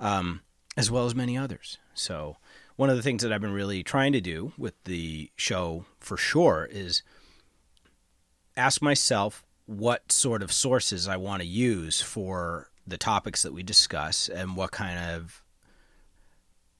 um, 0.00 0.40
as 0.76 0.90
well 0.90 1.06
as 1.06 1.14
many 1.14 1.36
others. 1.36 1.78
So, 1.94 2.36
one 2.76 2.90
of 2.90 2.96
the 2.96 3.02
things 3.02 3.22
that 3.22 3.32
I've 3.32 3.40
been 3.40 3.52
really 3.52 3.82
trying 3.82 4.12
to 4.12 4.20
do 4.20 4.52
with 4.58 4.74
the 4.84 5.30
show 5.36 5.86
for 5.98 6.18
sure 6.18 6.68
is 6.70 7.02
ask 8.54 8.82
myself 8.82 9.44
what 9.64 10.12
sort 10.12 10.42
of 10.42 10.52
sources 10.52 11.08
I 11.08 11.16
want 11.16 11.40
to 11.40 11.48
use 11.48 12.02
for 12.02 12.68
the 12.86 12.98
topics 12.98 13.42
that 13.42 13.54
we 13.54 13.62
discuss 13.62 14.28
and 14.28 14.56
what 14.56 14.72
kind 14.72 14.98
of 14.98 15.42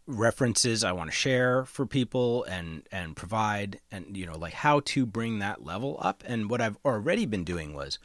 references 0.07 0.85
I 0.85 0.93
want 0.93 1.11
to 1.11 1.17
share 1.17 1.65
for 1.65 1.85
people 1.85 2.45
and 2.45 2.87
and 2.93 3.17
provide 3.17 3.81
and 3.91 4.17
you 4.17 4.25
know 4.25 4.39
like 4.39 4.53
how 4.53 4.81
to 4.87 5.05
bring 5.05 5.41
that 5.41 5.65
level 5.65 5.99
up 6.01 6.23
and 6.27 6.49
what 6.49 6.61
I've 6.61 6.79
already 6.85 7.27
been 7.27 7.43
doing 7.43 7.75
was 7.75 7.99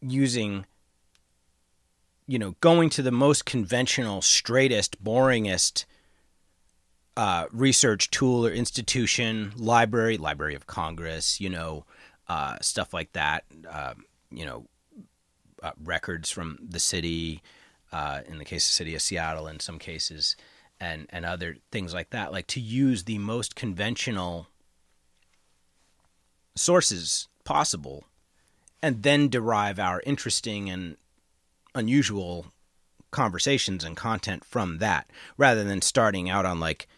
using 0.00 0.64
you 2.26 2.38
know, 2.38 2.54
going 2.60 2.88
to 2.90 3.02
the 3.02 3.10
most 3.10 3.44
conventional, 3.44 4.22
straightest, 4.22 5.02
boringest 5.02 5.84
uh, 7.16 7.46
research 7.52 8.10
tool 8.10 8.46
or 8.46 8.50
institution, 8.50 9.52
library, 9.56 10.16
Library 10.16 10.54
of 10.54 10.66
Congress, 10.66 11.40
you 11.40 11.50
know, 11.50 11.84
uh, 12.28 12.56
stuff 12.60 12.94
like 12.94 13.12
that. 13.12 13.44
Uh, 13.68 13.94
you 14.30 14.46
know, 14.46 14.66
uh, 15.62 15.72
records 15.84 16.30
from 16.30 16.58
the 16.66 16.80
city, 16.80 17.42
uh, 17.92 18.20
in 18.26 18.38
the 18.38 18.44
case 18.44 18.66
of 18.66 18.72
city 18.72 18.94
of 18.94 19.02
Seattle, 19.02 19.46
in 19.46 19.60
some 19.60 19.78
cases, 19.78 20.36
and 20.82 21.06
and 21.10 21.24
other 21.24 21.56
things 21.70 21.94
like 21.94 22.10
that. 22.10 22.32
Like 22.32 22.48
to 22.48 22.60
use 22.60 23.04
the 23.04 23.18
most 23.18 23.54
conventional 23.54 24.48
sources 26.56 27.28
possible, 27.44 28.04
and 28.82 29.04
then 29.04 29.28
derive 29.28 29.78
our 29.78 30.02
interesting 30.04 30.68
and 30.68 30.96
unusual 31.74 32.46
conversations 33.12 33.84
and 33.84 33.96
content 33.96 34.44
from 34.44 34.78
that 34.78 35.08
rather 35.36 35.62
than 35.62 35.80
starting 35.80 36.28
out 36.28 36.44
on 36.44 36.58
like 36.58 36.88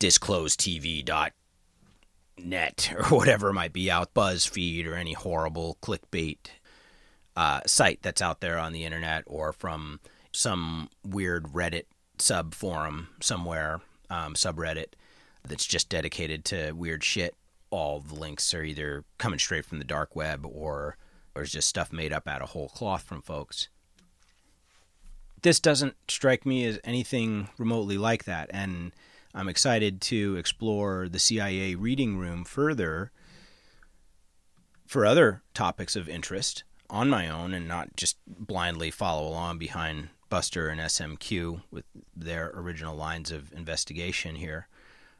disclosetv.net 0.00 2.94
or 2.96 3.04
whatever 3.16 3.52
might 3.52 3.72
be 3.72 3.90
out 3.90 4.14
buzzfeed 4.14 4.86
or 4.86 4.94
any 4.94 5.12
horrible 5.12 5.76
clickbait 5.82 6.38
uh, 7.36 7.60
site 7.66 8.00
that's 8.02 8.22
out 8.22 8.40
there 8.40 8.58
on 8.58 8.72
the 8.72 8.84
internet 8.84 9.24
or 9.26 9.52
from 9.52 10.00
some 10.32 10.88
weird 11.04 11.44
reddit 11.46 11.84
sub 12.20 12.54
forum 12.54 13.08
somewhere 13.20 13.80
um, 14.10 14.34
subreddit 14.34 14.94
that's 15.44 15.66
just 15.66 15.88
dedicated 15.88 16.44
to 16.44 16.72
weird 16.72 17.04
shit 17.04 17.34
all 17.70 18.00
the 18.00 18.14
links 18.14 18.54
are 18.54 18.62
either 18.62 19.04
coming 19.18 19.38
straight 19.38 19.64
from 19.64 19.78
the 19.78 19.84
dark 19.84 20.16
web 20.16 20.44
or 20.46 20.96
or 21.34 21.42
is 21.42 21.52
just 21.52 21.68
stuff 21.68 21.92
made 21.92 22.12
up 22.12 22.26
out 22.26 22.42
of 22.42 22.50
whole 22.50 22.68
cloth 22.68 23.02
from 23.02 23.22
folks. 23.22 23.68
This 25.42 25.60
doesn't 25.60 25.94
strike 26.08 26.44
me 26.44 26.64
as 26.64 26.80
anything 26.82 27.48
remotely 27.58 27.96
like 27.96 28.24
that, 28.24 28.50
and 28.52 28.92
I'm 29.34 29.48
excited 29.48 30.00
to 30.02 30.36
explore 30.36 31.08
the 31.08 31.20
CIA 31.20 31.76
reading 31.76 32.16
room 32.16 32.44
further 32.44 33.12
for 34.84 35.06
other 35.06 35.42
topics 35.54 35.94
of 35.94 36.08
interest 36.08 36.64
on 36.90 37.08
my 37.08 37.28
own 37.28 37.54
and 37.54 37.68
not 37.68 37.94
just 37.94 38.16
blindly 38.26 38.90
follow 38.90 39.28
along 39.28 39.58
behind 39.58 40.08
Buster 40.30 40.68
and 40.68 40.80
SMQ 40.80 41.62
with 41.70 41.84
their 42.24 42.50
original 42.54 42.96
lines 42.96 43.30
of 43.30 43.52
investigation 43.52 44.36
here. 44.36 44.68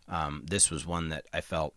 Um, 0.08 0.44
this 0.48 0.70
was 0.70 0.86
one 0.86 1.08
that 1.10 1.26
I 1.32 1.40
felt 1.40 1.74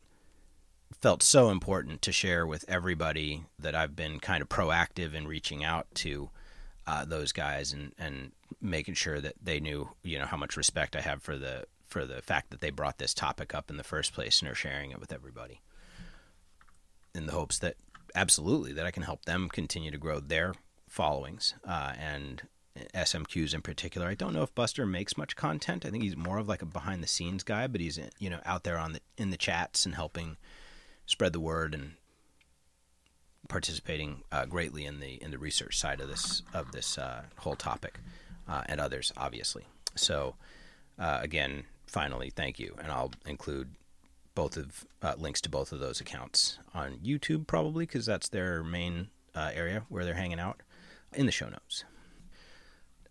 felt 0.99 1.23
so 1.23 1.49
important 1.49 2.01
to 2.01 2.11
share 2.11 2.45
with 2.45 2.65
everybody 2.67 3.45
that 3.57 3.73
I've 3.73 3.95
been 3.95 4.19
kind 4.19 4.41
of 4.41 4.49
proactive 4.49 5.13
in 5.13 5.27
reaching 5.27 5.63
out 5.63 5.87
to 5.95 6.29
uh, 6.85 7.05
those 7.05 7.31
guys 7.31 7.71
and, 7.71 7.93
and 7.97 8.31
making 8.59 8.95
sure 8.95 9.21
that 9.21 9.35
they 9.41 9.59
knew 9.59 9.89
you 10.03 10.19
know 10.19 10.25
how 10.25 10.37
much 10.37 10.57
respect 10.57 10.95
I 10.95 11.01
have 11.01 11.21
for 11.21 11.37
the 11.37 11.65
for 11.87 12.05
the 12.05 12.21
fact 12.21 12.51
that 12.51 12.61
they 12.61 12.69
brought 12.69 12.97
this 12.97 13.13
topic 13.13 13.53
up 13.53 13.69
in 13.69 13.77
the 13.77 13.83
first 13.83 14.13
place 14.13 14.41
and 14.41 14.49
are 14.49 14.55
sharing 14.55 14.91
it 14.91 14.99
with 14.99 15.11
everybody 15.11 15.61
in 17.13 17.25
the 17.25 17.33
hopes 17.33 17.59
that 17.59 17.75
absolutely 18.15 18.73
that 18.73 18.85
I 18.85 18.91
can 18.91 19.03
help 19.03 19.25
them 19.25 19.49
continue 19.49 19.91
to 19.91 19.97
grow 19.97 20.19
their 20.19 20.53
followings 20.87 21.53
uh, 21.65 21.93
and 21.97 22.43
SMQs 22.95 23.53
in 23.53 23.61
particular. 23.61 24.07
I 24.07 24.13
don't 24.13 24.33
know 24.33 24.43
if 24.43 24.55
Buster 24.55 24.85
makes 24.85 25.17
much 25.17 25.35
content. 25.35 25.85
I 25.85 25.89
think 25.89 26.03
he's 26.03 26.15
more 26.15 26.37
of 26.37 26.47
like 26.47 26.61
a 26.61 26.65
behind 26.65 27.03
the 27.03 27.07
scenes 27.07 27.43
guy, 27.43 27.67
but 27.67 27.81
he's 27.81 27.99
you 28.19 28.29
know 28.29 28.39
out 28.45 28.63
there 28.63 28.77
on 28.77 28.93
the 28.93 29.01
in 29.17 29.29
the 29.29 29.37
chats 29.37 29.85
and 29.85 29.95
helping 29.95 30.37
spread 31.05 31.33
the 31.33 31.39
word 31.39 31.73
and 31.73 31.93
participating 33.49 34.23
uh, 34.31 34.45
greatly 34.45 34.85
in 34.85 34.99
the 34.99 35.21
in 35.21 35.31
the 35.31 35.37
research 35.37 35.77
side 35.77 35.99
of 35.99 36.07
this 36.07 36.43
of 36.53 36.71
this 36.71 36.97
uh, 36.97 37.23
whole 37.37 37.55
topic, 37.55 37.99
uh, 38.47 38.63
and 38.67 38.79
others 38.79 39.11
obviously. 39.17 39.65
So 39.95 40.35
uh, 40.97 41.19
again, 41.21 41.65
finally, 41.87 42.29
thank 42.29 42.59
you, 42.59 42.75
and 42.81 42.91
I'll 42.91 43.11
include 43.25 43.75
both 44.33 44.55
of 44.55 44.85
uh, 45.01 45.15
links 45.17 45.41
to 45.41 45.49
both 45.49 45.73
of 45.73 45.79
those 45.79 45.99
accounts 45.99 46.57
on 46.73 46.97
YouTube 47.03 47.47
probably 47.47 47.85
because 47.85 48.05
that's 48.05 48.29
their 48.29 48.63
main 48.63 49.09
uh, 49.35 49.51
area 49.53 49.83
where 49.89 50.05
they're 50.05 50.13
hanging 50.13 50.39
out 50.39 50.61
in 51.13 51.25
the 51.25 51.31
show 51.31 51.49
notes. 51.49 51.83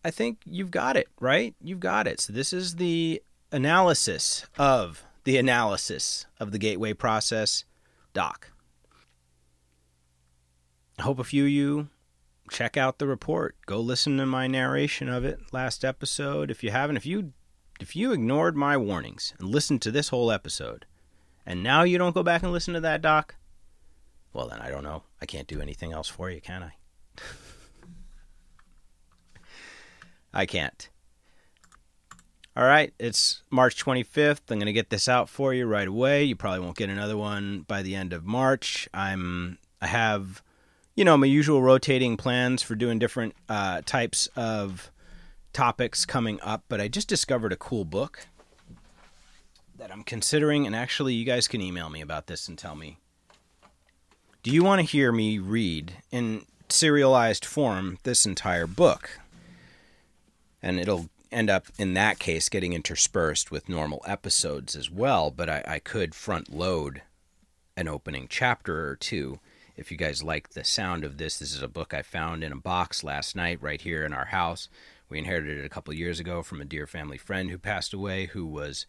I 0.05 0.11
think 0.11 0.38
you've 0.44 0.70
got 0.70 0.96
it 0.96 1.09
right. 1.20 1.55
You've 1.62 1.80
got 1.80 2.07
it. 2.07 2.20
So 2.20 2.32
this 2.32 2.53
is 2.53 2.76
the 2.76 3.22
analysis 3.53 4.46
of 4.59 5.05
the 5.24 5.36
analysis 5.36 6.26
of 6.38 6.53
the 6.53 6.59
gateway 6.59 6.92
process 6.94 7.64
Doc. 8.12 8.51
I 10.98 11.03
hope 11.03 11.18
a 11.18 11.24
few 11.24 11.44
of 11.44 11.51
you 11.51 11.88
check 12.51 12.76
out 12.76 12.98
the 12.98 13.07
report. 13.07 13.57
Go 13.66 13.78
listen 13.78 14.16
to 14.18 14.26
my 14.26 14.46
narration 14.46 15.09
of 15.09 15.24
it 15.24 15.38
last 15.53 15.84
episode. 15.84 16.51
If 16.51 16.62
you 16.62 16.70
haven't, 16.70 16.96
if 16.96 17.07
you 17.07 17.32
if 17.80 17.96
you 17.96 18.12
ignored 18.12 18.57
my 18.57 18.76
warnings 18.76 19.32
and 19.38 19.48
listened 19.48 19.80
to 19.82 19.90
this 19.90 20.09
whole 20.09 20.30
episode, 20.30 20.84
and 21.46 21.62
now 21.62 21.82
you 21.82 21.96
don't 21.96 22.14
go 22.14 22.22
back 22.22 22.42
and 22.42 22.53
listen 22.53 22.74
to 22.74 22.80
that 22.80 23.01
doc, 23.01 23.36
well 24.32 24.48
then 24.48 24.61
I 24.61 24.70
don't 24.70 24.84
know. 24.84 25.05
I 25.22 25.26
can't 25.26 25.48
do 25.48 25.61
anything 25.61 25.92
else 25.92 26.09
for 26.09 26.30
you, 26.30 26.40
can 26.40 26.62
I? 26.62 26.72
I 30.33 30.47
can't. 30.47 30.89
All 32.57 32.64
right, 32.64 32.93
it's 32.99 33.43
March 33.49 33.83
25th. 33.83 34.41
I'm 34.51 34.59
going 34.59 34.66
to 34.66 34.72
get 34.72 34.91
this 34.91 35.09
out 35.09 35.28
for 35.28 35.55
you 35.55 35.66
right 35.66 35.87
away. 35.87 36.24
You 36.24 36.37
probably 36.37 36.61
won't 36.61 36.76
get 36.76 36.91
another 36.91 37.16
one 37.16 37.61
by 37.61 37.83
the 37.83 37.95
end 37.95 38.12
of 38.12 38.24
March. 38.24 38.89
I'm 38.93 39.59
I 39.81 39.87
have 39.87 40.43
you 40.95 41.05
know 41.05 41.16
my 41.16 41.26
usual 41.26 41.62
rotating 41.62 42.16
plans 42.16 42.62
for 42.62 42.74
doing 42.74 42.99
different 42.99 43.35
uh, 43.49 43.83
types 43.87 44.28
of 44.37 44.91
topics 45.53 46.05
coming 46.05 46.41
up, 46.43 46.64
but 46.68 46.81
I 46.81 46.89
just 46.89 47.09
discovered 47.09 47.53
a 47.53 47.57
cool 47.57 47.85
book 47.85 48.26
that 49.78 49.91
I'm 49.91 50.03
considering, 50.03 50.66
and 50.66 50.76
actually, 50.76 51.14
you 51.14 51.24
guys 51.24 51.49
can 51.49 51.61
email 51.61 51.89
me 51.89 52.01
about 52.01 52.26
this 52.26 52.49
and 52.49 52.59
tell 52.59 52.74
me. 52.74 52.99
Do 54.43 54.51
you 54.51 54.62
want 54.62 54.81
to 54.81 54.87
hear 54.87 55.12
me 55.12 55.39
read 55.39 55.95
in 56.11 56.45
serialized 56.68 57.45
form 57.45 57.99
this 58.03 58.26
entire 58.26 58.66
book? 58.66 59.20
And 60.63 60.79
it'll 60.79 61.09
end 61.33 61.49
up, 61.49 61.67
in 61.79 61.95
that 61.95 62.19
case, 62.19 62.49
getting 62.49 62.73
interspersed 62.73 63.51
with 63.51 63.69
normal 63.69 64.03
episodes 64.07 64.75
as 64.77 64.91
well, 64.91 65.31
but 65.31 65.49
I, 65.49 65.65
I 65.67 65.79
could 65.79 66.15
front 66.15 66.53
load 66.53 67.03
an 67.77 67.89
opening 67.89 68.27
chapter 68.29 68.89
or 68.89 68.97
two. 68.97 69.39
If 69.77 69.91
you 69.91 69.97
guys 69.97 70.23
like 70.23 70.51
the 70.51 70.65
sound 70.65 71.05
of 71.05 71.17
this, 71.17 71.39
this 71.39 71.55
is 71.55 71.63
a 71.63 71.69
book 71.69 71.95
I 71.95 72.03
found 72.03 72.45
in 72.45 72.53
a 72.53 72.57
box 72.57 73.03
last 73.03 73.35
night 73.35 73.63
right 73.63 73.81
here 73.81 74.05
in 74.05 74.13
our 74.13 74.27
house. 74.27 74.69
We 75.09 75.19
inherited 75.19 75.59
it 75.59 75.65
a 75.65 75.71
couple 75.71 75.95
years 75.95 76.21
ago 76.21 76.43
from 76.43 76.61
a 76.61 76.67
dear 76.67 76.87
family 76.87 77.19
friend 77.19 77.51
who 77.51 77.59
passed 77.59 77.95
away, 77.95 78.27
who 78.27 78.45
was 78.47 78.87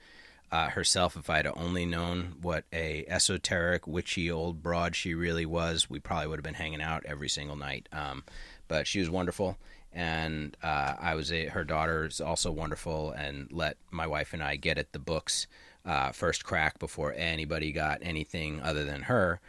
uh, 0.52 0.70
herself. 0.70 1.16
If 1.16 1.30
I'd 1.30 1.48
only 1.48 1.86
known 1.86 2.36
what 2.42 2.66
a 2.74 3.06
esoteric, 3.08 3.88
witchy 3.88 4.30
old 4.30 4.62
broad 4.62 4.96
she 4.96 5.14
really 5.14 5.46
was, 5.46 5.90
we 5.90 6.00
probably 6.00 6.28
would 6.28 6.40
have 6.40 6.44
been 6.44 6.56
hanging 6.56 6.82
out 6.82 7.06
every 7.06 7.30
single 7.30 7.56
night. 7.56 7.88
Um, 7.94 8.24
but 8.68 8.88
she 8.88 9.00
was 9.00 9.10
wonderful, 9.10 9.58
and 9.94 10.56
uh, 10.64 10.96
I 11.00 11.16
was 11.16 11.32
a, 11.32 11.46
her 11.48 11.64
daughter 11.64 12.06
is 12.06 12.22
also 12.22 12.52
wonderful, 12.52 13.12
and 13.12 13.52
let 13.52 13.78
my 13.89 14.08
wife 14.08 14.34
and 14.34 14.44
I 14.44 14.56
get 14.56 14.78
at 14.78 14.94
the 14.94 15.00
books 15.00 15.48
uh, 15.86 16.12
first 16.12 16.44
crack 16.44 16.80
before 16.80 17.14
anybody 17.16 17.72
got 17.72 18.00
anything 18.02 18.62
other 18.62 18.84
than 18.84 19.04
her 19.04 19.39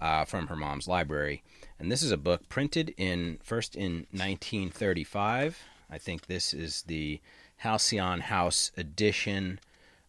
uh, 0.00 0.24
from 0.24 0.46
her 0.46 0.56
mom's 0.56 0.88
library. 0.88 1.42
And 1.78 1.90
this 1.90 2.02
is 2.02 2.10
a 2.10 2.16
book 2.16 2.48
printed 2.48 2.94
in 2.96 3.38
first 3.42 3.76
in 3.76 4.06
1935. 4.12 5.62
I 5.90 5.98
think 5.98 6.26
this 6.26 6.54
is 6.54 6.82
the 6.82 7.20
Halcyon 7.58 8.20
House 8.20 8.70
edition, 8.76 9.60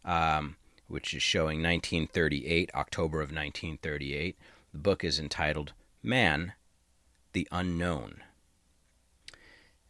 um, 0.05 0.55
which 0.87 1.13
is 1.13 1.23
showing 1.23 1.61
1938, 1.61 2.71
October 2.73 3.17
of 3.17 3.29
1938. 3.29 4.37
The 4.71 4.79
book 4.79 5.03
is 5.03 5.19
entitled 5.19 5.73
Man, 6.01 6.53
the 7.33 7.47
Unknown. 7.51 8.21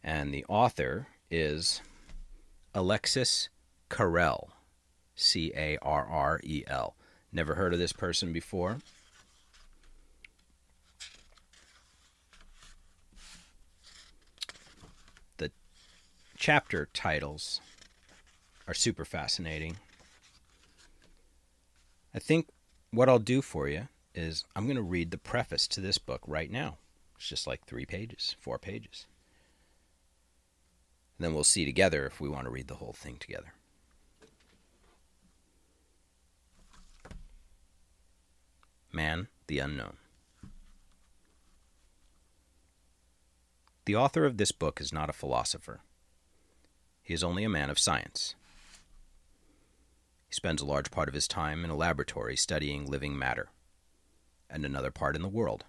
And 0.04 0.32
the 0.34 0.44
author 0.48 1.08
is 1.30 1.80
Alexis 2.74 3.48
Carrel. 3.88 4.50
C 5.14 5.52
A 5.56 5.78
R 5.82 6.06
R 6.06 6.40
E 6.42 6.64
L. 6.66 6.96
Never 7.32 7.54
heard 7.54 7.72
of 7.72 7.78
this 7.78 7.92
person 7.92 8.32
before. 8.32 8.78
The 15.38 15.50
chapter 16.36 16.88
titles 16.92 17.60
are 18.66 18.74
super 18.74 19.04
fascinating. 19.04 19.76
I 22.14 22.18
think 22.18 22.48
what 22.90 23.08
I'll 23.08 23.18
do 23.18 23.40
for 23.40 23.68
you 23.68 23.88
is 24.14 24.44
I'm 24.54 24.64
going 24.64 24.76
to 24.76 24.82
read 24.82 25.10
the 25.10 25.18
preface 25.18 25.66
to 25.68 25.80
this 25.80 25.98
book 25.98 26.20
right 26.26 26.50
now. 26.50 26.76
It's 27.16 27.28
just 27.28 27.46
like 27.46 27.64
three 27.64 27.86
pages, 27.86 28.36
four 28.40 28.58
pages. 28.58 29.06
And 31.18 31.24
then 31.24 31.34
we'll 31.34 31.44
see 31.44 31.64
together 31.64 32.06
if 32.06 32.20
we 32.20 32.28
want 32.28 32.44
to 32.44 32.50
read 32.50 32.68
the 32.68 32.76
whole 32.76 32.92
thing 32.92 33.16
together. 33.18 33.54
Man, 38.92 39.28
the 39.46 39.58
Unknown. 39.58 39.96
The 43.84 43.96
author 43.96 44.24
of 44.24 44.36
this 44.36 44.52
book 44.52 44.80
is 44.80 44.92
not 44.92 45.10
a 45.10 45.14
philosopher. 45.14 45.80
He 47.02 47.14
is 47.14 47.24
only 47.24 47.42
a 47.42 47.48
man 47.48 47.68
of 47.68 47.78
science. 47.78 48.34
He 50.28 50.34
spends 50.34 50.62
a 50.62 50.66
large 50.66 50.90
part 50.90 51.08
of 51.08 51.14
his 51.14 51.26
time 51.26 51.64
in 51.64 51.70
a 51.70 51.74
laboratory 51.74 52.36
studying 52.36 52.86
living 52.86 53.18
matter, 53.18 53.48
and 54.48 54.64
another 54.64 54.90
part 54.90 55.16
in 55.16 55.22
the 55.22 55.28
world, 55.28 55.64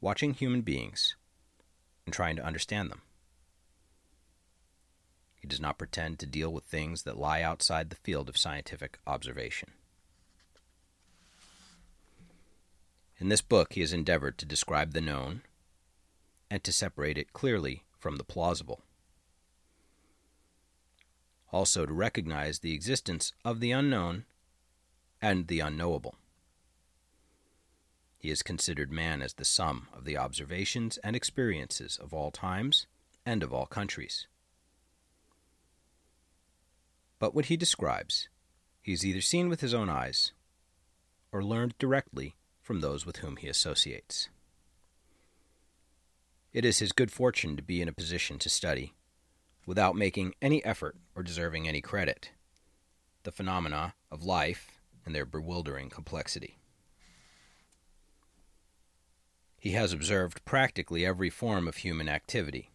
watching 0.00 0.34
human 0.34 0.62
beings 0.62 1.16
and 2.06 2.12
trying 2.12 2.36
to 2.36 2.44
understand 2.44 2.90
them. 2.90 3.02
He 5.44 5.48
does 5.48 5.60
not 5.60 5.76
pretend 5.76 6.18
to 6.20 6.26
deal 6.26 6.50
with 6.50 6.64
things 6.64 7.02
that 7.02 7.18
lie 7.18 7.42
outside 7.42 7.90
the 7.90 7.96
field 7.96 8.30
of 8.30 8.38
scientific 8.38 8.98
observation. 9.06 9.72
In 13.18 13.28
this 13.28 13.42
book, 13.42 13.74
he 13.74 13.82
has 13.82 13.92
endeavored 13.92 14.38
to 14.38 14.46
describe 14.46 14.94
the 14.94 15.02
known 15.02 15.42
and 16.50 16.64
to 16.64 16.72
separate 16.72 17.18
it 17.18 17.34
clearly 17.34 17.84
from 17.98 18.16
the 18.16 18.24
plausible. 18.24 18.80
Also, 21.52 21.84
to 21.84 21.92
recognize 21.92 22.60
the 22.60 22.72
existence 22.72 23.34
of 23.44 23.60
the 23.60 23.70
unknown 23.70 24.24
and 25.20 25.48
the 25.48 25.60
unknowable. 25.60 26.14
He 28.16 28.30
has 28.30 28.42
considered 28.42 28.90
man 28.90 29.20
as 29.20 29.34
the 29.34 29.44
sum 29.44 29.88
of 29.92 30.06
the 30.06 30.16
observations 30.16 30.96
and 31.04 31.14
experiences 31.14 31.98
of 31.98 32.14
all 32.14 32.30
times 32.30 32.86
and 33.26 33.42
of 33.42 33.52
all 33.52 33.66
countries. 33.66 34.26
But 37.18 37.34
what 37.34 37.46
he 37.46 37.56
describes, 37.56 38.28
he 38.82 38.92
has 38.92 39.04
either 39.04 39.20
seen 39.20 39.48
with 39.48 39.60
his 39.60 39.74
own 39.74 39.88
eyes 39.88 40.32
or 41.32 41.42
learned 41.42 41.74
directly 41.78 42.36
from 42.62 42.80
those 42.80 43.04
with 43.04 43.16
whom 43.18 43.36
he 43.36 43.48
associates. 43.48 44.28
It 46.52 46.64
is 46.64 46.78
his 46.78 46.92
good 46.92 47.10
fortune 47.10 47.56
to 47.56 47.62
be 47.62 47.82
in 47.82 47.88
a 47.88 47.92
position 47.92 48.38
to 48.38 48.48
study, 48.48 48.94
without 49.66 49.96
making 49.96 50.34
any 50.40 50.64
effort 50.64 50.96
or 51.14 51.22
deserving 51.22 51.66
any 51.66 51.80
credit, 51.80 52.30
the 53.24 53.32
phenomena 53.32 53.94
of 54.10 54.22
life 54.22 54.70
and 55.04 55.14
their 55.14 55.26
bewildering 55.26 55.90
complexity. 55.90 56.58
He 59.58 59.72
has 59.72 59.92
observed 59.92 60.44
practically 60.44 61.06
every 61.06 61.30
form 61.30 61.66
of 61.66 61.78
human 61.78 62.08
activity. 62.08 62.70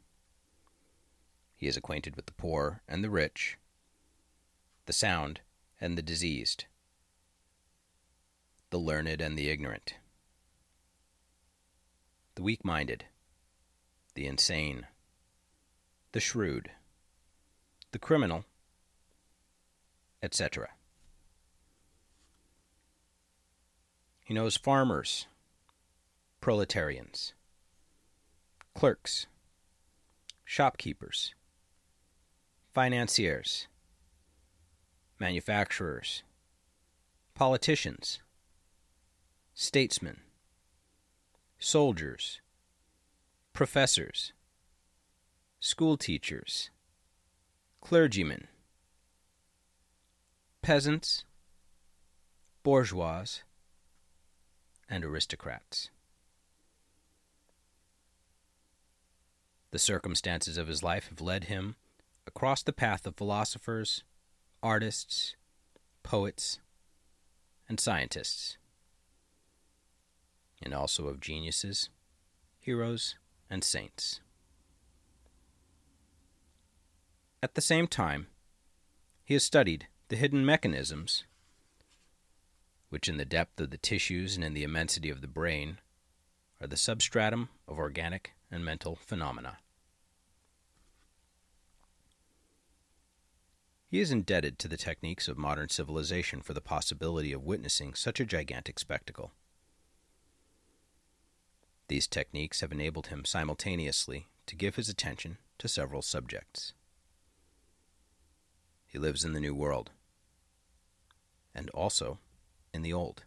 He 1.55 1.67
is 1.67 1.77
acquainted 1.77 2.15
with 2.15 2.25
the 2.25 2.33
poor 2.33 2.81
and 2.87 3.03
the 3.03 3.09
rich, 3.09 3.57
the 4.89 4.93
sound 4.93 5.39
and 5.79 5.95
the 5.95 6.01
diseased, 6.01 6.65
the 8.71 8.79
learned 8.79 9.21
and 9.21 9.37
the 9.37 9.47
ignorant, 9.47 9.93
the 12.33 12.41
weak 12.41 12.65
minded, 12.65 13.05
the 14.15 14.25
insane, 14.25 14.87
the 16.11 16.19
shrewd, 16.19 16.71
the 17.91 17.99
criminal, 17.99 18.45
etc. 20.23 20.69
He 24.25 24.33
knows 24.33 24.57
farmers, 24.57 25.27
proletarians, 26.41 27.35
clerks, 28.73 29.27
shopkeepers, 30.45 31.35
financiers, 32.73 33.67
manufacturers, 35.19 36.23
politicians, 37.35 38.19
statesmen, 39.53 40.21
soldiers, 41.59 42.39
professors, 43.51 44.31
school 45.59 45.97
teachers, 45.97 46.69
clergymen, 47.81 48.47
peasants, 50.61 51.25
bourgeois, 52.63 53.25
and 54.89 55.03
aristocrats. 55.03 55.89
The 59.71 59.79
circumstances 59.79 60.57
of 60.57 60.67
his 60.67 60.81
life 60.81 61.09
have 61.09 61.21
led 61.21 61.45
him 61.45 61.75
across 62.25 62.63
the 62.63 62.73
path 62.73 63.05
of 63.05 63.15
philosophers, 63.15 64.03
artists, 64.61 65.35
poets, 66.03 66.59
and 67.67 67.79
scientists 67.79 68.57
and 70.61 70.73
also 70.73 71.07
of 71.07 71.19
geniuses, 71.19 71.89
heroes, 72.59 73.15
and 73.49 73.63
saints. 73.63 74.19
At 77.41 77.55
the 77.55 77.61
same 77.61 77.87
time, 77.87 78.27
he 79.23 79.33
has 79.35 79.43
studied 79.43 79.87
the 80.09 80.17
hidden 80.17 80.45
mechanisms 80.45 81.23
which, 82.89 83.07
in 83.07 83.17
the 83.17 83.25
depth 83.25 83.61
of 83.61 83.69
the 83.69 83.77
tissues 83.77 84.35
and 84.35 84.43
in 84.43 84.55
the 84.55 84.63
immensity 84.63 85.11
of 85.11 85.21
the 85.21 85.27
brain, 85.27 85.77
are 86.59 86.67
the 86.67 86.75
substratum 86.75 87.49
of 87.67 87.77
organic 87.77 88.33
and 88.51 88.65
mental 88.65 88.95
phenomena. 88.95 89.57
He 93.89 94.01
is 94.01 94.11
indebted 94.11 94.59
to 94.59 94.67
the 94.67 94.77
techniques 94.77 95.27
of 95.27 95.35
modern 95.35 95.69
civilization 95.69 96.41
for 96.41 96.53
the 96.53 96.61
possibility 96.61 97.33
of 97.33 97.43
witnessing 97.43 97.95
such 97.95 98.19
a 98.19 98.25
gigantic 98.25 98.77
spectacle. 98.77 99.31
These 101.87 102.05
techniques 102.05 102.61
have 102.61 102.71
enabled 102.71 103.07
him 103.07 103.25
simultaneously 103.25 104.27
to 104.45 104.55
give 104.55 104.75
his 104.75 104.89
attention 104.89 105.39
to 105.57 105.67
several 105.67 106.03
subjects. 106.03 106.73
He 108.85 108.99
lives 108.99 109.25
in 109.25 109.33
the 109.33 109.39
new 109.39 109.55
world, 109.55 109.89
and 111.55 111.71
also 111.71 112.19
in 112.71 112.83
the 112.83 112.93
old. 112.93 113.23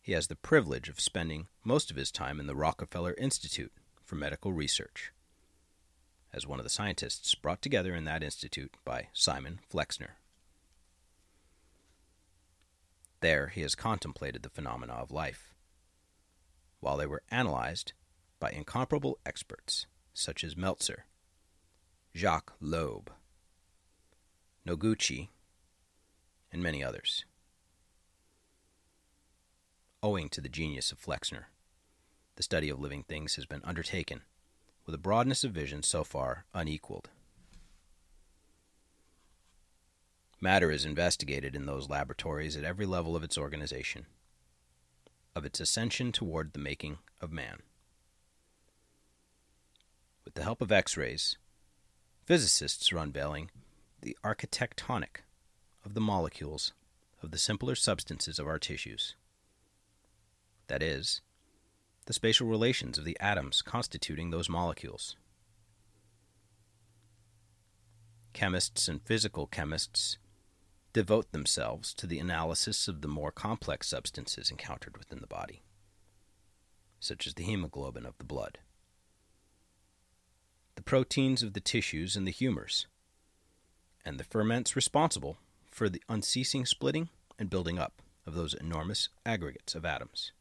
He 0.00 0.12
has 0.12 0.28
the 0.28 0.34
privilege 0.34 0.88
of 0.88 0.98
spending 0.98 1.48
most 1.62 1.90
of 1.90 1.98
his 1.98 2.10
time 2.10 2.40
in 2.40 2.46
the 2.46 2.56
Rockefeller 2.56 3.14
Institute 3.18 3.72
for 4.02 4.14
Medical 4.16 4.54
Research, 4.54 5.12
as 6.32 6.46
one 6.46 6.60
of 6.60 6.64
the 6.64 6.70
scientists 6.70 7.34
brought 7.34 7.60
together 7.60 7.94
in 7.94 8.04
that 8.04 8.22
institute 8.22 8.76
by 8.84 9.08
Simon 9.12 9.60
Flexner. 9.68 10.16
There 13.20 13.48
he 13.48 13.62
has 13.62 13.74
contemplated 13.74 14.42
the 14.42 14.50
phenomena 14.50 14.94
of 14.94 15.10
life, 15.10 15.54
while 16.80 16.96
they 16.96 17.06
were 17.06 17.22
analyzed 17.30 17.92
by 18.38 18.50
incomparable 18.50 19.18
experts 19.26 19.86
such 20.14 20.42
as 20.42 20.56
Meltzer, 20.56 21.04
Jacques 22.16 22.54
Loeb, 22.60 23.12
Noguchi, 24.66 25.28
and 26.52 26.62
many 26.62 26.82
others. 26.82 27.24
Owing 30.02 30.30
to 30.30 30.40
the 30.40 30.48
genius 30.48 30.92
of 30.92 30.98
Flexner, 30.98 31.48
the 32.36 32.42
study 32.42 32.70
of 32.70 32.80
living 32.80 33.02
things 33.02 33.36
has 33.36 33.44
been 33.44 33.60
undertaken 33.64 34.22
with 34.90 34.96
a 34.96 34.98
broadness 34.98 35.44
of 35.44 35.52
vision 35.52 35.84
so 35.84 36.02
far 36.02 36.46
unequaled. 36.52 37.10
Matter 40.40 40.72
is 40.72 40.84
investigated 40.84 41.54
in 41.54 41.64
those 41.64 41.88
laboratories 41.88 42.56
at 42.56 42.64
every 42.64 42.86
level 42.86 43.14
of 43.14 43.22
its 43.22 43.38
organization, 43.38 44.06
of 45.36 45.44
its 45.46 45.60
ascension 45.60 46.10
toward 46.10 46.52
the 46.52 46.58
making 46.58 46.98
of 47.20 47.30
man. 47.30 47.58
With 50.24 50.34
the 50.34 50.42
help 50.42 50.60
of 50.60 50.72
X 50.72 50.96
rays, 50.96 51.38
physicists 52.26 52.90
are 52.90 52.98
unveiling 52.98 53.52
the 54.02 54.18
architectonic 54.24 55.22
of 55.84 55.94
the 55.94 56.00
molecules 56.00 56.72
of 57.22 57.30
the 57.30 57.38
simpler 57.38 57.76
substances 57.76 58.40
of 58.40 58.48
our 58.48 58.58
tissues. 58.58 59.14
That 60.66 60.82
is, 60.82 61.20
the 62.10 62.14
spatial 62.14 62.48
relations 62.48 62.98
of 62.98 63.04
the 63.04 63.16
atoms 63.20 63.62
constituting 63.62 64.30
those 64.30 64.48
molecules. 64.48 65.14
Chemists 68.32 68.88
and 68.88 69.00
physical 69.00 69.46
chemists 69.46 70.18
devote 70.92 71.30
themselves 71.30 71.94
to 71.94 72.08
the 72.08 72.18
analysis 72.18 72.88
of 72.88 73.00
the 73.00 73.06
more 73.06 73.30
complex 73.30 73.86
substances 73.86 74.50
encountered 74.50 74.98
within 74.98 75.20
the 75.20 75.28
body, 75.28 75.62
such 76.98 77.28
as 77.28 77.34
the 77.34 77.44
hemoglobin 77.44 78.04
of 78.04 78.18
the 78.18 78.24
blood, 78.24 78.58
the 80.74 80.82
proteins 80.82 81.44
of 81.44 81.52
the 81.52 81.60
tissues 81.60 82.16
and 82.16 82.26
the 82.26 82.32
humors, 82.32 82.88
and 84.04 84.18
the 84.18 84.24
ferments 84.24 84.74
responsible 84.74 85.38
for 85.70 85.88
the 85.88 86.02
unceasing 86.08 86.66
splitting 86.66 87.08
and 87.38 87.48
building 87.48 87.78
up 87.78 88.02
of 88.26 88.34
those 88.34 88.52
enormous 88.54 89.10
aggregates 89.24 89.76
of 89.76 89.84
atoms. 89.84 90.32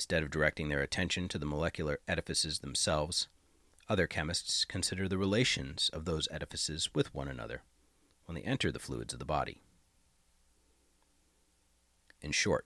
Instead 0.00 0.22
of 0.22 0.30
directing 0.30 0.70
their 0.70 0.80
attention 0.80 1.28
to 1.28 1.36
the 1.36 1.44
molecular 1.44 1.98
edifices 2.08 2.60
themselves, 2.60 3.28
other 3.86 4.06
chemists 4.06 4.64
consider 4.64 5.06
the 5.06 5.18
relations 5.18 5.90
of 5.92 6.06
those 6.06 6.26
edifices 6.30 6.88
with 6.94 7.14
one 7.14 7.28
another 7.28 7.64
when 8.24 8.34
they 8.34 8.40
enter 8.40 8.72
the 8.72 8.78
fluids 8.78 9.12
of 9.12 9.18
the 9.18 9.26
body. 9.26 9.60
In 12.22 12.32
short, 12.32 12.64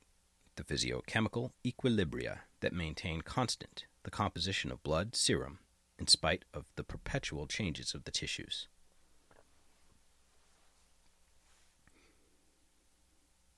the 0.55 0.63
physiochemical 0.63 1.51
equilibria 1.65 2.43
that 2.61 2.73
maintain 2.73 3.21
constant 3.23 3.87
the 4.05 4.13
composition 4.13 4.71
of 4.71 4.85
blood 4.85 5.17
serum 5.17 5.59
in 5.99 6.07
spite 6.07 6.45
of 6.55 6.67
the 6.77 6.85
perpetual 6.85 7.49
changes 7.49 7.95
of 7.95 8.05
the 8.05 8.13
tissues. 8.13 8.69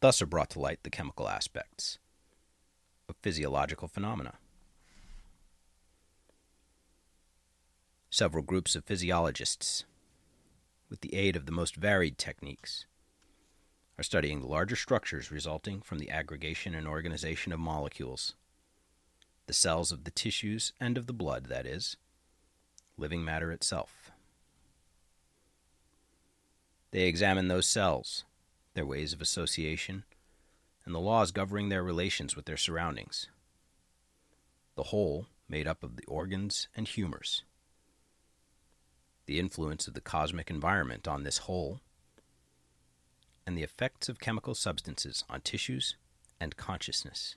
Thus 0.00 0.22
are 0.22 0.26
brought 0.26 0.48
to 0.50 0.60
light 0.60 0.82
the 0.82 0.88
chemical 0.88 1.28
aspects 1.28 1.98
of 3.08 3.16
physiological 3.22 3.88
phenomena. 3.88 4.34
several 8.16 8.42
groups 8.42 8.74
of 8.74 8.82
physiologists, 8.82 9.84
with 10.88 11.02
the 11.02 11.14
aid 11.14 11.36
of 11.36 11.44
the 11.44 11.52
most 11.52 11.76
varied 11.76 12.16
techniques, 12.16 12.86
are 13.98 14.02
studying 14.02 14.40
the 14.40 14.46
larger 14.46 14.74
structures 14.74 15.30
resulting 15.30 15.82
from 15.82 15.98
the 15.98 16.08
aggregation 16.08 16.74
and 16.74 16.88
organization 16.88 17.52
of 17.52 17.60
molecules, 17.60 18.34
the 19.46 19.52
cells 19.52 19.92
of 19.92 20.04
the 20.04 20.10
tissues 20.10 20.72
and 20.80 20.96
of 20.96 21.06
the 21.06 21.12
blood, 21.12 21.46
that 21.46 21.66
is, 21.66 21.98
living 22.96 23.22
matter 23.22 23.52
itself. 23.52 24.10
They 26.92 27.02
examine 27.02 27.48
those 27.48 27.66
cells, 27.66 28.24
their 28.72 28.86
ways 28.86 29.12
of 29.12 29.20
association, 29.20 30.04
and 30.86 30.94
the 30.94 31.00
laws 31.00 31.32
governing 31.32 31.68
their 31.68 31.82
relations 31.82 32.34
with 32.34 32.46
their 32.46 32.56
surroundings. 32.56 33.28
The 34.76 34.84
whole 34.84 35.26
made 35.48 35.66
up 35.66 35.82
of 35.82 35.96
the 35.96 36.04
organs 36.06 36.68
and 36.74 36.88
humors 36.88 37.42
the 39.26 39.38
influence 39.40 39.86
of 39.88 39.94
the 39.94 40.00
cosmic 40.00 40.50
environment 40.50 41.06
on 41.06 41.24
this 41.24 41.38
whole, 41.38 41.80
and 43.46 43.58
the 43.58 43.62
effects 43.62 44.08
of 44.08 44.20
chemical 44.20 44.54
substances 44.54 45.24
on 45.28 45.40
tissues 45.40 45.96
and 46.40 46.56
consciousness. 46.56 47.36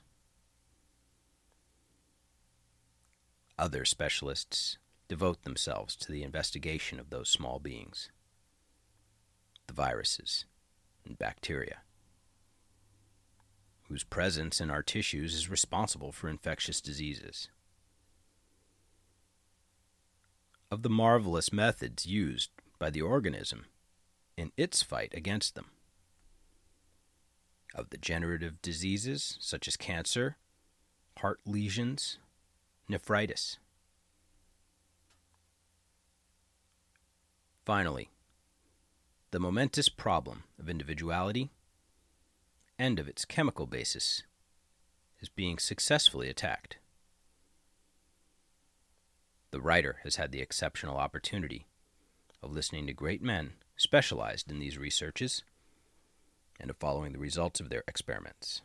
Other 3.58 3.84
specialists 3.84 4.78
devote 5.08 5.42
themselves 5.42 5.96
to 5.96 6.12
the 6.12 6.22
investigation 6.22 6.98
of 6.98 7.10
those 7.10 7.28
small 7.28 7.58
beings, 7.58 8.10
the 9.66 9.74
viruses 9.74 10.44
and 11.04 11.18
bacteria, 11.18 11.78
whose 13.90 14.04
presence 14.04 14.58
in 14.58 14.70
our 14.70 14.82
tissues 14.82 15.34
is 15.34 15.50
responsible 15.50 16.12
for 16.12 16.30
infectious 16.30 16.80
diseases. 16.80 17.48
of 20.70 20.82
the 20.82 20.90
marvelous 20.90 21.52
methods 21.52 22.06
used 22.06 22.50
by 22.78 22.90
the 22.90 23.02
organism 23.02 23.66
in 24.36 24.52
its 24.56 24.82
fight 24.82 25.12
against 25.14 25.54
them, 25.54 25.66
of 27.74 27.90
degenerative 27.90 28.62
diseases 28.62 29.36
such 29.40 29.66
as 29.66 29.76
cancer, 29.76 30.36
heart 31.18 31.40
lesions, 31.44 32.18
nephritis. 32.88 33.58
Finally, 37.66 38.08
the 39.32 39.40
momentous 39.40 39.88
problem 39.88 40.44
of 40.58 40.68
individuality 40.68 41.50
and 42.80 42.98
of 42.98 43.06
its 43.06 43.26
chemical 43.26 43.66
basis 43.66 44.22
is 45.20 45.28
being 45.28 45.58
successfully 45.58 46.30
attacked. 46.30 46.78
The 49.50 49.60
writer 49.60 49.98
has 50.02 50.16
had 50.16 50.32
the 50.32 50.40
exceptional 50.40 50.96
opportunity 50.96 51.66
of 52.42 52.52
listening 52.52 52.86
to 52.86 52.94
great 52.94 53.20
men 53.20 53.52
specialized 53.76 54.50
in 54.50 54.60
these 54.60 54.78
researches 54.78 55.42
and 56.58 56.70
of 56.70 56.78
following 56.78 57.12
the 57.12 57.18
results 57.18 57.60
of 57.60 57.68
their 57.68 57.84
experiments. 57.86 58.62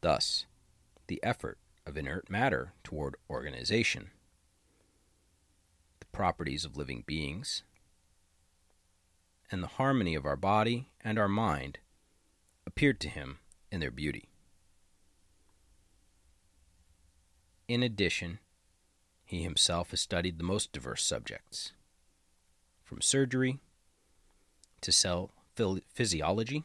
Thus, 0.00 0.46
the 1.06 1.22
effort 1.22 1.58
of 1.86 1.96
inert 1.96 2.28
matter 2.28 2.72
toward 2.82 3.14
organization, 3.30 4.10
the 6.00 6.06
properties 6.06 6.64
of 6.64 6.76
living 6.76 7.04
beings, 7.06 7.62
and 9.50 9.62
the 9.62 9.68
harmony 9.68 10.14
of 10.14 10.26
our 10.26 10.36
body 10.36 10.88
and 11.02 11.18
our 11.18 11.28
mind 11.28 11.78
appeared 12.66 13.00
to 13.00 13.08
him 13.08 13.38
in 13.70 13.80
their 13.80 13.90
beauty. 13.90 14.28
In 17.66 17.82
addition, 17.82 18.38
he 19.24 19.42
himself 19.42 19.90
has 19.90 20.00
studied 20.00 20.38
the 20.38 20.44
most 20.44 20.72
diverse 20.72 21.04
subjects, 21.04 21.72
from 22.82 23.02
surgery 23.02 23.58
to 24.80 24.92
cell 24.92 25.30
physiology 25.92 26.64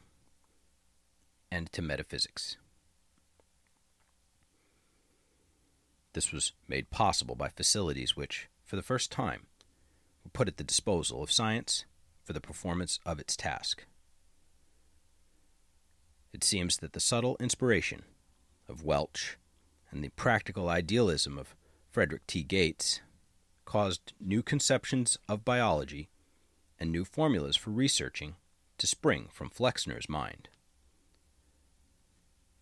and 1.51 1.71
to 1.73 1.81
metaphysics. 1.81 2.57
This 6.13 6.31
was 6.31 6.53
made 6.67 6.91
possible 6.91 7.36
by 7.36 7.49
facilities 7.49 8.15
which, 8.15 8.47
for 8.63 8.75
the 8.75 8.84
first 8.84 9.11
time, 9.11 9.47
were 10.23 10.29
put 10.31 10.47
at 10.47 10.57
the 10.57 10.63
disposal 10.63 11.23
of 11.23 11.31
science 11.31 11.86
for 12.24 12.34
the 12.34 12.41
performance 12.41 12.99
of 13.05 13.19
its 13.19 13.36
task. 13.36 13.86
It 16.34 16.43
seems 16.43 16.78
that 16.78 16.93
the 16.93 16.99
subtle 16.99 17.38
inspiration 17.39 18.03
of 18.67 18.84
Welch 18.84 19.38
and 19.91 20.03
the 20.03 20.09
practical 20.09 20.69
idealism 20.69 21.38
of 21.38 21.55
Frederick 21.91 22.26
T. 22.26 22.41
Gates 22.43 23.01
caused 23.65 24.13
new 24.19 24.41
conceptions 24.41 25.17
of 25.30 25.45
biology 25.45 26.09
and 26.80 26.91
new 26.91 27.05
formulas 27.05 27.55
for 27.55 27.69
researching 27.69 28.36
to 28.78 28.88
spring 28.88 29.28
from 29.32 29.49
Flexner's 29.49 30.09
mind. 30.09 30.49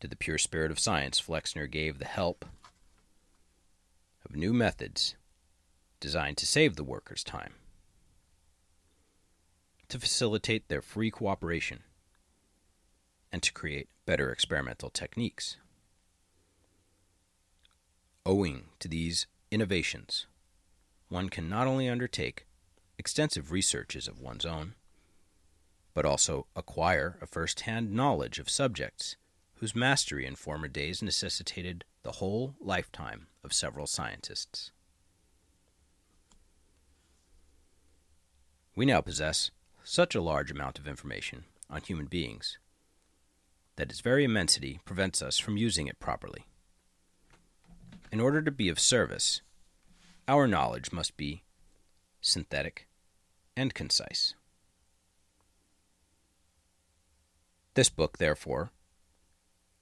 To 0.01 0.07
the 0.07 0.15
pure 0.15 0.37
spirit 0.37 0.71
of 0.71 0.79
science, 0.79 1.19
Flexner 1.19 1.67
gave 1.67 1.99
the 1.99 2.05
help 2.05 2.45
of 4.25 4.35
new 4.35 4.53
methods 4.53 5.15
designed 5.99 6.37
to 6.37 6.47
save 6.47 6.75
the 6.75 6.83
workers 6.83 7.23
time, 7.23 7.53
to 9.91 9.99
facilitate 9.99 10.69
their 10.69 10.81
free 10.81 11.11
cooperation, 11.11 11.83
and 13.29 13.43
to 13.43 13.51
create 13.51 13.89
better 14.05 14.31
experimental 14.31 14.89
techniques. 14.89 15.57
Owing 18.25 18.69
to 18.79 18.87
these 18.87 19.27
innovations, 19.51 20.27
one 21.09 21.27
can 21.27 21.49
not 21.49 21.67
only 21.67 21.89
undertake 21.89 22.45
extensive 22.97 23.51
researches 23.51 24.07
of 24.07 24.21
one's 24.21 24.45
own, 24.45 24.75
but 25.93 26.05
also 26.05 26.47
acquire 26.55 27.17
a 27.21 27.27
first 27.27 27.61
hand 27.61 27.91
knowledge 27.91 28.39
of 28.39 28.49
subjects 28.49 29.17
whose 29.55 29.75
mastery 29.75 30.25
in 30.25 30.35
former 30.35 30.69
days 30.69 31.01
necessitated 31.01 31.83
the 32.03 32.13
whole 32.13 32.55
lifetime 32.61 33.27
of 33.43 33.51
several 33.51 33.87
scientists. 33.87 34.71
We 38.73 38.85
now 38.85 39.01
possess 39.01 39.51
such 39.91 40.15
a 40.15 40.21
large 40.21 40.49
amount 40.49 40.79
of 40.79 40.87
information 40.87 41.43
on 41.69 41.81
human 41.81 42.05
beings 42.05 42.57
that 43.75 43.89
its 43.89 43.99
very 43.99 44.23
immensity 44.23 44.79
prevents 44.85 45.21
us 45.21 45.37
from 45.37 45.57
using 45.57 45.85
it 45.85 45.99
properly. 45.99 46.45
In 48.09 48.21
order 48.21 48.41
to 48.41 48.51
be 48.51 48.69
of 48.69 48.79
service, 48.79 49.41
our 50.29 50.47
knowledge 50.47 50.93
must 50.93 51.17
be 51.17 51.43
synthetic 52.21 52.87
and 53.57 53.73
concise. 53.73 54.33
This 57.73 57.89
book, 57.89 58.17
therefore, 58.17 58.71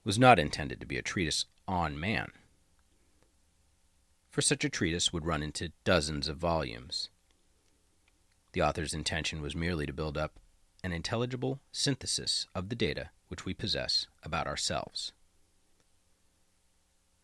was 0.04 0.18
not 0.18 0.40
intended 0.40 0.80
to 0.80 0.88
be 0.88 0.98
a 0.98 1.04
treatise 1.04 1.46
on 1.68 2.00
man, 2.00 2.32
for 4.32 4.42
such 4.42 4.66
a 4.66 4.70
treatise 4.70 5.14
would 5.14 5.28
run 5.28 5.44
into 5.44 5.72
dozens 5.84 6.28
of 6.28 6.38
volumes. 6.38 7.10
The 8.54 8.62
author's 8.62 8.94
intention 8.94 9.42
was 9.42 9.56
merely 9.56 9.86
to 9.86 9.94
build 9.94 10.18
up 10.18 10.40
an 10.84 10.92
intelligible 10.92 11.60
synthesis 11.72 12.48
of 12.56 12.70
the 12.70 12.76
data 12.76 13.10
which 13.28 13.46
we 13.46 13.54
possess 13.54 14.08
about 14.24 14.48
ourselves. 14.48 15.12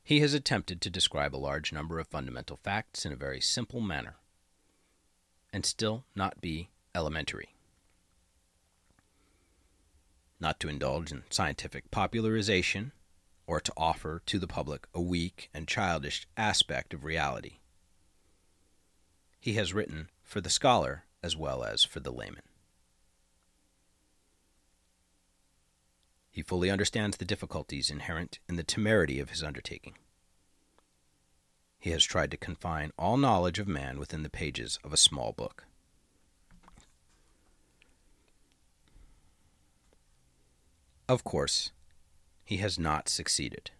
He 0.03 0.19
has 0.19 0.35
attempted 0.35 0.81
to 0.81 0.89
describe 0.89 1.35
a 1.35 1.37
large 1.37 1.73
number 1.73 1.99
of 1.99 2.07
fundamental 2.07 2.57
facts 2.57 3.05
in 3.05 3.11
a 3.11 3.15
very 3.15 3.41
simple 3.41 3.81
manner, 3.81 4.17
and 5.51 5.65
still 5.65 6.05
not 6.15 6.41
be 6.41 6.69
elementary. 6.93 7.55
Not 10.39 10.59
to 10.59 10.69
indulge 10.69 11.11
in 11.11 11.23
scientific 11.31 11.89
popularization, 11.89 12.91
or 13.47 13.59
to 13.59 13.73
offer 13.75 14.21
to 14.25 14.37
the 14.37 14.47
public 14.47 14.87
a 14.93 15.01
weak 15.01 15.49
and 15.53 15.67
childish 15.67 16.27
aspect 16.37 16.93
of 16.93 17.03
reality. 17.03 17.59
He 19.39 19.53
has 19.53 19.73
written 19.73 20.09
for 20.23 20.41
the 20.41 20.49
scholar 20.49 21.05
as 21.25 21.35
well 21.35 21.63
as 21.63 21.83
for 21.83 21.99
the 21.99 22.11
layman. 22.11 22.43
He 26.29 26.43
fully 26.43 26.69
understands 26.69 27.17
the 27.17 27.25
difficulties 27.25 27.89
inherent 27.89 28.37
in 28.47 28.57
the 28.57 28.63
temerity 28.63 29.19
of 29.19 29.31
his 29.31 29.41
undertaking. 29.41 29.95
He 31.79 31.89
has 31.89 32.03
tried 32.03 32.29
to 32.29 32.37
confine 32.37 32.91
all 32.99 33.17
knowledge 33.17 33.57
of 33.57 33.67
man 33.67 33.97
within 33.97 34.21
the 34.21 34.29
pages 34.29 34.77
of 34.83 34.93
a 34.93 34.97
small 34.97 35.31
book. 35.31 35.65
Of 41.09 41.23
course, 41.23 41.71
he 42.43 42.57
has 42.57 42.77
not 42.77 43.09
succeeded. 43.09 43.71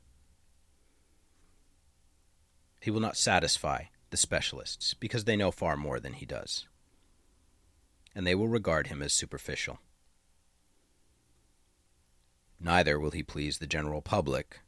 He 2.82 2.90
will 2.90 3.02
not 3.02 3.18
satisfy 3.18 3.86
the 4.10 4.18
specialists 4.18 4.96
because 4.96 5.26
they 5.26 5.36
know 5.36 5.52
far 5.52 5.78
more 5.78 6.00
than 6.00 6.14
he 6.14 6.26
does, 6.26 6.68
and 8.16 8.26
they 8.26 8.34
will 8.34 8.48
regard 8.48 8.88
him 8.88 9.02
as 9.02 9.14
superficial. 9.14 9.80
Neither 12.60 12.98
will 13.00 13.12
he 13.12 13.22
please 13.22 13.58
the 13.58 13.68
general 13.68 14.02
public, 14.02 14.62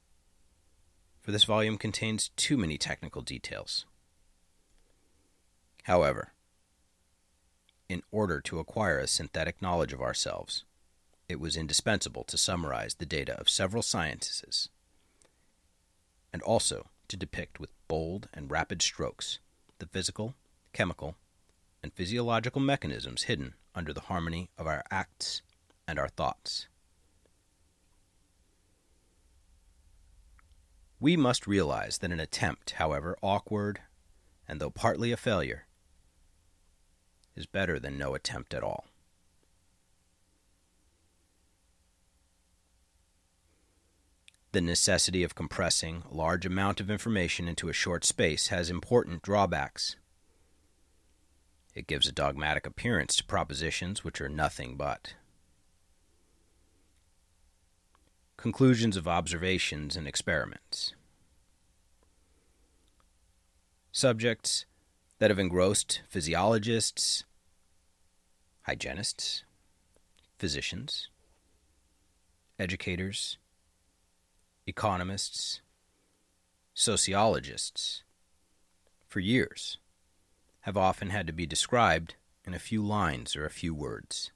for 1.21 1.31
this 1.31 1.45
volume 1.45 1.77
contains 1.77 2.29
too 2.35 2.57
many 2.57 2.77
technical 2.77 3.21
details. 3.21 3.85
However, 5.83 6.33
in 7.87 8.03
order 8.11 8.41
to 8.41 8.59
acquire 8.59 8.99
a 8.99 9.07
synthetic 9.07 9.61
knowledge 9.61 9.93
of 9.93 10.01
ourselves, 10.01 10.65
it 11.29 11.39
was 11.39 11.55
indispensable 11.55 12.25
to 12.25 12.37
summarize 12.37 12.95
the 12.95 13.05
data 13.05 13.39
of 13.39 13.49
several 13.49 13.81
sciences, 13.81 14.69
and 16.33 16.41
also 16.41 16.87
to 17.07 17.17
depict 17.17 17.59
with 17.59 17.71
bold 17.87 18.27
and 18.33 18.51
rapid 18.51 18.81
strokes 18.81 19.39
the 19.79 19.85
physical, 19.85 20.35
chemical, 20.73 21.15
and 21.87 21.93
physiological 21.93 22.59
mechanisms 22.59 23.23
hidden 23.23 23.53
under 23.73 23.93
the 23.93 24.01
harmony 24.01 24.49
of 24.57 24.67
our 24.67 24.83
acts 24.91 25.41
and 25.87 25.97
our 25.97 26.09
thoughts. 26.09 26.67
We 30.99 31.15
must 31.15 31.47
realize 31.47 31.99
that 31.99 32.11
an 32.11 32.19
attempt, 32.19 32.71
however 32.71 33.15
awkward, 33.23 33.79
and 34.49 34.59
though 34.59 34.69
partly 34.69 35.13
a 35.13 35.17
failure, 35.17 35.65
is 37.37 37.45
better 37.45 37.79
than 37.79 37.97
no 37.97 38.15
attempt 38.15 38.53
at 38.53 38.63
all. 38.63 38.87
The 44.51 44.59
necessity 44.59 45.23
of 45.23 45.35
compressing 45.35 46.03
a 46.11 46.13
large 46.13 46.45
amount 46.45 46.81
of 46.81 46.91
information 46.91 47.47
into 47.47 47.69
a 47.69 47.73
short 47.73 48.03
space 48.03 48.47
has 48.47 48.69
important 48.69 49.21
drawbacks. 49.21 49.95
It 51.77 51.85
gives 51.85 52.07
a 52.07 52.11
dogmatic 52.11 52.65
appearance 52.65 53.15
to 53.17 53.23
propositions 53.23 54.03
which 54.03 54.19
are 54.19 54.27
nothing 54.27 54.77
but. 54.77 55.13
Conclusions 58.35 58.97
of 58.97 59.07
observations 59.07 59.95
and 59.95 60.07
experiments. 60.07 60.95
Subjects 63.91 64.65
that 65.19 65.29
have 65.29 65.37
engrossed 65.37 66.01
physiologists, 66.09 67.25
hygienists, 68.63 69.43
physicians, 70.39 71.09
educators, 72.57 73.37
economists, 74.65 75.61
sociologists, 76.73 78.01
for 79.07 79.19
years, 79.19 79.77
have 80.67 80.75
often 80.75 81.11
had 81.11 81.25
to 81.25 81.31
be 81.31 81.45
described 81.45 82.15
in 82.43 82.53
a 82.53 82.59
few 82.59 82.85
lines 82.85 83.37
or 83.37 83.45
a 83.45 83.49
few 83.49 83.73
words. 83.73 84.31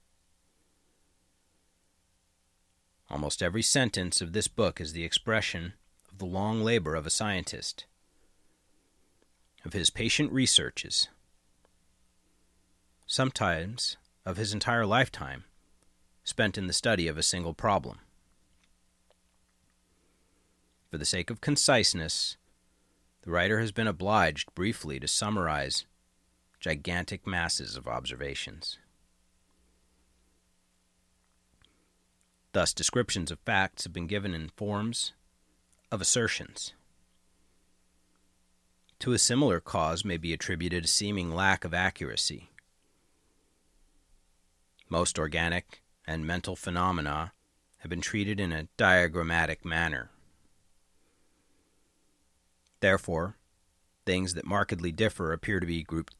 Almost 3.10 3.44
every 3.44 3.62
sentence 3.62 4.22
of 4.22 4.32
this 4.32 4.48
book 4.48 4.80
is 4.80 4.94
the 4.94 5.04
expression 5.04 5.74
of 6.10 6.20
the 6.20 6.26
long 6.26 6.64
labor 6.64 6.96
of 6.96 7.06
a 7.06 7.10
scientist, 7.10 7.84
of 9.66 9.74
his 9.74 9.90
patient 9.90 10.32
researches, 10.32 11.10
sometimes 13.06 13.98
of 14.26 14.38
his 14.38 14.54
entire 14.54 14.86
lifetime 14.86 15.44
spent 16.24 16.58
in 16.58 16.68
the 16.68 16.72
study 16.72 17.10
of 17.10 17.18
a 17.18 17.24
single 17.24 17.54
problem. 17.54 18.00
For 20.90 20.98
the 20.98 21.04
sake 21.04 21.30
of 21.30 21.42
conciseness, 21.42 22.38
the 23.24 23.32
writer 23.32 23.60
has 23.60 23.74
been 23.74 23.88
obliged 23.88 24.56
briefly 24.56 24.98
to 24.98 25.10
summarize 25.10 25.86
gigantic 26.62 27.26
masses 27.26 27.76
of 27.76 27.88
observations. 27.88 28.78
Thus, 32.54 32.74
descriptions 32.74 33.32
of 33.32 33.40
facts 33.40 33.84
have 33.84 33.94
been 33.94 34.08
given 34.08 34.36
in 34.36 34.50
forms 34.50 35.14
of 35.92 36.02
assertions. 36.02 36.74
To 39.00 39.14
a 39.14 39.18
similar 39.18 39.60
cause 39.60 40.06
may 40.06 40.18
be 40.18 40.32
attributed 40.32 40.86
a 40.86 40.88
seeming 40.88 41.32
lack 41.32 41.66
of 41.66 41.74
accuracy. 41.74 42.52
Most 44.88 45.18
organic 45.18 45.82
and 46.06 46.28
mental 46.28 46.56
phenomena 46.56 47.34
have 47.80 47.90
been 47.90 48.02
treated 48.02 48.40
in 48.40 48.52
a 48.52 48.68
diagrammatic 48.78 49.66
manner. 49.66 50.12
Therefore, 52.82 53.38
things 54.06 54.36
that 54.36 54.46
markedly 54.46 54.92
differ 54.92 55.34
appear 55.34 55.60
to 55.60 55.66
be 55.66 55.82
grouped 55.82 56.16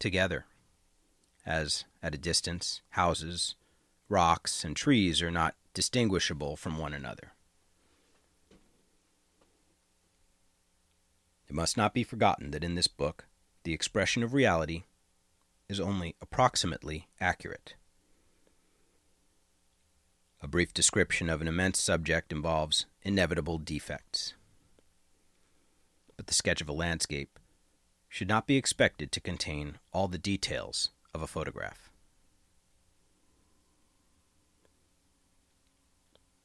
together, 0.00 0.46
as 1.46 1.84
at 2.02 2.14
a 2.14 2.18
distance, 2.18 2.80
houses, 2.90 3.54
rocks, 4.08 4.64
and 4.64 4.74
trees 4.74 5.22
are 5.22 5.30
not 5.30 5.54
distinguishable 5.74 6.56
from 6.56 6.78
one 6.78 6.92
another. 6.92 7.32
It 11.48 11.54
must 11.54 11.76
not 11.76 11.94
be 11.94 12.04
forgotten 12.04 12.52
that 12.52 12.64
in 12.64 12.76
this 12.76 12.86
book, 12.86 13.26
the 13.64 13.74
expression 13.74 14.22
of 14.22 14.34
reality 14.34 14.84
is 15.68 15.80
only 15.80 16.14
approximately 16.22 17.08
accurate. 17.20 17.74
A 20.40 20.48
brief 20.48 20.72
description 20.72 21.28
of 21.28 21.40
an 21.40 21.48
immense 21.48 21.78
subject 21.80 22.32
involves 22.32 22.86
inevitable 23.02 23.58
defects. 23.58 24.34
But 26.16 26.28
the 26.28 26.34
sketch 26.34 26.60
of 26.60 26.68
a 26.68 26.72
landscape 26.72 27.39
should 28.10 28.28
not 28.28 28.46
be 28.46 28.56
expected 28.56 29.12
to 29.12 29.20
contain 29.20 29.78
all 29.92 30.08
the 30.08 30.18
details 30.18 30.90
of 31.14 31.22
a 31.22 31.28
photograph. 31.28 31.88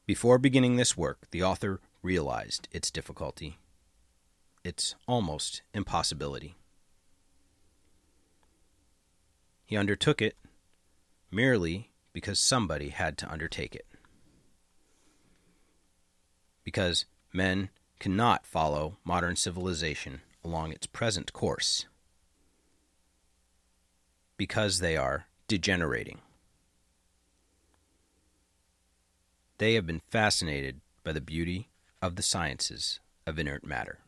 Before 0.05 0.37
beginning 0.37 0.75
this 0.75 0.95
work, 0.95 1.31
the 1.31 1.41
author 1.41 1.81
realized 2.03 2.67
its 2.71 2.91
difficulty, 2.91 3.57
its 4.63 4.93
almost 5.07 5.63
impossibility. 5.73 6.55
He 9.65 9.75
undertook 9.75 10.21
it 10.21 10.37
merely 11.31 11.89
because 12.13 12.39
somebody 12.39 12.89
had 12.89 13.17
to 13.17 13.31
undertake 13.31 13.73
it. 13.73 13.87
Because 16.63 17.05
men 17.33 17.69
cannot 17.97 18.45
follow 18.45 18.97
modern 19.03 19.35
civilization 19.35 20.21
along 20.45 20.71
its 20.71 20.85
present 20.85 21.33
course. 21.33 21.87
Because 24.37 24.79
they 24.79 24.95
are 24.95 25.25
degenerating. 25.47 26.19
They 29.57 29.73
have 29.73 29.87
been 29.87 30.01
fascinated 30.09 30.81
by 31.03 31.13
the 31.13 31.21
beauty 31.21 31.69
of 32.01 32.15
the 32.15 32.21
sciences 32.21 32.99
of 33.25 33.39
inert 33.39 33.65
matter. 33.65 33.99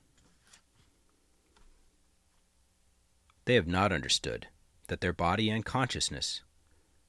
They 3.46 3.56
have 3.56 3.68
not 3.68 3.92
understood 3.92 4.48
that 4.88 5.02
their 5.02 5.14
body 5.14 5.50
and 5.50 5.66
consciousness 5.66 6.42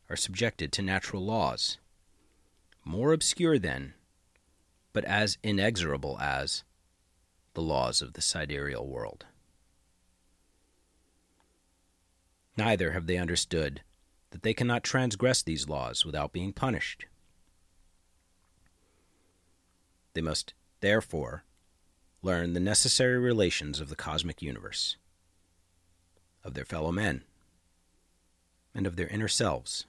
are 0.09 0.17
subjected 0.17 0.73
to 0.73 0.83
natural 0.83 1.25
laws, 1.25 1.79
more 2.85 3.13
obscure 3.13 3.59
than, 3.59 3.95
but 4.93 5.05
as 5.05 5.37
inexorable 5.43 6.17
as, 6.21 6.63
the 7.59 7.65
laws 7.65 8.01
of 8.01 8.13
the 8.13 8.23
sidereal 8.23 8.87
world. 8.87 9.27
Neither 12.57 12.93
have 12.93 13.09
they 13.09 13.17
understood 13.17 13.81
that 14.31 14.45
they 14.45 14.55
cannot 14.55 14.85
transgress 14.85 15.43
these 15.43 15.69
laws 15.69 16.07
without 16.07 16.33
being 16.33 16.53
punished. 16.53 17.07
They 20.15 20.21
must, 20.21 20.55
therefore, 20.79 21.43
learn 22.23 22.53
the 22.53 22.61
necessary 22.61 23.19
relations 23.19 23.81
of 23.81 23.89
the 23.89 23.97
cosmic 23.97 24.41
universe, 24.41 24.97
of 26.45 26.55
their 26.55 26.65
fellow 26.65 26.93
men, 26.93 27.25
and 28.73 28.87
of 28.87 28.95
their 28.95 29.09
inner 29.09 29.27
selves, 29.27 29.85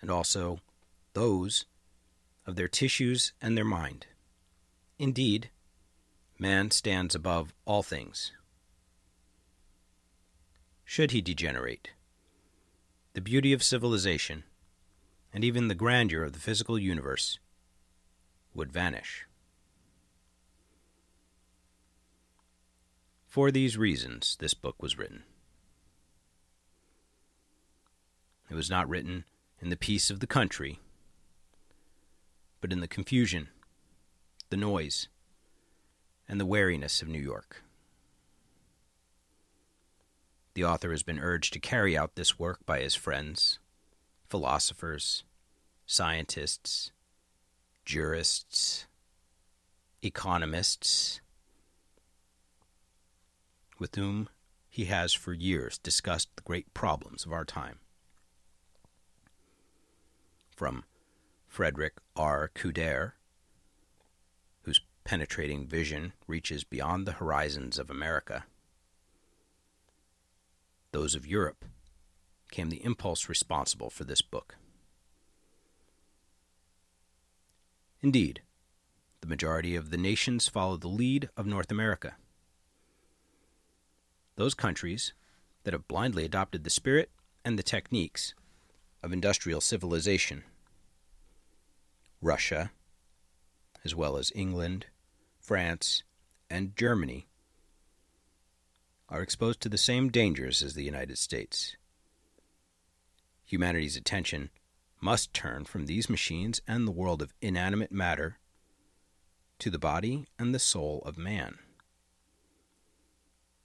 and 0.00 0.10
also 0.10 0.58
those 1.12 1.66
of 2.46 2.56
their 2.56 2.66
tissues 2.66 3.32
and 3.40 3.56
their 3.56 3.64
mind. 3.64 4.06
Indeed, 4.98 5.50
man 6.38 6.70
stands 6.70 7.14
above 7.14 7.52
all 7.64 7.82
things. 7.82 8.32
Should 10.84 11.10
he 11.10 11.20
degenerate, 11.20 11.90
the 13.14 13.20
beauty 13.20 13.52
of 13.52 13.62
civilization, 13.62 14.44
and 15.32 15.42
even 15.42 15.66
the 15.66 15.74
grandeur 15.74 16.22
of 16.22 16.32
the 16.32 16.38
physical 16.38 16.78
universe, 16.78 17.38
would 18.54 18.72
vanish. 18.72 19.26
For 23.26 23.50
these 23.50 23.76
reasons, 23.76 24.36
this 24.38 24.54
book 24.54 24.80
was 24.80 24.96
written. 24.96 25.24
It 28.48 28.54
was 28.54 28.70
not 28.70 28.88
written 28.88 29.24
in 29.60 29.70
the 29.70 29.76
peace 29.76 30.08
of 30.08 30.20
the 30.20 30.28
country, 30.28 30.78
but 32.60 32.72
in 32.72 32.78
the 32.78 32.86
confusion, 32.86 33.48
the 34.54 34.60
noise, 34.60 35.08
and 36.28 36.40
the 36.40 36.46
wariness 36.46 37.02
of 37.02 37.08
New 37.08 37.18
York. 37.18 37.64
The 40.54 40.62
author 40.62 40.92
has 40.92 41.02
been 41.02 41.18
urged 41.18 41.52
to 41.54 41.58
carry 41.58 41.98
out 41.98 42.14
this 42.14 42.38
work 42.38 42.64
by 42.64 42.78
his 42.78 42.94
friends, 42.94 43.58
philosophers, 44.28 45.24
scientists, 45.86 46.92
jurists, 47.84 48.86
economists, 50.04 51.20
with 53.80 53.96
whom 53.96 54.28
he 54.70 54.84
has 54.84 55.12
for 55.12 55.32
years 55.32 55.78
discussed 55.78 56.28
the 56.36 56.42
great 56.42 56.72
problems 56.72 57.26
of 57.26 57.32
our 57.32 57.44
time. 57.44 57.80
From 60.54 60.84
Frederic 61.48 61.94
R. 62.14 62.52
Coudert, 62.54 63.14
penetrating 65.04 65.66
vision 65.66 66.12
reaches 66.26 66.64
beyond 66.64 67.06
the 67.06 67.12
horizons 67.12 67.78
of 67.78 67.90
America, 67.90 68.44
those 70.92 71.14
of 71.14 71.26
Europe, 71.26 71.64
came 72.50 72.70
the 72.70 72.84
impulse 72.84 73.28
responsible 73.28 73.90
for 73.90 74.04
this 74.04 74.22
book. 74.22 74.56
Indeed, 78.00 78.42
the 79.20 79.26
majority 79.26 79.74
of 79.74 79.90
the 79.90 79.96
nations 79.96 80.48
follow 80.48 80.76
the 80.76 80.88
lead 80.88 81.30
of 81.36 81.46
North 81.46 81.70
America. 81.70 82.14
Those 84.36 84.54
countries 84.54 85.12
that 85.64 85.72
have 85.72 85.88
blindly 85.88 86.24
adopted 86.24 86.64
the 86.64 86.70
spirit 86.70 87.10
and 87.44 87.58
the 87.58 87.62
techniques 87.62 88.34
of 89.02 89.12
industrial 89.12 89.60
civilization. 89.60 90.44
Russia, 92.20 92.70
as 93.84 93.94
well 93.94 94.16
as 94.16 94.32
England, 94.34 94.86
France, 95.44 96.02
and 96.48 96.74
Germany, 96.74 97.26
are 99.10 99.20
exposed 99.20 99.60
to 99.60 99.68
the 99.68 99.76
same 99.76 100.08
dangers 100.08 100.62
as 100.62 100.72
the 100.72 100.84
United 100.84 101.18
States. 101.18 101.76
Humanity's 103.44 103.94
attention 103.94 104.48
must 105.02 105.34
turn 105.34 105.66
from 105.66 105.84
these 105.84 106.08
machines 106.08 106.62
and 106.66 106.88
the 106.88 106.92
world 106.92 107.20
of 107.20 107.34
inanimate 107.42 107.92
matter 107.92 108.38
to 109.58 109.68
the 109.68 109.78
body 109.78 110.24
and 110.38 110.54
the 110.54 110.58
soul 110.58 111.02
of 111.04 111.18
man, 111.18 111.58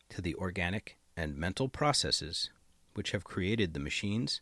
to 0.09 0.21
the 0.21 0.36
organic 0.36 0.97
and 1.15 1.38
mental 1.38 1.69
processes 1.69 2.49
which 2.93 3.11
have 3.11 3.23
created 3.23 3.73
the 3.73 3.80
machines 3.80 4.41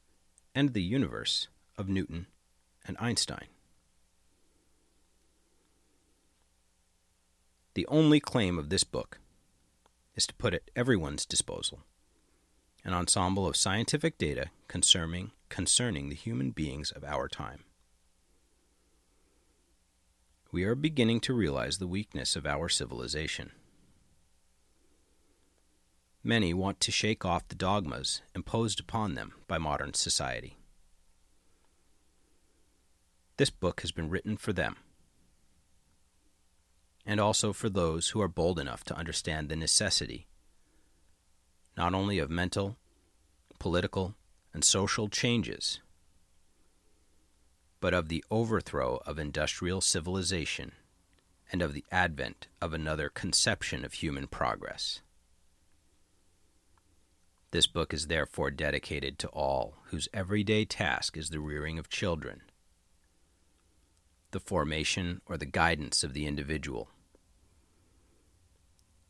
and 0.55 0.73
the 0.73 0.81
universe 0.81 1.49
of 1.77 1.87
Newton 1.87 2.25
and 2.87 2.97
Einstein. 2.99 3.45
The 7.77 7.85
only 7.89 8.19
claim 8.19 8.57
of 8.57 8.69
this 8.69 8.83
book 8.83 9.19
is 10.15 10.25
to 10.25 10.33
put 10.33 10.55
at 10.55 10.71
everyone's 10.75 11.27
disposal 11.27 11.83
an 12.83 12.91
ensemble 12.91 13.45
of 13.45 13.55
scientific 13.55 14.17
data 14.17 14.47
concerning, 14.67 15.29
concerning 15.49 16.09
the 16.09 16.15
human 16.15 16.49
beings 16.49 16.89
of 16.89 17.03
our 17.03 17.27
time. 17.27 17.65
We 20.51 20.63
are 20.63 20.73
beginning 20.73 21.19
to 21.19 21.35
realize 21.35 21.77
the 21.77 21.85
weakness 21.85 22.35
of 22.35 22.47
our 22.47 22.67
civilization. 22.67 23.51
Many 26.23 26.55
want 26.55 26.79
to 26.79 26.91
shake 26.91 27.25
off 27.25 27.47
the 27.47 27.53
dogmas 27.53 28.23
imposed 28.33 28.79
upon 28.79 29.13
them 29.13 29.33
by 29.47 29.59
modern 29.59 29.93
society. 29.93 30.57
This 33.37 33.51
book 33.51 33.81
has 33.81 33.91
been 33.91 34.09
written 34.09 34.35
for 34.35 34.51
them, 34.51 34.77
and 37.07 37.19
also 37.19 37.53
for 37.53 37.69
those 37.69 38.09
who 38.09 38.21
are 38.21 38.27
bold 38.27 38.59
enough 38.59 38.83
to 38.83 38.95
understand 38.95 39.49
the 39.49 39.55
necessity 39.55 40.27
not 41.77 41.93
only 41.93 42.17
of 42.17 42.29
mental, 42.29 42.75
political, 43.59 44.15
and 44.53 44.65
social 44.65 45.07
changes, 45.07 45.79
but 47.79 47.93
of 47.93 48.09
the 48.09 48.25
overthrow 48.31 48.99
of 49.05 49.19
industrial 49.19 49.79
civilization 49.79 50.71
and 51.51 51.61
of 51.61 51.73
the 51.73 51.85
advent 51.91 52.47
of 52.59 52.73
another 52.73 53.09
conception 53.09 53.85
of 53.85 53.93
human 53.93 54.25
progress. 54.25 55.01
This 57.51 57.67
book 57.67 57.93
is 57.93 58.07
therefore 58.07 58.51
dedicated 58.51 59.19
to 59.19 59.27
all 59.29 59.75
whose 59.85 60.09
everyday 60.13 60.65
task 60.65 61.15
is 61.15 61.29
the 61.29 61.39
rearing 61.39 61.77
of 61.77 61.89
children, 61.89 62.41
the 64.31 64.39
formation 64.39 65.21
or 65.27 65.37
the 65.37 65.45
guidance 65.45 66.03
of 66.03 66.13
the 66.13 66.25
individual, 66.25 66.89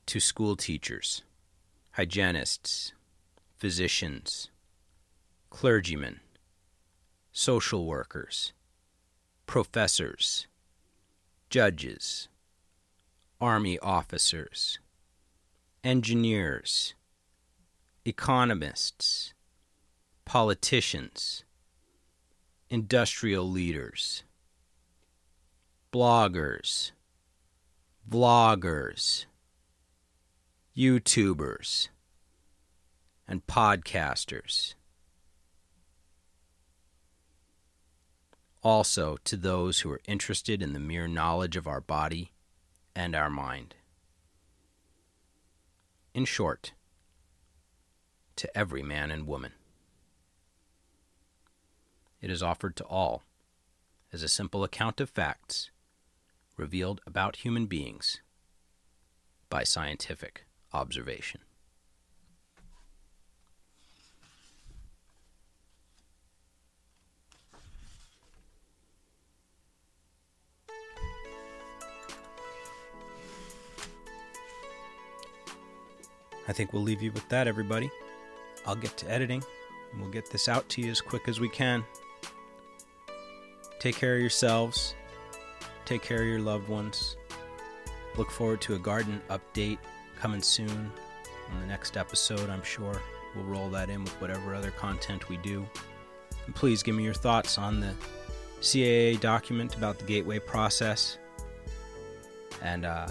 to 0.08 0.22
school 0.22 0.56
teachers, 0.56 1.22
hygienists, 1.92 2.94
physicians, 3.58 4.50
clergymen, 5.50 6.22
social 7.34 7.86
workers, 7.86 8.54
professors, 9.46 10.48
judges, 11.50 12.30
army 13.42 13.78
officers, 13.80 14.80
engineers, 15.84 16.94
economists, 18.06 19.34
politicians, 20.24 21.44
industrial 22.70 23.50
leaders, 23.50 24.24
bloggers, 25.92 26.92
vloggers, 28.10 29.27
YouTubers, 30.78 31.88
and 33.28 33.48
podcasters. 33.48 34.76
Also, 38.62 39.18
to 39.24 39.36
those 39.36 39.80
who 39.80 39.90
are 39.90 40.02
interested 40.08 40.62
in 40.62 40.74
the 40.74 40.80
mere 40.80 41.08
knowledge 41.08 41.56
of 41.56 41.66
our 41.66 41.82
body 41.82 42.32
and 42.96 43.16
our 43.16 43.30
mind. 43.32 43.74
In 46.14 46.26
short, 46.26 46.74
to 48.36 48.56
every 48.56 48.84
man 48.84 49.10
and 49.10 49.26
woman. 49.26 49.54
It 52.22 52.30
is 52.30 52.44
offered 52.44 52.76
to 52.76 52.84
all 52.84 53.24
as 54.14 54.22
a 54.22 54.28
simple 54.28 54.64
account 54.64 55.02
of 55.02 55.10
facts 55.10 55.72
revealed 56.56 57.02
about 57.08 57.38
human 57.38 57.66
beings 57.66 58.22
by 59.50 59.64
scientific 59.64 60.44
observation. 60.74 61.42
I 76.48 76.54
think 76.54 76.72
we'll 76.72 76.82
leave 76.82 77.02
you 77.02 77.12
with 77.12 77.28
that, 77.30 77.48
everybody. 77.48 77.92
I'll 78.66 78.76
get 78.76 78.96
to 78.98 79.12
editing, 79.12 79.44
and 79.92 80.02
we'll 80.02 80.10
get 80.10 80.30
this 80.32 80.48
out 80.48 80.68
to 80.70 80.82
you 80.82 80.92
as 80.92 81.02
quick 81.02 81.28
as 81.28 81.40
we 81.40 81.50
can. 81.50 81.84
Take 83.80 83.96
care 83.96 84.16
of 84.16 84.22
yourselves. 84.22 84.96
Take 85.86 86.02
care 86.02 86.22
of 86.22 86.28
your 86.28 86.40
loved 86.40 86.70
ones. 86.70 87.18
Look 88.16 88.32
forward 88.32 88.62
to 88.62 88.76
a 88.76 88.80
garden 88.80 89.22
update 89.30 89.78
coming 90.18 90.42
soon 90.42 90.92
on 91.52 91.60
the 91.62 91.68
next 91.68 91.98
episode, 91.98 92.50
I'm 92.50 92.64
sure. 92.64 93.02
We'll 93.36 93.46
roll 93.46 93.70
that 93.70 93.90
in 93.90 94.04
with 94.04 94.14
whatever 94.22 94.56
other 94.56 94.72
content 94.72 95.30
we 95.30 95.38
do. 95.38 95.66
And 96.46 96.56
please 96.56 96.82
give 96.82 96.96
me 96.96 97.04
your 97.04 97.14
thoughts 97.14 97.58
on 97.58 97.80
the 97.80 97.94
CIA 98.62 99.16
document 99.18 99.76
about 99.76 100.00
the 100.00 100.06
gateway 100.06 100.40
process. 100.40 101.18
And 102.62 102.86
uh, 102.86 103.08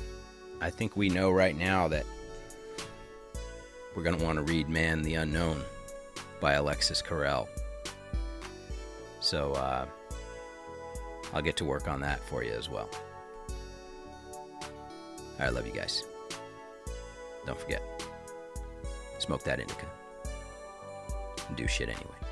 I 0.61 0.71
think 0.71 0.97
we 0.97 1.09
know 1.09 1.31
right 1.31 1.57
now 1.57 1.89
that 1.89 2.05
we're 3.95 4.03
going 4.03 4.19
to 4.19 4.25
want 4.25 4.37
to 4.37 4.43
read 4.43 4.69
Man 4.69 5.03
the 5.03 5.15
Unknown 5.15 5.63
by 6.41 6.55
Alexis 6.55 7.01
Carrel. 7.01 7.49
So 9.21 9.53
uh, 9.53 9.87
I'll 11.33 11.43
get 11.43 11.57
to 11.57 11.65
work 11.65 11.89
on 11.89 12.01
that 12.01 12.21
for 12.29 12.43
you 12.43 12.53
as 12.53 12.69
well. 12.69 12.91
I 15.39 15.51
love 15.51 15.67
you 15.67 15.73
guys. 15.73 16.05
Don't 17.47 17.59
forget, 17.61 17.83
smoke 19.19 19.43
that 19.45 19.61
indica. 19.61 19.87
Do 21.55 21.67
shit 21.69 21.89
anyway. 21.89 22.26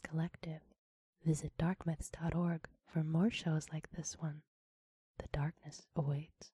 Collective. 0.00 0.60
Visit 1.24 1.52
darkmyths.org 1.58 2.68
for 2.86 3.02
more 3.02 3.30
shows 3.30 3.66
like 3.72 3.90
this 3.90 4.16
one. 4.18 4.42
The 5.18 5.28
darkness 5.32 5.86
awaits. 5.96 6.52